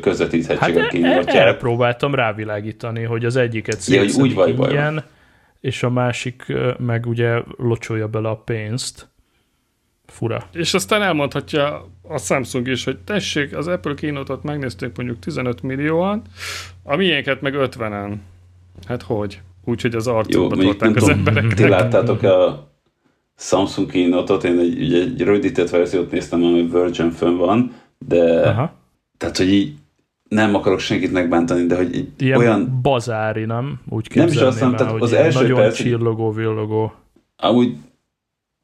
közvetíthetsék 0.00 0.74
hát 0.74 0.86
a 0.86 0.88
kínáltját. 0.88 1.36
Erre 1.36 1.54
próbáltam 1.54 2.14
rávilágítani, 2.14 3.02
hogy 3.02 3.24
az 3.24 3.36
egyiket 3.36 3.86
ja, 3.86 4.04
úgy 4.16 4.34
vagy 4.34 4.48
ingyen, 4.48 5.04
és 5.62 5.82
a 5.82 5.90
másik 5.90 6.52
meg 6.78 7.06
ugye 7.06 7.42
locsolja 7.56 8.08
bele 8.08 8.28
a 8.28 8.36
pénzt. 8.36 9.10
Fura. 10.06 10.48
És 10.52 10.74
aztán 10.74 11.02
elmondhatja 11.02 11.88
a 12.02 12.18
Samsung 12.18 12.68
is, 12.68 12.84
hogy 12.84 12.98
tessék, 12.98 13.56
az 13.56 13.66
Apple 13.66 13.94
kínótot 13.94 14.42
megnézték 14.42 14.96
mondjuk 14.96 15.18
15 15.18 15.62
millióan, 15.62 16.22
a 16.82 16.96
miénket 16.96 17.40
meg 17.40 17.54
50-en. 17.56 18.14
Hát 18.86 19.02
hogy? 19.02 19.40
Úgyhogy 19.64 19.94
az 19.94 20.06
arcukba 20.06 20.56
tolták 20.56 20.96
az 20.96 21.08
embereknek. 21.08 21.54
Ti 21.54 21.68
láttátok 21.68 22.22
a 22.22 22.68
Samsung 23.36 23.90
kínótot, 23.90 24.44
én 24.44 24.58
egy, 24.58 24.82
ugye 24.82 25.00
egy 25.00 25.20
rövidített 25.20 25.70
verziót 25.70 26.10
néztem, 26.10 26.42
ami 26.42 26.68
Virgin 26.68 27.10
fönn 27.10 27.36
van, 27.36 27.74
de 27.98 28.48
Aha. 28.48 28.72
tehát, 29.16 29.36
hogy 29.36 29.52
így 29.52 29.74
nem 30.32 30.54
akarok 30.54 30.78
senkit 30.78 31.12
megbántani, 31.12 31.66
de 31.66 31.76
hogy 31.76 31.94
így 31.94 32.08
ilyen 32.18 32.38
olyan... 32.38 32.78
bazári, 32.82 33.44
nem? 33.44 33.80
Úgy 33.88 34.10
nem 34.14 34.26
is 34.26 34.36
azt 34.36 34.60
mondom, 34.60 34.78
tehát 34.78 35.02
az 35.02 35.12
első 35.12 35.42
nagyon 35.42 35.56
perc... 35.56 35.74
csillogó, 35.76 36.30
villogó. 36.30 36.92
Amúgy 37.36 37.76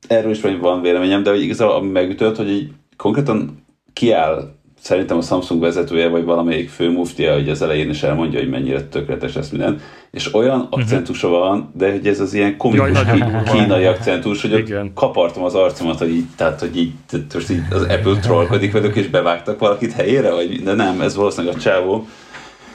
erről 0.08 0.30
is 0.30 0.40
van 0.40 0.80
véleményem, 0.80 1.22
de 1.22 1.30
hogy 1.30 1.42
igazából 1.42 1.74
ami 1.74 1.88
megütött, 1.88 2.36
hogy 2.36 2.50
így 2.50 2.72
konkrétan 2.96 3.64
kiáll 3.92 4.54
szerintem 4.80 5.16
a 5.16 5.20
Samsung 5.20 5.60
vezetője, 5.60 6.08
vagy 6.08 6.24
valamelyik 6.24 6.68
főmuftia, 6.68 7.34
hogy 7.34 7.48
az 7.48 7.62
elején 7.62 7.90
is 7.90 8.02
elmondja, 8.02 8.38
hogy 8.38 8.48
mennyire 8.48 8.82
tökéletes 8.82 9.36
ez 9.36 9.50
minden, 9.50 9.80
és 10.10 10.34
olyan 10.34 10.60
uh-huh. 10.60 10.80
akcentusa 10.80 11.28
van, 11.28 11.72
de 11.76 11.90
hogy 11.90 12.06
ez 12.06 12.20
az 12.20 12.34
ilyen 12.34 12.56
komikus 12.56 12.90
Jaj, 13.06 13.42
kínai 13.52 13.84
akcentus, 13.84 14.42
hogy 14.42 14.54
ott 14.54 14.92
kapartam 14.94 15.42
az 15.42 15.54
arcomat, 15.54 15.98
hogy 15.98 16.10
így, 16.10 16.24
tehát, 16.36 16.60
hogy 16.60 16.76
így, 16.76 16.92
most 17.34 17.50
így 17.50 17.62
az 17.70 17.82
Apple 17.82 18.16
trollkodik 18.20 18.72
velük, 18.72 18.96
és 18.96 19.08
bevágtak 19.08 19.58
valakit 19.58 19.92
helyére, 19.92 20.30
vagy, 20.30 20.62
de 20.62 20.74
nem, 20.74 21.00
ez 21.00 21.16
valószínűleg 21.16 21.56
a 21.56 21.60
csávó. 21.60 22.06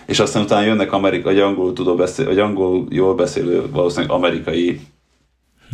És 0.05 0.19
aztán 0.19 0.43
utána 0.43 0.65
jönnek 0.65 0.91
amerikai, 0.91 1.33
vagy 1.33 1.41
angol 1.41 1.73
tudó 1.73 1.95
beszél, 1.95 2.25
vagy 2.25 2.39
angol 2.39 2.85
jól 2.89 3.15
beszélő, 3.15 3.63
valószínűleg 3.71 4.11
amerikai 4.11 4.79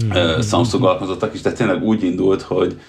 uh, 0.09 0.41
Samsung 0.41 0.83
alkalmazottak 0.83 1.33
is, 1.33 1.41
de 1.41 1.51
tényleg 1.51 1.83
úgy 1.83 2.03
indult, 2.03 2.41
hogy 2.41 2.79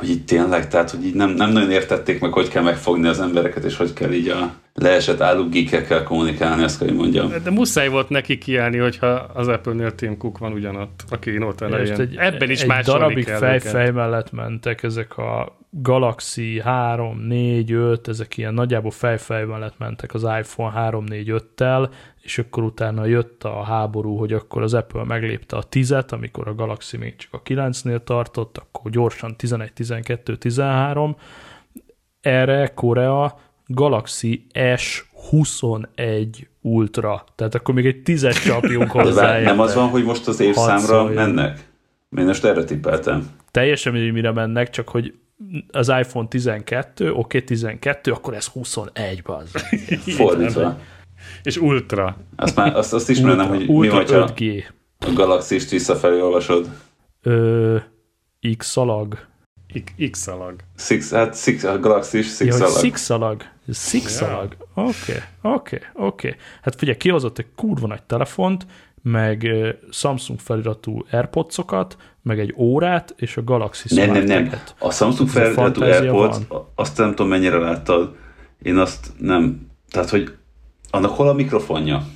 hogy 0.00 0.10
itt 0.10 0.26
tényleg, 0.26 0.68
tehát 0.68 0.90
hogy 0.90 1.04
így 1.04 1.14
nem, 1.14 1.30
nem 1.30 1.50
nagyon 1.50 1.70
értették 1.70 2.20
meg, 2.20 2.32
hogy 2.32 2.48
kell 2.48 2.62
megfogni 2.62 3.08
az 3.08 3.20
embereket, 3.20 3.64
és 3.64 3.76
hogy 3.76 3.92
kell 3.92 4.12
így 4.12 4.28
a 4.28 4.54
leesett 4.74 5.20
állugikekkel 5.20 6.02
kommunikálni, 6.02 6.62
ezt 6.62 6.78
kell, 6.78 6.94
mondjam. 6.94 7.28
De, 7.28 7.38
de 7.38 7.50
muszáj 7.50 7.88
volt 7.88 8.08
neki 8.08 8.38
kiállni, 8.38 8.78
hogyha 8.78 9.06
az 9.34 9.48
Apple-nél 9.48 9.94
Tim 9.94 10.16
Cook 10.16 10.38
van 10.38 10.52
ugyanott 10.52 11.04
a 11.10 11.18
kínót 11.18 11.62
elején. 11.62 12.00
Egy, 12.00 12.16
Ebben 12.16 12.50
is 12.50 12.62
egy 12.62 12.84
darabig 12.84 13.28
fej-fej 13.28 13.90
mellett 13.90 14.32
mentek 14.32 14.82
ezek 14.82 15.18
a 15.18 15.58
Galaxy 15.70 16.60
3, 16.60 17.18
4, 17.18 17.72
5, 17.72 18.08
ezek 18.08 18.36
ilyen 18.36 18.54
nagyjából 18.54 18.90
fej-fej 18.90 19.44
mellett 19.44 19.78
mentek 19.78 20.14
az 20.14 20.22
iPhone 20.22 20.72
3, 20.72 21.04
4, 21.04 21.32
5-tel, 21.32 21.88
és 22.30 22.38
akkor 22.38 22.62
utána 22.62 23.04
jött 23.04 23.44
a 23.44 23.62
háború, 23.62 24.16
hogy 24.16 24.32
akkor 24.32 24.62
az 24.62 24.74
Apple 24.74 25.04
meglépte 25.04 25.56
a 25.56 25.62
10-et, 25.70 26.08
amikor 26.08 26.48
a 26.48 26.54
Galaxy 26.54 26.96
még 26.96 27.16
csak 27.16 27.32
a 27.32 27.42
9-nél 27.42 28.04
tartott, 28.04 28.58
akkor 28.58 28.90
gyorsan 28.90 29.36
11, 29.36 29.72
12, 29.72 30.36
13. 30.36 31.16
Erre 32.20 32.72
Korea 32.74 33.38
Galaxy 33.66 34.46
S21 34.52 36.26
Ultra. 36.60 37.24
Tehát 37.34 37.54
akkor 37.54 37.74
még 37.74 37.86
egy 37.86 38.02
tízes 38.02 38.42
csapjunk 38.42 38.90
hozzá. 39.00 39.40
Nem 39.40 39.60
az 39.60 39.74
van, 39.74 39.88
hogy 39.88 40.04
most 40.04 40.28
az 40.28 40.40
évszámra 40.40 41.04
mennek? 41.04 41.68
Én 42.16 42.24
most 42.24 42.44
erre 42.44 42.64
tippeltem. 42.64 43.30
Teljesen 43.50 43.92
mindegy, 43.92 44.12
mire 44.12 44.32
mennek, 44.32 44.70
csak 44.70 44.88
hogy 44.88 45.14
az 45.70 45.88
iPhone 45.88 46.28
12, 46.28 47.10
oké, 47.10 47.18
okay, 47.18 47.44
12, 47.44 48.12
akkor 48.12 48.34
ez 48.34 48.46
21, 48.46 49.22
bazd. 49.22 49.58
Fordítva. 50.16 50.78
És 51.42 51.56
Ultra. 51.56 52.16
Azt, 52.36 52.56
már, 52.56 52.76
azt, 52.76 52.92
azt 52.92 53.10
ismerem, 53.10 53.48
hogy 53.48 53.66
ultra 53.68 53.98
mi 53.98 54.04
vagy, 54.04 54.34
5G. 54.36 54.64
a 54.98 55.12
Galaxy-st 55.12 55.70
visszafelé 55.70 56.20
olvasod. 56.20 56.68
Ö, 57.22 57.76
X-szalag. 58.56 59.18
X-szalag. 60.10 60.54
Six, 60.76 61.12
hát 61.12 61.36
six, 61.36 61.64
a 61.64 61.78
Galaxy 61.78 62.22
six 62.22 62.58
ja, 62.58 62.66
six 62.66 63.00
szalag. 63.00 63.42
Six 63.72 64.10
szalag. 64.10 64.56
Oké, 64.74 65.22
oké, 65.42 65.80
oké. 65.94 66.36
Hát 66.62 66.74
figyelj, 66.74 66.96
kihozott 66.96 67.38
egy 67.38 67.46
kurva 67.56 67.86
nagy 67.86 68.02
telefont, 68.02 68.66
meg 69.02 69.48
Samsung 69.90 70.38
feliratú 70.38 71.04
Airpods-okat, 71.10 71.96
meg 72.22 72.38
egy 72.38 72.54
órát, 72.56 73.14
és 73.16 73.36
a 73.36 73.44
Galaxy 73.44 73.94
Nem, 73.94 74.12
nem, 74.12 74.24
nem. 74.24 74.50
A 74.78 74.90
Samsung 74.90 75.28
feliratú 75.28 75.82
Airpods, 75.82 76.36
van. 76.48 76.68
azt 76.74 76.98
nem 76.98 77.08
tudom 77.08 77.28
mennyire 77.28 77.58
láttad. 77.58 78.16
Én 78.62 78.76
azt 78.76 79.12
nem. 79.18 79.66
Tehát, 79.90 80.10
hogy 80.10 80.34
annak 80.90 81.10
hol 81.10 81.28
a 81.28 81.32
mikrofonja? 81.32 82.06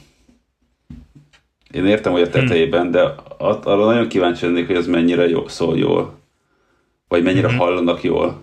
Én 1.71 1.87
értem, 1.87 2.13
hogy 2.13 2.23
a 2.23 2.29
tetejében, 2.29 2.91
de 2.91 3.15
arra 3.39 3.85
nagyon 3.85 4.09
kíváncsi 4.09 4.47
lennék, 4.47 4.67
hogy 4.67 4.77
ez 4.77 4.87
mennyire 4.87 5.29
jó, 5.29 5.49
szól 5.49 5.79
jól. 5.79 6.19
Vagy 7.09 7.23
mennyire 7.23 7.49
hmm. 7.49 7.59
hallanak 7.59 8.03
jól. 8.03 8.43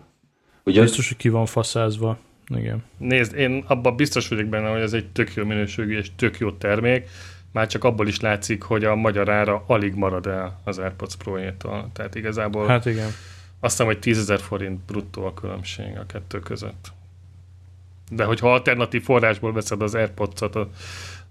Ugye 0.63 0.82
Biztos, 0.82 1.07
hogy 1.07 1.17
ki 1.17 1.29
van 1.29 1.45
faszázva. 1.45 2.17
Igen. 2.55 2.84
Nézd, 2.97 3.36
én 3.36 3.63
abban 3.67 3.95
biztos 3.95 4.27
vagyok 4.27 4.45
benne, 4.45 4.69
hogy 4.69 4.82
ez 4.82 4.93
egy 4.93 5.05
tök 5.05 5.34
jó 5.34 5.45
minőségű 5.45 5.97
és 5.97 6.11
tök 6.15 6.38
jó 6.38 6.51
termék. 6.51 7.09
Már 7.51 7.67
csak 7.67 7.84
abból 7.84 8.07
is 8.07 8.19
látszik, 8.19 8.61
hogy 8.61 8.86
a 8.86 8.95
magyar 8.95 9.29
ára 9.29 9.63
alig 9.67 9.93
marad 9.93 10.27
el 10.27 10.61
az 10.63 10.77
AirPods 10.77 11.15
pro 11.15 11.38
-tól. 11.57 11.89
Tehát 11.93 12.15
igazából 12.15 12.67
hát 12.67 12.86
igen. 12.86 13.07
azt 13.59 13.71
hiszem, 13.71 13.86
hogy 13.86 13.99
10 13.99 14.34
forint 14.38 14.79
bruttó 14.79 15.25
a 15.25 15.34
különbség 15.34 15.97
a 15.97 16.05
kettő 16.05 16.39
között. 16.39 16.91
De 18.14 18.24
hogyha 18.24 18.53
alternatív 18.53 19.03
forrásból 19.03 19.53
veszed 19.53 19.82
az 19.82 19.95
AirPods-ot, 19.95 20.57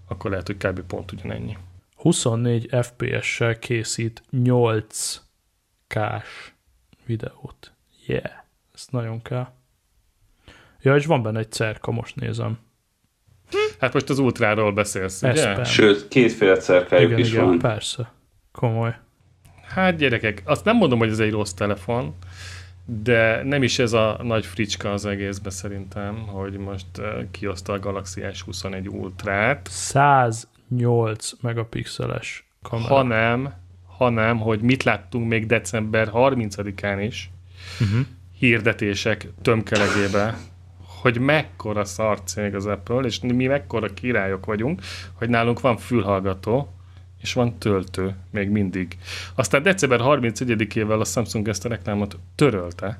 akkor 0.07 0.29
lehet, 0.29 0.47
hogy 0.47 0.57
kb. 0.57 0.79
pont 0.79 1.11
ugyanennyi. 1.11 1.57
24 1.95 2.69
FPS-sel 2.81 3.59
készít 3.59 4.23
8K-s 4.31 6.51
videót. 7.05 7.73
Yeah, 8.05 8.31
ez 8.73 8.85
nagyon 8.89 9.21
kell. 9.21 9.47
Ja, 10.81 10.95
és 10.95 11.05
van 11.05 11.23
benne 11.23 11.39
egy 11.39 11.51
cerka, 11.51 11.91
most 11.91 12.15
nézem. 12.15 12.59
Hát 13.79 13.93
most 13.93 14.09
az 14.09 14.19
ultráról 14.19 14.73
beszélsz, 14.73 15.21
ugye? 15.21 15.63
Sőt, 15.63 16.07
kétféle 16.07 16.57
cerkájuk 16.57 17.09
igen, 17.09 17.19
is 17.19 17.31
igen, 17.31 17.45
van. 17.45 17.59
persze. 17.59 18.11
Komoly. 18.51 18.95
Hát 19.67 19.95
gyerekek, 19.95 20.41
azt 20.45 20.65
nem 20.65 20.75
mondom, 20.75 20.99
hogy 20.99 21.09
ez 21.09 21.19
egy 21.19 21.31
rossz 21.31 21.51
telefon, 21.51 22.15
de 22.85 23.43
nem 23.43 23.63
is 23.63 23.79
ez 23.79 23.93
a 23.93 24.19
nagy 24.23 24.45
fricska 24.45 24.91
az 24.91 25.05
egészbe 25.05 25.49
szerintem, 25.49 26.15
hogy 26.15 26.57
most 26.57 26.85
uh, 26.97 27.05
kioszta 27.31 27.73
a 27.73 27.79
Galaxy 27.79 28.21
S21 28.23 28.89
Ultrát. 28.89 29.67
108 29.71 31.31
megapixeles 31.41 32.45
kamera. 32.61 32.93
Hanem, 32.93 33.53
hanem, 33.97 34.39
hogy 34.39 34.61
mit 34.61 34.83
láttunk 34.83 35.27
még 35.27 35.45
december 35.45 36.09
30-án 36.13 37.03
is, 37.07 37.29
uh-huh. 37.79 38.05
hirdetések 38.37 39.27
tömkelegébe, 39.41 40.37
hogy 41.01 41.19
mekkora 41.19 41.85
szarcég 41.85 42.55
az 42.55 42.65
Apple, 42.65 42.99
és 42.99 43.19
mi 43.19 43.47
mekkora 43.47 43.93
királyok 43.93 44.45
vagyunk, 44.45 44.81
hogy 45.13 45.29
nálunk 45.29 45.59
van 45.59 45.77
fülhallgató, 45.77 46.73
és 47.21 47.33
van 47.33 47.57
töltő 47.57 48.15
még 48.31 48.49
mindig. 48.49 48.97
Aztán 49.35 49.63
december 49.63 49.99
31-ével 50.03 50.99
a 50.99 51.05
Samsung 51.05 51.47
ezt 51.47 51.65
a 51.65 51.69
reklámot 51.69 52.17
törölte, 52.35 52.99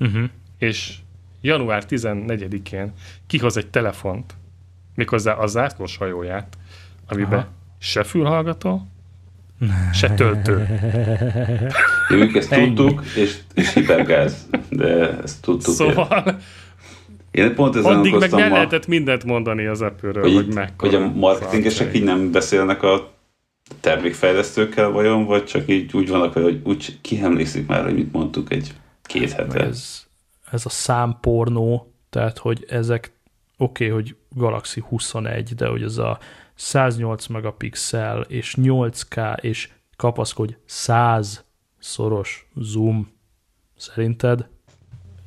uh-huh. 0.00 0.24
és 0.58 0.94
január 1.40 1.84
14-én 1.88 2.92
kihoz 3.26 3.56
egy 3.56 3.70
telefont, 3.70 4.34
méghozzá 4.94 5.32
a 5.32 5.46
zászlós 5.46 5.96
hajóját, 5.96 6.58
amiben 7.08 7.38
Aha. 7.38 7.48
se 7.78 8.02
fülhallgató, 8.02 8.86
se 9.92 10.14
töltő. 10.14 10.66
Ők 12.10 12.34
ezt 12.34 12.50
tudtuk, 12.50 13.04
és, 13.16 13.38
és 13.54 13.74
hipergáz, 13.74 14.48
de 14.68 15.18
ezt 15.22 15.42
tudtuk. 15.42 15.74
Szóval 15.74 16.40
Én 17.30 17.54
pont 17.54 17.76
ezen 17.76 17.98
Addig 17.98 18.14
meg 18.14 18.30
nem 18.30 18.52
lehetett 18.52 18.86
mindent 18.86 19.24
mondani 19.24 19.66
az 19.66 19.80
Apple-ről, 19.80 20.22
hogy, 20.22 20.34
hogy, 20.34 20.54
mekkora. 20.54 20.98
hogy 20.98 21.02
a 21.02 21.12
marketingesek 21.14 21.94
így 21.94 22.04
nem 22.04 22.30
beszélnek 22.30 22.82
a 22.82 23.12
termékfejlesztőkkel 23.82 24.90
vajon, 24.90 25.24
vagy 25.24 25.44
csak 25.44 25.68
így 25.68 25.96
úgy 25.96 26.08
vannak, 26.08 26.32
hogy 26.32 26.60
úgy 26.64 27.00
kiemlékszik 27.00 27.66
már, 27.66 27.84
hogy 27.84 27.94
mit 27.94 28.12
mondtuk 28.12 28.52
egy 28.52 28.74
két 29.02 29.36
Meg 29.36 29.52
hete. 29.52 29.64
ez, 29.64 30.06
ez 30.50 30.66
a 30.66 30.68
számpornó, 30.68 31.92
tehát 32.10 32.38
hogy 32.38 32.64
ezek 32.68 33.12
oké, 33.56 33.84
okay, 33.90 34.02
hogy 34.02 34.16
Galaxy 34.28 34.82
21, 34.88 35.54
de 35.54 35.66
hogy 35.66 35.82
ez 35.82 35.98
a 35.98 36.18
108 36.54 37.26
megapixel 37.26 38.20
és 38.20 38.56
8K 38.60 39.40
és 39.40 39.68
kapaszkodj 39.96 40.56
100 40.64 41.44
szoros 41.78 42.48
zoom. 42.54 43.12
Szerinted? 43.76 44.48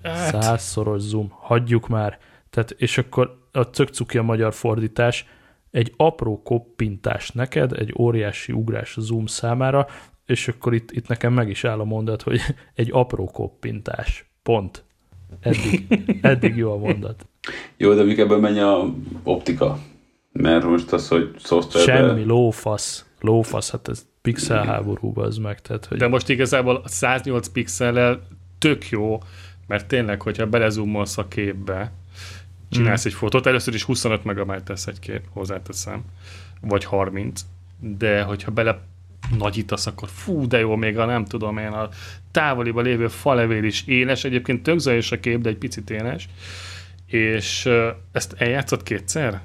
Hát, 0.03 0.41
100 0.41 0.64
szoros 0.64 1.01
zoom. 1.01 1.28
Hagyjuk 1.32 1.88
már. 1.88 2.18
Tehát, 2.49 2.72
és 2.72 2.97
akkor 2.97 3.38
a 3.51 3.70
tök 3.70 3.89
cuki 3.89 4.18
a 4.18 4.24
magyar 4.24 4.53
fordítás, 4.53 5.26
egy 5.76 5.93
apró 5.97 6.41
koppintás 6.43 7.32
neked, 7.32 7.71
egy 7.73 7.93
óriási 7.97 8.51
ugrás 8.51 8.97
a 8.97 9.01
zoom 9.01 9.26
számára, 9.26 9.88
és 10.26 10.47
akkor 10.47 10.73
itt, 10.73 10.91
itt 10.91 11.07
nekem 11.07 11.34
meg 11.34 11.49
is 11.49 11.63
áll 11.63 11.80
a 11.80 11.84
mondat, 11.84 12.21
hogy 12.21 12.39
egy 12.73 12.89
apró 12.91 13.26
koppintás. 13.26 14.26
Pont. 14.43 14.84
Eddig, 15.39 15.88
eddig 16.21 16.55
jó 16.55 16.71
a 16.71 16.78
mondat. 16.78 17.28
Jó, 17.78 17.93
de 17.93 18.03
mik 18.03 18.17
ebben 18.17 18.39
menj 18.39 18.59
a 18.59 18.93
optika? 19.23 19.78
Mert 20.32 20.63
most 20.63 20.93
az, 20.93 21.07
hogy 21.07 21.36
szoftverben... 21.38 22.07
Semmi, 22.07 22.23
lófasz. 22.23 23.05
Lófasz, 23.19 23.71
hát 23.71 23.88
ez 23.88 24.05
pixel 24.21 24.65
háború 24.65 25.19
az 25.19 25.38
meg. 25.38 25.61
Tehát, 25.61 25.86
hogy 25.86 25.97
de 25.97 26.07
most 26.07 26.30
igazából 26.30 26.76
a 26.84 26.88
108 26.88 27.47
pixellel 27.47 28.28
tök 28.59 28.89
jó, 28.89 29.17
mert 29.67 29.88
tényleg, 29.88 30.21
hogyha 30.21 30.45
belezumolsz 30.47 31.17
a 31.17 31.28
képbe, 31.28 31.91
csinálsz 32.70 33.05
egy 33.05 33.13
fotót, 33.13 33.45
először 33.45 33.74
is 33.74 33.84
25 33.84 34.24
megabyte 34.24 34.61
tesz 34.63 34.88
egy 34.88 34.99
kép, 34.99 35.22
hozzáteszem, 35.30 36.01
vagy 36.61 36.84
30, 36.84 37.45
de 37.80 38.22
hogyha 38.22 38.51
bele 38.51 38.80
nagyítasz, 39.38 39.88
akkor 39.88 40.09
fú, 40.11 40.47
de 40.47 40.59
jó, 40.59 40.76
még 40.76 40.97
a 40.97 41.05
nem 41.05 41.26
tudom 41.26 41.57
én, 41.57 41.68
a 41.68 41.89
távoliba 42.32 42.82
lévő 42.82 43.07
falevél 43.07 43.63
is 43.63 43.84
éles, 43.88 44.24
egyébként 44.24 44.63
tök 44.63 44.80
zajos 44.80 45.11
a 45.11 45.20
kép, 45.20 45.41
de 45.41 45.49
egy 45.49 45.57
picit 45.57 45.89
éles, 45.89 46.30
és 47.05 47.70
ezt 48.11 48.34
eljátszott 48.38 48.84
kétszer? 48.84 49.41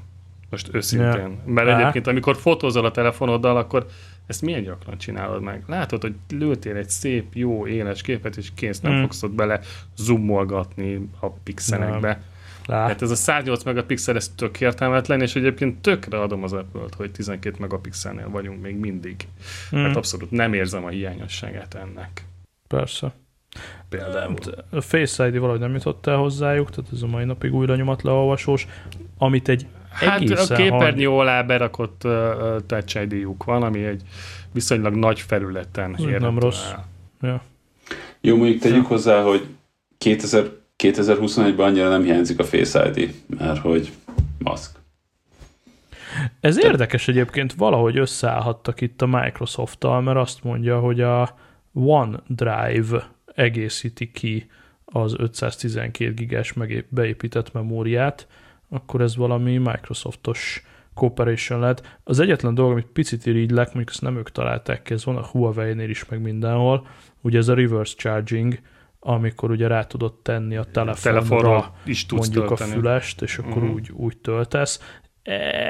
Most 0.51 0.68
őszintén. 0.73 1.21
Ja. 1.21 1.53
Mert 1.53 1.68
Á. 1.68 1.79
egyébként, 1.79 2.07
amikor 2.07 2.37
fotózol 2.37 2.85
a 2.85 2.91
telefonoddal, 2.91 3.57
akkor 3.57 3.87
ezt 4.27 4.43
milyen 4.43 4.62
gyakran 4.62 4.99
csinálod 4.99 5.43
meg? 5.43 5.62
Látod, 5.66 6.03
hogy 6.03 6.14
lőttél 6.31 6.77
egy 6.77 6.89
szép, 6.91 7.35
jó, 7.35 7.66
éles 7.66 8.03
képet, 8.03 8.37
és 8.37 8.49
kész, 8.55 8.81
nem 8.81 8.93
Hmm. 8.93 9.01
fogsz 9.01 9.23
ott 9.23 9.33
bele 9.33 9.61
zoomolgatni 9.97 11.09
a 11.21 11.31
pixelekbe. 11.31 12.23
Lá, 12.71 12.87
Hát 12.87 13.03
ez 13.03 13.11
a 13.11 13.14
108 13.14 13.62
megapixel, 13.62 14.16
ez 14.16 14.29
tök 14.37 14.61
értelmetlen, 14.61 15.21
és 15.21 15.37
egyébként 15.37 15.81
tökre 15.83 16.21
adom 16.21 16.43
az 16.43 16.53
apple 16.53 16.81
hogy 16.97 17.11
12 17.11 17.57
megapixelnél 17.59 18.29
vagyunk 18.31 18.62
még 18.62 18.77
mindig. 18.77 19.29
mm, 19.77 19.81
Mert 19.81 19.97
abszolút 19.97 20.31
nem 20.31 20.53
érzem 20.53 20.85
a 20.85 20.89
hiányosságát 20.89 21.75
ennek. 21.75 22.25
persze. 22.68 23.12
Például. 23.89 24.37
A 24.71 24.81
Face 24.81 25.27
ID 25.27 25.39
valahogy 25.39 25.61
nem 25.61 25.73
jutott 25.73 26.07
el 26.07 26.16
hozzájuk, 26.16 26.71
tehát 26.71 26.91
ez 26.93 27.03
a 27.03 27.07
mai 27.07 27.25
napig 27.25 27.55
újra 27.55 27.77
nyomat 27.77 28.03
leolvasós, 28.03 28.66
amit 29.18 29.49
egy 29.49 29.66
Hát 29.91 30.21
a 30.31 30.55
képernyő 30.55 31.11
alá 31.11 31.43
berakott 31.43 32.05
uh, 32.05 32.12
Touch 32.66 33.03
ID-juk 33.03 33.45
van, 33.45 33.62
ami 33.62 33.85
egy 33.85 34.03
viszonylag 34.53 34.95
nagy 34.95 35.21
felületen 35.21 35.95
Ez 35.99 36.21
nem 36.21 36.39
rossz. 36.39 36.71
Ja. 37.21 37.43
Jó, 38.21 38.37
mondjuk 38.37 38.61
tegyük 38.61 38.87
hozzá, 38.87 39.23
hogy 39.23 39.47
2000, 39.99 40.51
2021-ben 40.81 41.66
annyira 41.66 41.89
nem 41.89 42.03
hiányzik 42.03 42.39
a 42.39 42.45
Face 42.45 42.91
ID, 42.95 43.14
mert 43.39 43.59
hogy 43.59 43.93
maszk. 44.39 44.78
Ez 46.41 46.64
érdekes 46.64 47.09
egyébként, 47.09 47.53
valahogy 47.53 47.99
összeállhattak 47.99 48.81
itt 48.81 49.03
a 49.03 49.07
Microsoft-tal, 49.07 50.01
mert 50.01 50.18
azt 50.18 50.45
mondja, 50.45 50.78
hogy 50.78 51.01
a 51.01 51.37
OneDrive 51.72 53.11
egészíti 53.35 54.11
ki 54.11 54.51
az 54.85 55.14
512 55.18 56.14
gigás 56.14 56.55
beépített 56.89 57.53
memóriát, 57.53 58.26
akkor 58.68 59.01
ez 59.01 59.16
valami 59.16 59.57
Microsoftos 59.57 60.62
cooperation 60.95 61.61
lett. 61.61 61.99
Az 62.05 62.18
egyetlen 62.18 62.55
dolog, 62.55 62.72
amit 62.72 62.87
picit 62.87 63.26
irigylek, 63.26 63.66
mondjuk 63.66 63.89
ezt 63.89 64.03
nem 64.03 64.16
ők 64.16 64.31
találták 64.31 64.83
ki, 64.83 64.93
ez 64.93 65.05
van 65.05 65.16
a 65.16 65.26
Huawei-nél 65.26 65.89
is, 65.89 66.05
meg 66.05 66.20
mindenhol, 66.20 66.87
ugye 67.20 67.39
ez 67.39 67.49
a 67.49 67.55
reverse 67.55 67.95
charging, 67.97 68.59
amikor 69.01 69.51
ugye 69.51 69.67
rá 69.67 69.85
tudod 69.85 70.15
tenni 70.15 70.57
a 70.57 70.65
telefonra, 71.03 71.75
is 71.85 72.07
tudsz 72.07 72.21
mondjuk 72.21 72.47
tölteni. 72.47 72.71
a 72.71 72.75
fülest, 72.75 73.23
és 73.23 73.39
akkor 73.39 73.63
uh-huh. 73.63 73.75
úgy, 73.75 73.91
úgy 73.91 74.17
töltesz. 74.17 74.81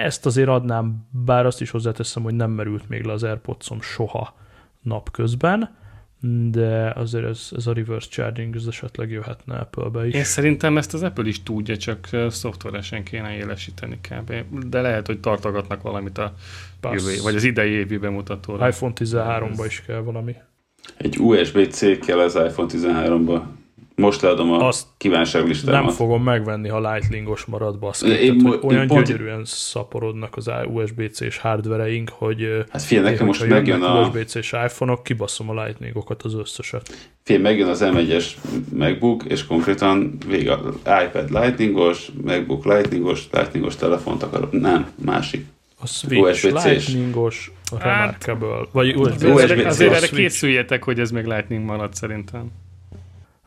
Ezt 0.02 0.26
azért 0.26 0.48
adnám, 0.48 1.08
bár 1.10 1.46
azt 1.46 1.60
is 1.60 1.70
hozzáteszem, 1.70 2.22
hogy 2.22 2.34
nem 2.34 2.50
merült 2.50 2.88
még 2.88 3.04
le 3.04 3.12
az 3.12 3.22
airpods 3.22 3.70
soha 3.80 4.34
napközben, 4.82 5.78
de 6.50 6.90
azért 6.90 7.24
ez, 7.24 7.48
ez 7.56 7.66
a 7.66 7.72
reverse 7.72 8.08
charging 8.08 8.56
ez 8.56 8.66
esetleg 8.66 9.10
jöhetne 9.10 9.58
Apple-be 9.58 10.06
is. 10.06 10.14
Én 10.14 10.24
szerintem 10.24 10.76
ezt 10.76 10.94
az 10.94 11.02
Apple 11.02 11.28
is 11.28 11.42
tudja, 11.42 11.76
csak 11.76 12.08
szoftveresen 12.28 13.04
kéne 13.04 13.36
élesíteni 13.36 13.98
kb. 14.08 14.32
De 14.66 14.80
lehet, 14.80 15.06
hogy 15.06 15.20
tartogatnak 15.20 15.82
valamit 15.82 16.18
a 16.18 16.34
jövő, 16.82 17.20
vagy 17.22 17.34
az 17.34 17.44
idei 17.44 17.70
évi 17.70 17.96
bemutatóra. 17.96 18.68
iPhone 18.68 18.92
13-ba 18.96 19.62
is 19.66 19.82
kell 19.82 20.00
valami. 20.00 20.36
Egy 20.96 21.18
USB-C 21.20 21.98
kell 22.06 22.18
az 22.18 22.34
iPhone 22.34 22.68
13-ba. 22.72 23.42
Most 23.94 24.20
leadom 24.20 24.52
a 24.52 24.66
Azt 24.66 24.86
kívánságlistámat. 24.96 25.84
Nem 25.84 25.94
fogom 25.94 26.22
megvenni, 26.22 26.68
ha 26.68 26.92
Lightningos 26.92 27.44
marad 27.44 27.78
baszki. 27.78 28.08
Én 28.08 28.16
Tehát, 28.38 28.42
mo- 28.42 28.60
hogy 28.62 28.70
én 28.72 28.76
olyan 28.76 28.86
pont- 28.86 29.06
gyönyörűen 29.06 29.44
szaporodnak 29.44 30.36
az 30.36 30.50
USB-C-s 30.72 31.38
hardvereink, 31.38 32.10
hogy 32.10 32.42
ö, 32.42 32.60
Hát 32.70 32.82
figyelj, 32.82 33.10
nekem 33.10 33.26
most 33.26 33.48
megjön 33.48 33.82
a, 33.82 34.00
USB-C-s 34.00 34.52
iPhone-ok, 34.52 35.02
kibaszom 35.02 35.48
a 35.50 35.64
Lightningokat 35.64 36.22
az 36.22 36.34
összeset. 36.34 37.10
figyelj, 37.22 37.44
megjön 37.44 37.68
az 37.68 37.80
M1-es 37.84 38.24
MacBook, 38.74 39.24
és 39.24 39.46
konkrétan 39.46 40.18
vége 40.26 40.58
iPad 41.04 41.30
Lightningos, 41.30 42.10
MacBook 42.24 42.64
Lightningos, 42.64 43.28
Lightningos 43.32 43.76
telefont 43.76 44.22
akarok. 44.22 44.52
Nem, 44.52 44.90
másik. 45.04 45.44
A 45.80 45.86
Switch. 45.86 46.64
Lightningos, 46.64 47.52
a 47.70 47.78
Hát- 47.78 48.24
Remarkable, 48.24 48.68
vagy 48.72 48.96
USB-C. 48.96 49.22
USB-C 49.22 49.64
azért, 49.64 49.94
erre 49.94 50.06
készüljetek, 50.06 50.84
hogy 50.84 51.00
ez 51.00 51.10
még 51.10 51.24
Lightning 51.24 51.64
marad 51.64 51.94
szerintem. 51.94 52.50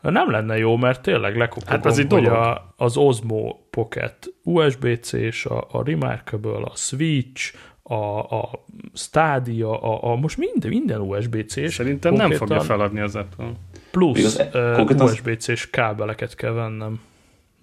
Nem 0.00 0.30
lenne 0.30 0.58
jó, 0.58 0.76
mert 0.76 1.02
tényleg 1.02 1.36
lekopogom, 1.36 1.74
Hát 1.74 1.86
az 1.86 2.06
hogy 2.08 2.26
a, 2.26 2.74
az 2.76 2.96
Osmo 2.96 3.56
Pocket 3.70 4.34
USB-C-s, 4.42 5.46
a, 5.46 5.66
a 5.70 5.84
Remarkable, 5.84 6.56
a 6.56 6.72
Switch, 6.74 7.54
a, 7.82 8.18
a 8.18 8.64
Stadia, 8.94 9.80
a, 9.80 10.12
a 10.12 10.16
most 10.16 10.38
minden, 10.38 10.70
minden 10.70 11.00
USB-C-s. 11.00 11.74
Szerintem 11.74 12.14
nem 12.14 12.30
fogja 12.30 12.60
feladni 12.60 13.00
az 13.00 13.16
Apple. 13.16 13.52
Plusz 13.90 14.18
Igaz, 14.18 14.40
uh, 14.54 15.02
USB-C-s 15.02 15.70
kábeleket 15.70 16.34
kell 16.34 16.52
vennem. 16.52 17.00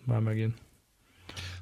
Már 0.03 0.19
megint. 0.19 0.57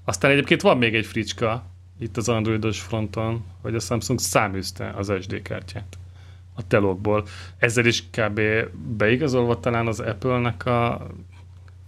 Aztán 0.05 0.31
egyébként 0.31 0.61
van 0.61 0.77
még 0.77 0.95
egy 0.95 1.05
fricska 1.05 1.63
itt 1.99 2.17
az 2.17 2.29
androidos 2.29 2.81
fronton, 2.81 3.43
hogy 3.61 3.75
a 3.75 3.79
Samsung 3.79 4.19
száműzte 4.19 4.93
az 4.95 5.13
SD 5.21 5.41
kártyát 5.41 5.97
a 6.55 6.67
telokból. 6.67 7.25
Ezzel 7.57 7.85
is 7.85 8.03
kb. 8.09 8.41
beigazolva 8.97 9.59
talán 9.59 9.87
az 9.87 9.99
Apple-nek 9.99 10.65
a 10.65 11.07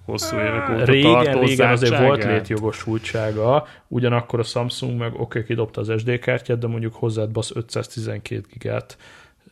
hosszú 0.05 0.37
évek 0.37 0.69
óta 0.69 0.85
Régen, 0.85 1.39
régen 1.39 1.71
azért 1.71 1.97
volt 1.97 2.23
létjogosultsága, 2.23 3.67
ugyanakkor 3.87 4.39
a 4.39 4.43
Samsung 4.43 4.97
meg 4.97 5.13
oké, 5.13 5.21
okay, 5.21 5.43
kidobta 5.43 5.81
az 5.81 5.93
SD 5.97 6.19
kártyát, 6.19 6.57
de 6.57 6.67
mondjuk 6.67 6.95
hozzád 6.95 7.31
basz 7.31 7.51
512 7.55 8.45
gigát 8.51 8.97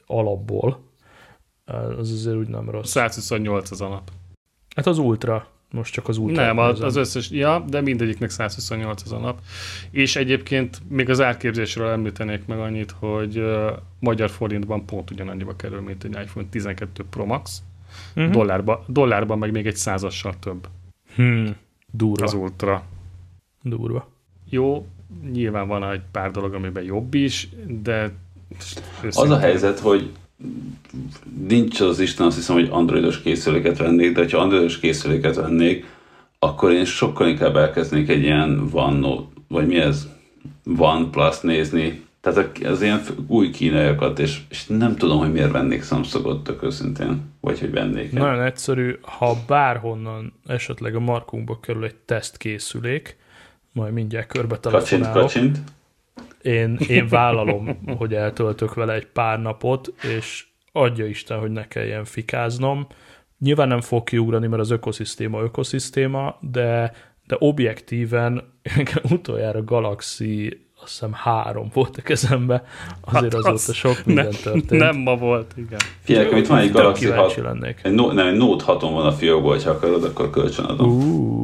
alapból. 0.06 0.88
Az 1.98 2.12
azért 2.12 2.36
úgy 2.36 2.48
nem 2.48 2.70
rossz. 2.70 2.90
128 2.90 3.72
az 3.72 3.82
alap. 3.82 4.12
Hát 4.76 4.88
az 4.88 4.98
Ultra. 4.98 5.48
Most 5.72 5.94
csak 5.94 6.08
az 6.08 6.18
Ultra. 6.18 6.46
Nem, 6.46 6.58
az, 6.58 6.82
az 6.82 6.96
összes, 6.96 7.30
ja, 7.30 7.66
de 7.68 7.82
mindegyiknek 7.82 8.30
128 8.30 9.02
az 9.02 9.12
alap. 9.12 9.40
És 9.92 10.16
egyébként 10.16 10.82
még 10.88 11.10
az 11.10 11.22
árképzésről 11.22 11.88
említenék 11.88 12.46
meg 12.46 12.60
annyit, 12.60 12.92
hogy 12.92 13.38
uh, 13.38 13.72
magyar 14.00 14.30
forintban 14.30 14.86
pont 14.86 15.12
ugyanannyiba 15.12 15.56
kerül, 15.56 15.82
mint 15.82 16.04
egy 16.04 16.18
iPhone 16.24 16.48
12 16.50 17.04
Pro 17.10 17.26
Max. 17.26 17.62
uh-huh. 18.10 18.24
Uh-huh. 18.24 18.34
Dollárba, 18.34 18.84
dollárban 18.88 19.38
meg 19.38 19.52
még 19.52 19.68
egy 19.68 19.76
százassal 19.76 20.34
több 20.40 20.68
hmm. 21.16 21.56
Durva. 21.92 22.24
az 22.24 22.34
Ultra. 22.34 22.84
Durva. 23.64 24.10
Jó, 24.50 24.88
nyilván 25.32 25.68
van 25.68 25.92
egy 25.92 26.02
pár 26.12 26.32
dolog, 26.32 26.54
amiben 26.54 26.84
jobb 26.84 27.14
is, 27.14 27.50
de 27.68 28.12
Az 29.12 29.30
a 29.30 29.40
helyzet, 29.40 29.80
hogy 29.80 30.12
nincs 31.48 31.80
az 31.80 32.00
Isten, 32.00 32.26
azt 32.26 32.36
hiszem, 32.36 32.56
hogy 32.56 32.68
androidos 32.72 33.22
készüléket 33.22 33.78
vennék, 33.78 34.12
de 34.16 34.26
ha 34.32 34.38
androidos 34.38 34.80
készüléket 34.80 35.36
vennék, 35.36 35.86
akkor 36.40 36.72
én 36.72 36.86
sokkal 36.86 37.28
inkább 37.28 37.56
elkezdenék 37.56 38.10
egy 38.10 38.24
ilyen 38.24 38.70
One 38.72 39.08
vagy 39.48 39.68
mi 39.68 39.76
ez? 39.78 40.08
One 40.78 41.10
Plus 41.12 41.40
nézni, 41.40 42.08
Tehát 42.22 42.66
az 42.66 42.82
ilyen 42.82 43.02
új 43.28 43.50
kínaiakat, 43.50 44.20
és, 44.20 44.42
és 44.50 44.66
nem 44.66 44.96
tudom, 44.96 45.18
hogy 45.18 45.32
miért 45.32 45.52
vennék 45.52 45.84
Samsungot 45.84 46.44
tök 46.44 46.64
őszintén, 46.64 47.22
vagy 47.40 47.60
hogy 47.60 47.72
vennék. 47.72 48.12
Nagyon 48.12 48.42
egyszerű, 48.42 49.00
ha 49.02 49.38
bárhonnan 49.48 50.34
esetleg 50.46 50.96
a 50.96 51.00
markunkba 51.00 51.60
kerül 51.60 51.84
egy 51.84 51.96
tesztkészülék, 51.96 53.18
majd 53.72 53.94
mindjárt 53.94 54.28
körbe 54.28 54.58
telefonálok. 54.58 55.14
Kacsint, 55.14 55.52
kacsint. 55.52 55.72
Én, 56.42 56.80
én 56.88 57.08
vállalom, 57.08 57.80
hogy 57.98 58.14
eltöltök 58.14 58.74
vele 58.74 58.94
egy 58.94 59.08
pár 59.08 59.42
napot, 59.42 59.94
és 60.18 60.46
adja 60.72 61.06
Isten, 61.06 61.40
hogy 61.40 61.52
ne 61.52 61.68
kelljen 61.68 62.06
fikáznom. 62.06 62.88
Nyilván 63.40 63.68
nem 63.68 63.82
fog 63.82 64.04
kiugrani, 64.04 64.48
mert 64.48 64.62
az 64.62 64.70
ökoszisztéma 64.72 65.42
ökoszisztéma, 65.42 66.38
de, 66.42 66.94
de 67.28 67.36
objektíven 67.40 68.60
utoljára 69.12 69.64
Galaxy 69.64 70.68
azt 70.82 70.92
hiszem 70.92 71.14
három 71.14 71.70
volt 71.74 71.98
a 71.98 72.02
kezembe, 72.02 72.64
azért 73.02 73.34
hát 73.34 73.34
azóta 73.34 73.52
az 73.52 73.74
sok 73.74 74.06
minden 74.06 74.26
ne, 74.26 74.38
történt. 74.38 74.70
Nem 74.70 74.98
ma 74.98 75.16
volt, 75.16 75.54
igen. 75.56 75.80
Figyelj, 76.04 76.40
itt 76.40 76.48
van 76.48 76.58
egy 76.58 76.72
Galaxy 76.72 77.10
6, 77.10 77.36
lennék. 77.36 77.80
Egy, 77.84 77.94
no, 77.94 78.12
nem, 78.12 78.28
egy 78.28 78.38
Note 78.38 78.64
6 78.64 78.82
van 78.82 79.06
a 79.06 79.12
fiókból, 79.12 79.58
ha 79.64 79.70
akarod, 79.70 80.04
akkor 80.04 80.30
kölcsön 80.30 80.66
adom. 80.66 80.90
Uh, 80.90 81.39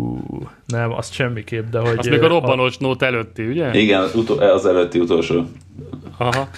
nem, 0.66 0.92
azt 0.92 1.14
semmiképp, 1.14 1.70
de 1.70 1.80
hogy... 1.80 1.98
Az 1.98 2.08
még 2.08 2.22
a 2.22 2.28
robbanós 2.28 2.76
a... 2.76 2.78
Note 2.80 3.06
előtti, 3.06 3.46
ugye? 3.46 3.80
Igen, 3.80 4.02
az, 4.02 4.16
utol, 4.16 4.38
az 4.38 4.66
előtti 4.66 5.00
utolsó. 5.00 5.50
Aha. 6.18 6.50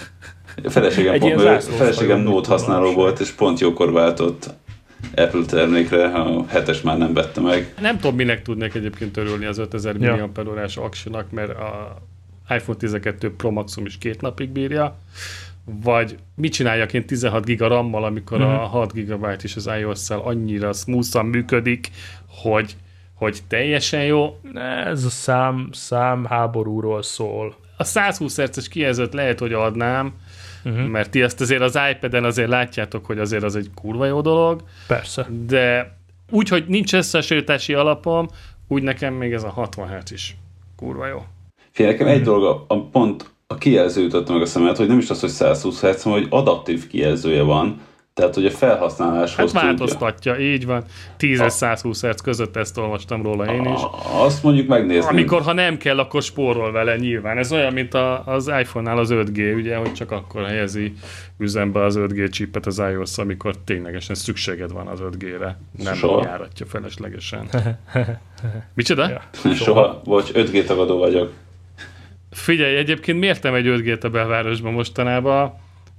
A 0.64 0.70
feleségem, 0.70 1.18
pont, 1.18 1.62
feleségem 1.62 2.20
Note 2.20 2.48
használó 2.48 2.92
volt, 2.92 3.20
és 3.20 3.30
pont 3.30 3.60
jókor 3.60 3.92
váltott 3.92 4.50
Apple 5.14 5.44
termékre, 5.46 6.04
a 6.04 6.44
hetes 6.48 6.80
már 6.80 6.98
nem 6.98 7.12
vette 7.12 7.40
meg. 7.40 7.74
Nem 7.80 7.98
tudom, 7.98 8.16
minek 8.16 8.42
tudnék 8.42 8.74
egyébként 8.74 9.16
örülni 9.16 9.44
az 9.44 9.58
5000 9.58 9.96
ja. 9.96 10.30
mAh-órás 10.34 10.76
aksinak, 10.76 11.30
mert 11.30 11.50
a 11.50 11.96
iPhone 12.48 12.78
12 12.78 13.34
Pro 13.36 13.50
Maxum 13.50 13.86
is 13.86 13.98
két 13.98 14.20
napig 14.20 14.48
bírja, 14.48 14.98
vagy 15.64 16.16
mit 16.34 16.52
csináljak 16.52 16.92
én 16.92 17.06
16 17.06 17.44
giga 17.44 17.68
RAM-mal, 17.68 18.04
amikor 18.04 18.38
mm-hmm. 18.38 18.48
a 18.48 18.66
6 18.66 18.94
mhm. 18.94 19.12
GB 19.12 19.26
is 19.42 19.56
az 19.56 19.70
iOS-szel 19.80 20.18
annyira 20.18 20.72
smooth 20.72 21.22
működik, 21.22 21.90
hogy, 22.26 22.76
hogy 23.18 23.38
teljesen 23.48 24.04
jó. 24.04 24.40
Ez 24.84 25.04
a 25.04 25.10
szám, 25.10 25.68
szám 25.72 26.24
háborúról 26.24 27.02
szól. 27.02 27.56
A 27.76 27.84
120 27.84 28.40
Hz-es 28.40 28.68
kijelzőt 28.68 29.14
lehet, 29.14 29.38
hogy 29.38 29.52
adnám, 29.52 30.12
uh-huh. 30.64 30.86
mert 30.86 31.10
ti 31.10 31.22
ezt 31.22 31.40
azért 31.40 31.62
az 31.62 31.78
iPad-en 31.90 32.24
azért 32.24 32.48
látjátok, 32.48 33.06
hogy 33.06 33.18
azért 33.18 33.42
az 33.42 33.56
egy 33.56 33.70
kurva 33.74 34.06
jó 34.06 34.20
dolog. 34.20 34.62
Persze. 34.86 35.26
De 35.46 35.96
úgy, 36.30 36.48
hogy 36.48 36.64
nincs 36.66 36.94
összesítási 36.94 37.74
alapom, 37.74 38.28
úgy 38.68 38.82
nekem 38.82 39.14
még 39.14 39.32
ez 39.32 39.42
a 39.42 39.50
60 39.50 39.88
Hz 39.88 40.12
is 40.12 40.36
kurva 40.76 41.06
jó. 41.06 41.22
Fél, 41.70 41.86
nekem 41.86 42.06
egy 42.06 42.22
dolog, 42.22 42.44
a, 42.44 42.74
a 42.74 42.88
pont 42.88 43.30
a 43.46 43.54
kijelző 43.54 44.02
jutott 44.02 44.28
meg 44.28 44.40
a 44.40 44.46
szemet, 44.46 44.76
hogy 44.76 44.88
nem 44.88 44.98
is 44.98 45.10
az, 45.10 45.20
hogy 45.20 45.30
120 45.30 45.80
Hz, 45.80 46.02
hanem 46.02 46.18
hogy 46.18 46.28
adaptív 46.30 46.86
kijelzője 46.86 47.42
van, 47.42 47.80
tehát, 48.18 48.34
hogy 48.34 48.46
a 48.46 48.50
felhasználáshoz 48.50 49.52
Hát 49.52 49.62
változtatja, 49.62 50.32
tudja. 50.32 50.48
így 50.48 50.66
van. 50.66 50.84
10 51.16 51.40
és 51.40 51.52
120 51.52 52.04
Hz 52.04 52.20
között 52.20 52.56
ezt 52.56 52.78
olvastam 52.78 53.22
róla 53.22 53.54
én 53.54 53.64
is. 53.64 53.80
Azt 54.12 54.42
mondjuk 54.42 54.68
megnézni. 54.68 55.10
Amikor, 55.10 55.42
ha 55.42 55.52
nem 55.52 55.76
kell, 55.76 55.98
akkor 55.98 56.22
spórol 56.22 56.72
vele 56.72 56.96
nyilván. 56.96 57.38
Ez 57.38 57.52
olyan, 57.52 57.72
mint 57.72 57.94
a, 57.94 58.22
az 58.26 58.48
iPhone-nál 58.60 58.98
az 58.98 59.08
5G, 59.12 59.54
ugye, 59.54 59.76
hogy 59.76 59.92
csak 59.92 60.10
akkor 60.10 60.44
helyezi 60.44 60.92
üzembe 61.38 61.84
az 61.84 61.96
5G 61.98 62.30
csipet 62.30 62.66
az 62.66 62.78
iOS, 62.78 63.18
amikor 63.18 63.56
ténylegesen 63.64 64.14
szükséged 64.14 64.72
van 64.72 64.86
az 64.86 64.98
5G-re. 65.02 65.58
Nem 65.84 65.94
Soha. 65.94 66.22
járatja 66.24 66.66
feleslegesen. 66.66 67.48
Micsoda? 68.74 69.08
Ja. 69.08 69.22
Soha. 69.32 69.54
Soha. 69.64 70.00
Vagy 70.04 70.30
5G 70.34 70.64
tagadó 70.64 70.98
vagyok. 70.98 71.32
Figyelj, 72.30 72.76
egyébként 72.76 73.18
miért 73.18 73.42
nem 73.42 73.54
egy 73.54 73.66
5G 73.66 74.00
a 74.04 74.08
belvárosban 74.08 74.72
mostanában, 74.72 75.54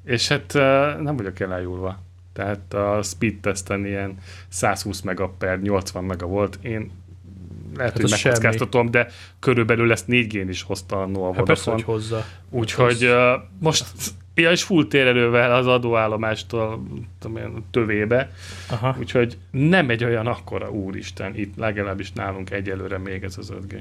és 0.05 0.27
hát 0.27 0.53
nem 1.01 1.15
vagyok 1.17 1.39
elájulva. 1.39 1.99
Tehát 2.33 2.73
a 2.73 3.01
speed 3.01 3.35
testen 3.35 3.85
ilyen 3.85 4.17
120 4.47 5.01
mega 5.01 5.29
per 5.37 5.61
80 5.61 6.03
mega 6.03 6.25
volt. 6.25 6.59
Én 6.61 6.91
lehet, 7.75 7.91
hát 7.91 8.01
hogy 8.01 8.11
megkockáztatom, 8.11 8.91
de 8.91 9.07
körülbelül 9.39 9.91
ezt 9.91 10.05
4G-n 10.07 10.45
is 10.49 10.61
hozta 10.61 11.01
a 11.01 11.05
Noah 11.05 11.35
hát 11.35 11.39
Vodafone. 11.39 11.75
hogy 11.75 11.85
hozza. 11.85 12.25
Úgyhogy 12.49 13.05
uh, 13.05 13.41
most 13.59 13.85
ja, 14.35 14.51
és 14.51 14.63
full 14.63 14.87
térerővel 14.87 15.55
az 15.55 15.67
adóállomástól 15.67 16.83
tudom 17.19 17.37
én, 17.37 17.65
tövébe. 17.71 18.31
Aha. 18.69 18.95
Úgyhogy 18.99 19.37
nem 19.51 19.89
egy 19.89 20.03
olyan 20.03 20.27
akkora, 20.27 20.71
úristen, 20.71 21.35
itt 21.35 21.55
legalábbis 21.55 22.11
nálunk 22.11 22.51
egyelőre 22.51 22.97
még 22.97 23.23
ez 23.23 23.37
az 23.37 23.53
5G. 23.61 23.79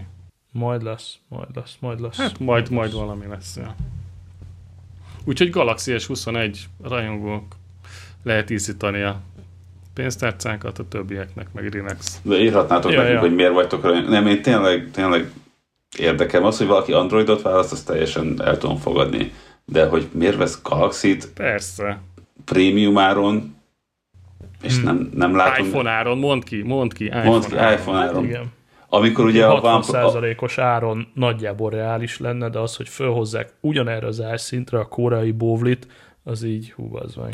Majd 0.52 0.82
lesz, 0.82 1.18
majd 1.28 1.48
lesz, 1.54 1.76
majd 1.80 2.00
lesz. 2.00 2.16
Hát 2.16 2.38
majd, 2.38 2.70
majd 2.70 2.92
valami 2.92 3.26
lesz. 3.26 3.56
Ja. 3.56 3.74
Úgyhogy 5.24 5.50
Galaxy 5.50 5.94
S21 5.96 6.58
rajongók 6.82 7.56
lehet 8.22 8.50
ízítani 8.50 9.02
a 9.02 9.20
pénztárcánkat, 9.94 10.78
a 10.78 10.88
többieknek, 10.88 11.46
meg 11.52 11.72
Rinex. 11.72 12.20
De 12.22 12.36
írhatnátok 12.40 12.92
ja, 12.92 12.98
nekünk, 12.98 13.14
ja. 13.14 13.20
hogy 13.20 13.34
miért 13.34 13.52
vagytok 13.52 13.82
rajongók. 13.82 14.10
Nem, 14.10 14.26
én 14.26 14.42
tényleg, 14.42 14.90
tényleg 14.92 15.30
érdekem 15.98 16.44
az, 16.44 16.58
hogy 16.58 16.66
valaki 16.66 16.92
Androidot 16.92 17.42
választ, 17.42 17.72
azt 17.72 17.86
teljesen 17.86 18.42
el 18.44 18.58
tudom 18.58 18.76
fogadni. 18.76 19.32
De 19.64 19.86
hogy 19.86 20.08
miért 20.12 20.36
vesz 20.36 20.62
Galaxy-t? 20.62 21.28
Persze. 21.34 22.00
Prémium 22.44 22.98
áron, 22.98 23.56
és 24.62 24.76
hmm. 24.76 24.84
nem, 24.84 25.10
nem 25.14 25.36
látom... 25.36 25.66
iPhone 25.66 25.90
áron, 25.90 26.18
mondd 26.18 26.40
ki, 26.44 26.62
mondd 26.62 26.94
ki. 26.94 27.04
iPhone, 27.04 27.24
mondd 27.24 27.42
ki, 27.42 27.54
iPhone 27.54 27.98
áron. 27.98 28.24
Igen. 28.24 28.52
Amikor 28.88 29.24
ugye 29.24 29.46
a 29.46 29.82
60%-os 29.82 30.58
áron 30.58 31.08
nagyjából 31.14 31.70
reális 31.70 32.18
lenne, 32.18 32.48
de 32.48 32.58
az, 32.58 32.76
hogy 32.76 32.88
fölhozzák 32.88 33.52
ugyanerre 33.60 34.06
az 34.06 34.20
árszintre 34.20 34.78
a 34.78 34.88
koreai 34.88 35.30
bóvlit, 35.30 35.86
az 36.28 36.42
így, 36.42 36.72
hú, 36.72 36.96
az 36.96 37.14
meg. 37.14 37.32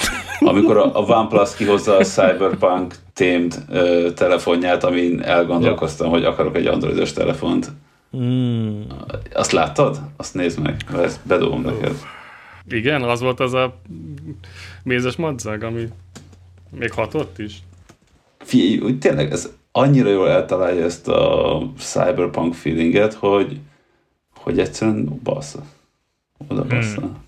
Amikor 0.50 0.76
a, 0.76 0.98
a 0.98 1.18
OnePlus 1.18 1.54
kihozza 1.56 1.96
a 1.96 2.04
Cyberpunk 2.04 2.94
témd 3.12 3.64
ö, 3.70 4.08
telefonját, 4.14 4.84
amin 4.84 5.22
elgondolkoztam, 5.22 6.06
ja. 6.06 6.12
hogy 6.12 6.24
akarok 6.24 6.56
egy 6.56 6.66
androidos 6.66 7.12
telefont. 7.12 7.70
Mm. 8.16 8.80
Azt 9.32 9.52
láttad? 9.52 10.00
Azt 10.16 10.34
nézd 10.34 10.60
meg, 10.60 10.76
ezt 11.02 11.20
bedobom 11.26 11.62
neked. 11.62 11.94
Igen, 12.68 13.02
az 13.02 13.20
volt 13.20 13.40
az 13.40 13.54
a 13.54 13.80
mézes 14.82 15.16
madzag, 15.16 15.62
ami 15.62 15.88
még 16.70 16.92
hatott 16.92 17.38
is. 17.38 17.62
Figyelj, 18.38 18.98
tényleg 18.98 19.32
ez 19.32 19.52
annyira 19.72 20.08
jól 20.08 20.28
eltalálja 20.28 20.84
ezt 20.84 21.08
a 21.08 21.62
cyberpunk 21.78 22.54
feelinget, 22.54 23.14
hogy, 23.14 23.60
hogy 24.34 24.58
egyszerűen 24.58 25.20
bassza. 25.22 25.62
Oda 26.48 26.60
hmm. 26.60 26.68
bassza. 26.68 27.00
Hmm. 27.00 27.22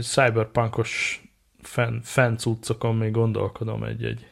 Cyberpunkos 0.00 1.22
fan, 1.62 2.00
fan 2.02 2.38
cuccokon 2.38 2.96
még 2.96 3.10
gondolkodom 3.10 3.84
egy-egy 3.84 4.26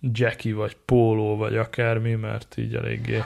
Jackie, 0.00 0.54
vagy 0.54 0.76
Polo, 0.84 1.36
vagy 1.36 1.56
akármi, 1.56 2.14
mert 2.14 2.56
így 2.56 2.74
eléggé... 2.74 3.22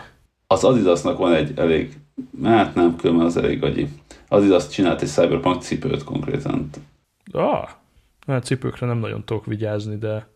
Az 0.46 0.64
Adidasnak 0.64 1.18
van 1.18 1.34
egy 1.34 1.58
elég, 1.58 1.98
hát 2.42 2.74
nem, 2.74 2.96
különben 2.96 3.26
az 3.26 3.36
elég 3.36 3.62
agyi. 3.62 3.88
Adidas 4.28 4.68
csinált 4.68 5.02
egy 5.02 5.08
Cyberpunk 5.08 5.62
cipőt 5.62 6.04
konkrétan. 6.04 6.70
Ah, 7.32 7.68
hát 8.26 8.44
cipőkre 8.44 8.86
nem 8.86 8.98
nagyon 8.98 9.24
tudok 9.24 9.46
vigyázni, 9.46 9.96
de, 9.96 10.28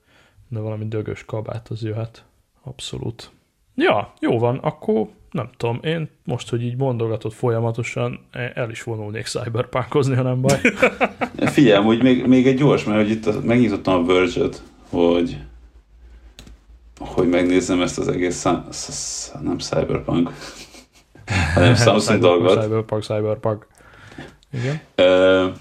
de 0.48 0.58
valami 0.58 0.88
dögös 0.88 1.24
kabát 1.24 1.68
az 1.68 1.82
jöhet. 1.82 2.24
Abszolút. 2.62 3.30
Ja, 3.74 4.12
jó 4.20 4.38
van, 4.38 4.56
akkor 4.56 5.08
nem 5.30 5.50
tudom, 5.56 5.80
én 5.82 6.08
most, 6.24 6.48
hogy 6.48 6.62
így 6.62 6.76
mondogatod 6.76 7.32
folyamatosan, 7.32 8.26
el 8.54 8.70
is 8.70 8.82
vonulnék 8.82 9.26
cyberpunkozni, 9.26 10.14
ha 10.14 10.22
nem 10.22 10.40
baj. 10.40 10.60
Figyelj, 11.52 11.84
hogy 11.84 12.02
még, 12.02 12.26
még 12.26 12.46
egy 12.46 12.56
gyors, 12.56 12.84
mert 12.84 13.00
hogy 13.00 13.10
itt 13.10 13.44
megnyitottam 13.44 13.94
a 13.94 14.06
verge 14.06 14.48
hogy 14.90 15.38
hogy 16.98 17.28
megnézzem 17.28 17.80
ezt 17.82 17.98
az 17.98 18.08
egész 18.08 18.42
nem 19.42 19.58
cyberpunk, 19.58 20.30
hanem 21.54 21.74
Samsung 21.74 22.20
dolgot. 22.20 22.62
Cyberpunk, 22.62 23.02
cyberpunk. 23.02 23.66
Igen. 24.52 24.80
Uh, 24.96 25.54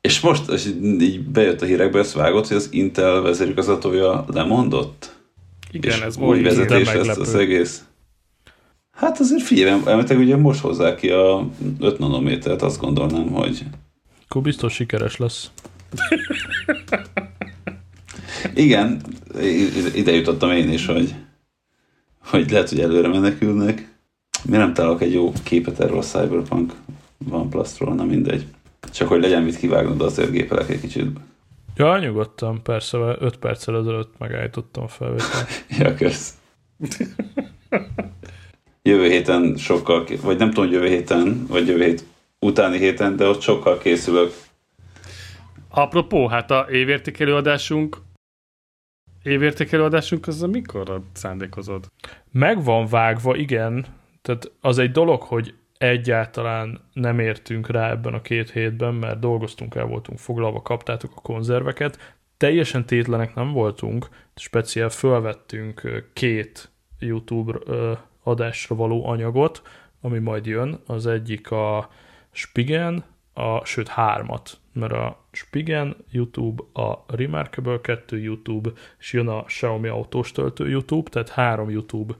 és 0.00 0.20
most 0.20 0.50
és 0.50 0.66
így 0.82 1.20
bejött 1.20 1.62
a 1.62 1.66
hírekbe, 1.66 1.98
ezt 1.98 2.12
vágott, 2.12 2.46
hogy 2.46 2.56
az 2.56 2.68
Intel 2.72 3.20
vezérigazgatója 3.20 4.24
lemondott? 4.32 5.18
Igen, 5.70 6.02
ez 6.02 6.16
új 6.16 6.42
vezetés 6.42 6.92
lesz 6.92 7.16
az 7.16 7.34
egész. 7.34 7.84
Hát 9.00 9.20
azért 9.20 9.42
figyelj, 9.42 9.80
elmetek 9.84 10.18
ugye 10.18 10.36
most 10.36 10.60
hozzá 10.60 10.94
ki 10.94 11.10
a 11.10 11.48
5 11.80 11.98
nanométert, 11.98 12.62
azt 12.62 12.80
gondolnám, 12.80 13.28
hogy... 13.28 13.64
Akkor 14.28 14.42
biztos 14.42 14.72
sikeres 14.72 15.16
lesz. 15.16 15.50
Igen, 18.54 19.00
ide 19.94 20.12
jutottam 20.12 20.50
én 20.50 20.72
is, 20.72 20.86
hogy, 20.86 21.14
hogy 22.24 22.50
lehet, 22.50 22.68
hogy 22.68 22.80
előre 22.80 23.08
menekülnek. 23.08 23.94
Mi 24.44 24.56
nem 24.56 24.74
találok 24.74 25.02
egy 25.02 25.12
jó 25.12 25.32
képet 25.42 25.80
erről 25.80 25.98
a 25.98 26.02
Cyberpunk 26.02 26.72
OnePlus-ról, 27.30 27.94
na 27.94 28.04
mindegy. 28.04 28.46
Csak 28.92 29.08
hogy 29.08 29.20
legyen 29.20 29.42
mit 29.42 29.56
kivágnod, 29.56 30.00
azért 30.00 30.30
gépelek 30.30 30.70
egy 30.70 30.80
kicsit. 30.80 31.10
Ja, 31.76 31.98
nyugodtan, 31.98 32.62
persze, 32.62 32.98
5 33.18 33.36
perccel 33.36 33.76
ezelőtt 33.76 34.18
megállítottam 34.18 34.82
a 34.82 34.88
felvételt. 34.88 35.64
ja, 35.78 35.94
kösz. 35.94 36.34
jövő 38.82 39.08
héten 39.08 39.56
sokkal, 39.56 40.06
vagy 40.22 40.38
nem 40.38 40.50
tudom, 40.50 40.70
jövő 40.70 40.86
héten, 40.86 41.46
vagy 41.48 41.66
jövő 41.66 41.84
hét 41.84 42.04
utáni 42.38 42.78
héten, 42.78 43.16
de 43.16 43.26
ott 43.26 43.40
sokkal 43.40 43.78
készülök. 43.78 44.32
Apropó, 45.68 46.26
hát 46.26 46.50
a 46.50 46.66
évértékelő 46.70 47.34
adásunk 47.34 47.96
évértékelő 49.22 49.82
adásunk 49.82 50.26
az 50.26 50.42
a 50.42 50.46
mikor 50.46 51.02
szándékozod? 51.12 51.86
Meg 52.30 52.64
van 52.64 52.86
vágva, 52.86 53.36
igen. 53.36 53.86
Tehát 54.22 54.52
az 54.60 54.78
egy 54.78 54.90
dolog, 54.90 55.22
hogy 55.22 55.54
egyáltalán 55.78 56.80
nem 56.92 57.18
értünk 57.18 57.68
rá 57.68 57.90
ebben 57.90 58.14
a 58.14 58.20
két 58.20 58.50
hétben, 58.50 58.94
mert 58.94 59.18
dolgoztunk, 59.18 59.74
el 59.74 59.84
voltunk 59.84 60.18
foglalva, 60.18 60.62
kaptátok 60.62 61.12
a 61.16 61.20
konzerveket. 61.20 62.16
Teljesen 62.36 62.86
tétlenek 62.86 63.34
nem 63.34 63.52
voltunk, 63.52 64.08
speciál 64.34 64.88
fölvettünk 64.88 66.04
két 66.12 66.70
YouTube 66.98 67.58
adásra 68.22 68.76
való 68.76 69.06
anyagot, 69.06 69.62
ami 70.00 70.18
majd 70.18 70.46
jön. 70.46 70.80
Az 70.86 71.06
egyik 71.06 71.50
a 71.50 71.88
Spigen, 72.30 73.04
a, 73.32 73.64
sőt 73.64 73.88
hármat, 73.88 74.58
mert 74.72 74.92
a 74.92 75.24
Spigen 75.32 75.96
YouTube, 76.10 76.62
a 76.82 77.04
Remarkable 77.06 77.80
2 77.80 78.18
YouTube, 78.18 78.70
és 78.98 79.12
jön 79.12 79.28
a 79.28 79.42
Xiaomi 79.42 79.88
autós 79.88 80.32
töltő 80.32 80.68
YouTube, 80.68 81.10
tehát 81.10 81.28
három 81.28 81.70
YouTube 81.70 82.14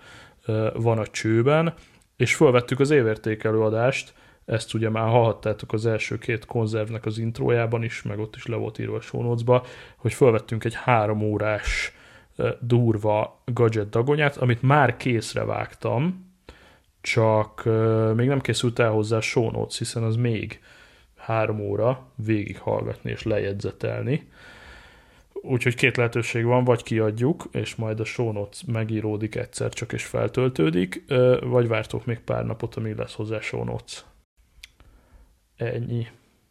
van 0.74 0.98
a 0.98 1.06
csőben, 1.06 1.74
és 2.16 2.34
felvettük 2.34 2.80
az 2.80 2.90
évértékelő 2.90 3.60
adást, 3.60 4.14
ezt 4.44 4.74
ugye 4.74 4.88
már 4.88 5.08
hallhattátok 5.08 5.72
az 5.72 5.86
első 5.86 6.18
két 6.18 6.44
konzervnek 6.44 7.06
az 7.06 7.18
intrójában 7.18 7.82
is, 7.82 8.02
meg 8.02 8.18
ott 8.18 8.36
is 8.36 8.46
le 8.46 8.56
volt 8.56 8.78
írva 8.78 8.96
a 8.96 9.00
show 9.00 9.36
hogy 9.96 10.12
felvettünk 10.12 10.64
egy 10.64 10.74
három 10.74 11.22
órás 11.22 11.92
durva 12.60 13.42
gadget 13.44 13.88
dagonyát, 13.88 14.36
amit 14.36 14.62
már 14.62 14.96
készre 14.96 15.44
vágtam, 15.44 16.32
csak 17.00 17.64
még 18.14 18.28
nem 18.28 18.40
készült 18.40 18.78
el 18.78 18.90
hozzá 18.90 19.20
show 19.20 19.50
notes, 19.50 19.78
hiszen 19.78 20.02
az 20.02 20.16
még 20.16 20.60
három 21.16 21.60
óra 21.60 22.06
végighallgatni 22.14 23.10
és 23.10 23.22
lejegyzetelni. 23.22 24.28
Úgyhogy 25.32 25.74
két 25.74 25.96
lehetőség 25.96 26.44
van, 26.44 26.64
vagy 26.64 26.82
kiadjuk, 26.82 27.48
és 27.52 27.74
majd 27.74 28.00
a 28.00 28.04
show 28.04 28.32
notes 28.32 28.62
megíródik 28.66 29.34
egyszer 29.34 29.70
csak 29.70 29.92
és 29.92 30.04
feltöltődik, 30.04 31.04
vagy 31.40 31.68
vártok 31.68 32.04
még 32.04 32.18
pár 32.18 32.46
napot, 32.46 32.74
amíg 32.74 32.96
lesz 32.96 33.14
hozzá 33.14 33.40
show 33.40 33.64
notes. 33.64 34.04
Ennyi. 35.56 36.06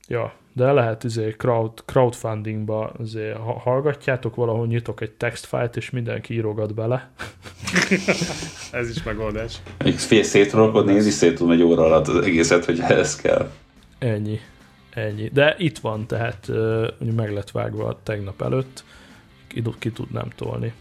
Ja, 0.08 0.34
de 0.60 0.72
lehet 0.72 1.04
izé 1.04 1.36
crowd, 1.38 1.84
crowdfundingba 1.86 2.92
izé, 3.04 3.30
ha 3.30 3.60
hallgatjátok, 3.60 4.36
valahol 4.36 4.68
nyitok 4.68 5.02
egy 5.02 5.12
textfájt, 5.12 5.78
és 5.78 5.90
mindenki 5.90 6.34
írogat 6.34 6.74
bele. 6.74 7.10
Ez 8.72 8.90
is 8.90 9.04
megoldás. 9.04 9.62
Még 9.84 9.98
fél 9.98 10.24
szétrolkod, 10.24 10.86
nézi 10.86 11.10
szét 11.10 11.42
egy 11.50 11.62
óra 11.62 11.84
alatt 11.84 12.08
az 12.08 12.26
egészet, 12.26 12.66
hogy 12.66 12.80
ez 12.80 13.16
kell. 13.16 13.52
Ennyi. 13.98 14.40
Ennyi. 14.94 15.30
De 15.34 15.56
itt 15.58 15.78
van, 15.78 16.08
tehát 16.08 16.48
uh, 16.48 16.88
meg 17.16 17.34
lett 17.34 17.52
vágva 17.52 18.00
tegnap 18.04 18.42
előtt, 18.42 18.84
ki, 19.48 19.64
ki 19.80 19.92
tudnám 19.92 20.30
tolni. 20.36 20.74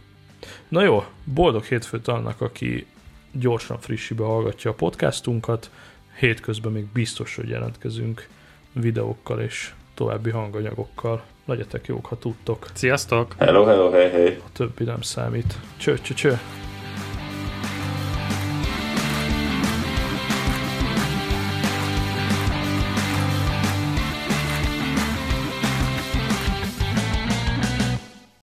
Na 0.69 0.83
jó, 0.83 1.05
boldog 1.25 1.65
hétfőt 1.65 2.09
annak, 2.09 2.41
aki 2.41 2.87
gyorsan 3.33 3.79
frissibe 3.79 4.25
hallgatja 4.25 4.71
a 4.71 4.75
podcastunkat, 4.75 5.71
hétközben 6.19 6.73
még 6.73 6.87
biztos, 6.93 7.37
hogy 7.37 7.49
jelentkezünk 7.49 8.29
videókkal 8.73 9.41
és 9.41 9.73
további 9.95 10.31
hanganyagokkal. 10.31 11.23
Legyetek 11.45 11.87
jók, 11.87 12.07
ha 12.07 12.19
tudtok. 12.19 12.67
Sziasztok! 12.73 13.35
Hello, 13.39 13.65
hello, 13.65 13.91
hey, 13.91 14.11
hey! 14.11 14.41
A 14.47 14.53
többi 14.53 14.85
nem 14.85 15.01
számít. 15.01 15.59
Cső, 15.77 15.99
cső, 15.99 16.15
cső! 16.15 16.39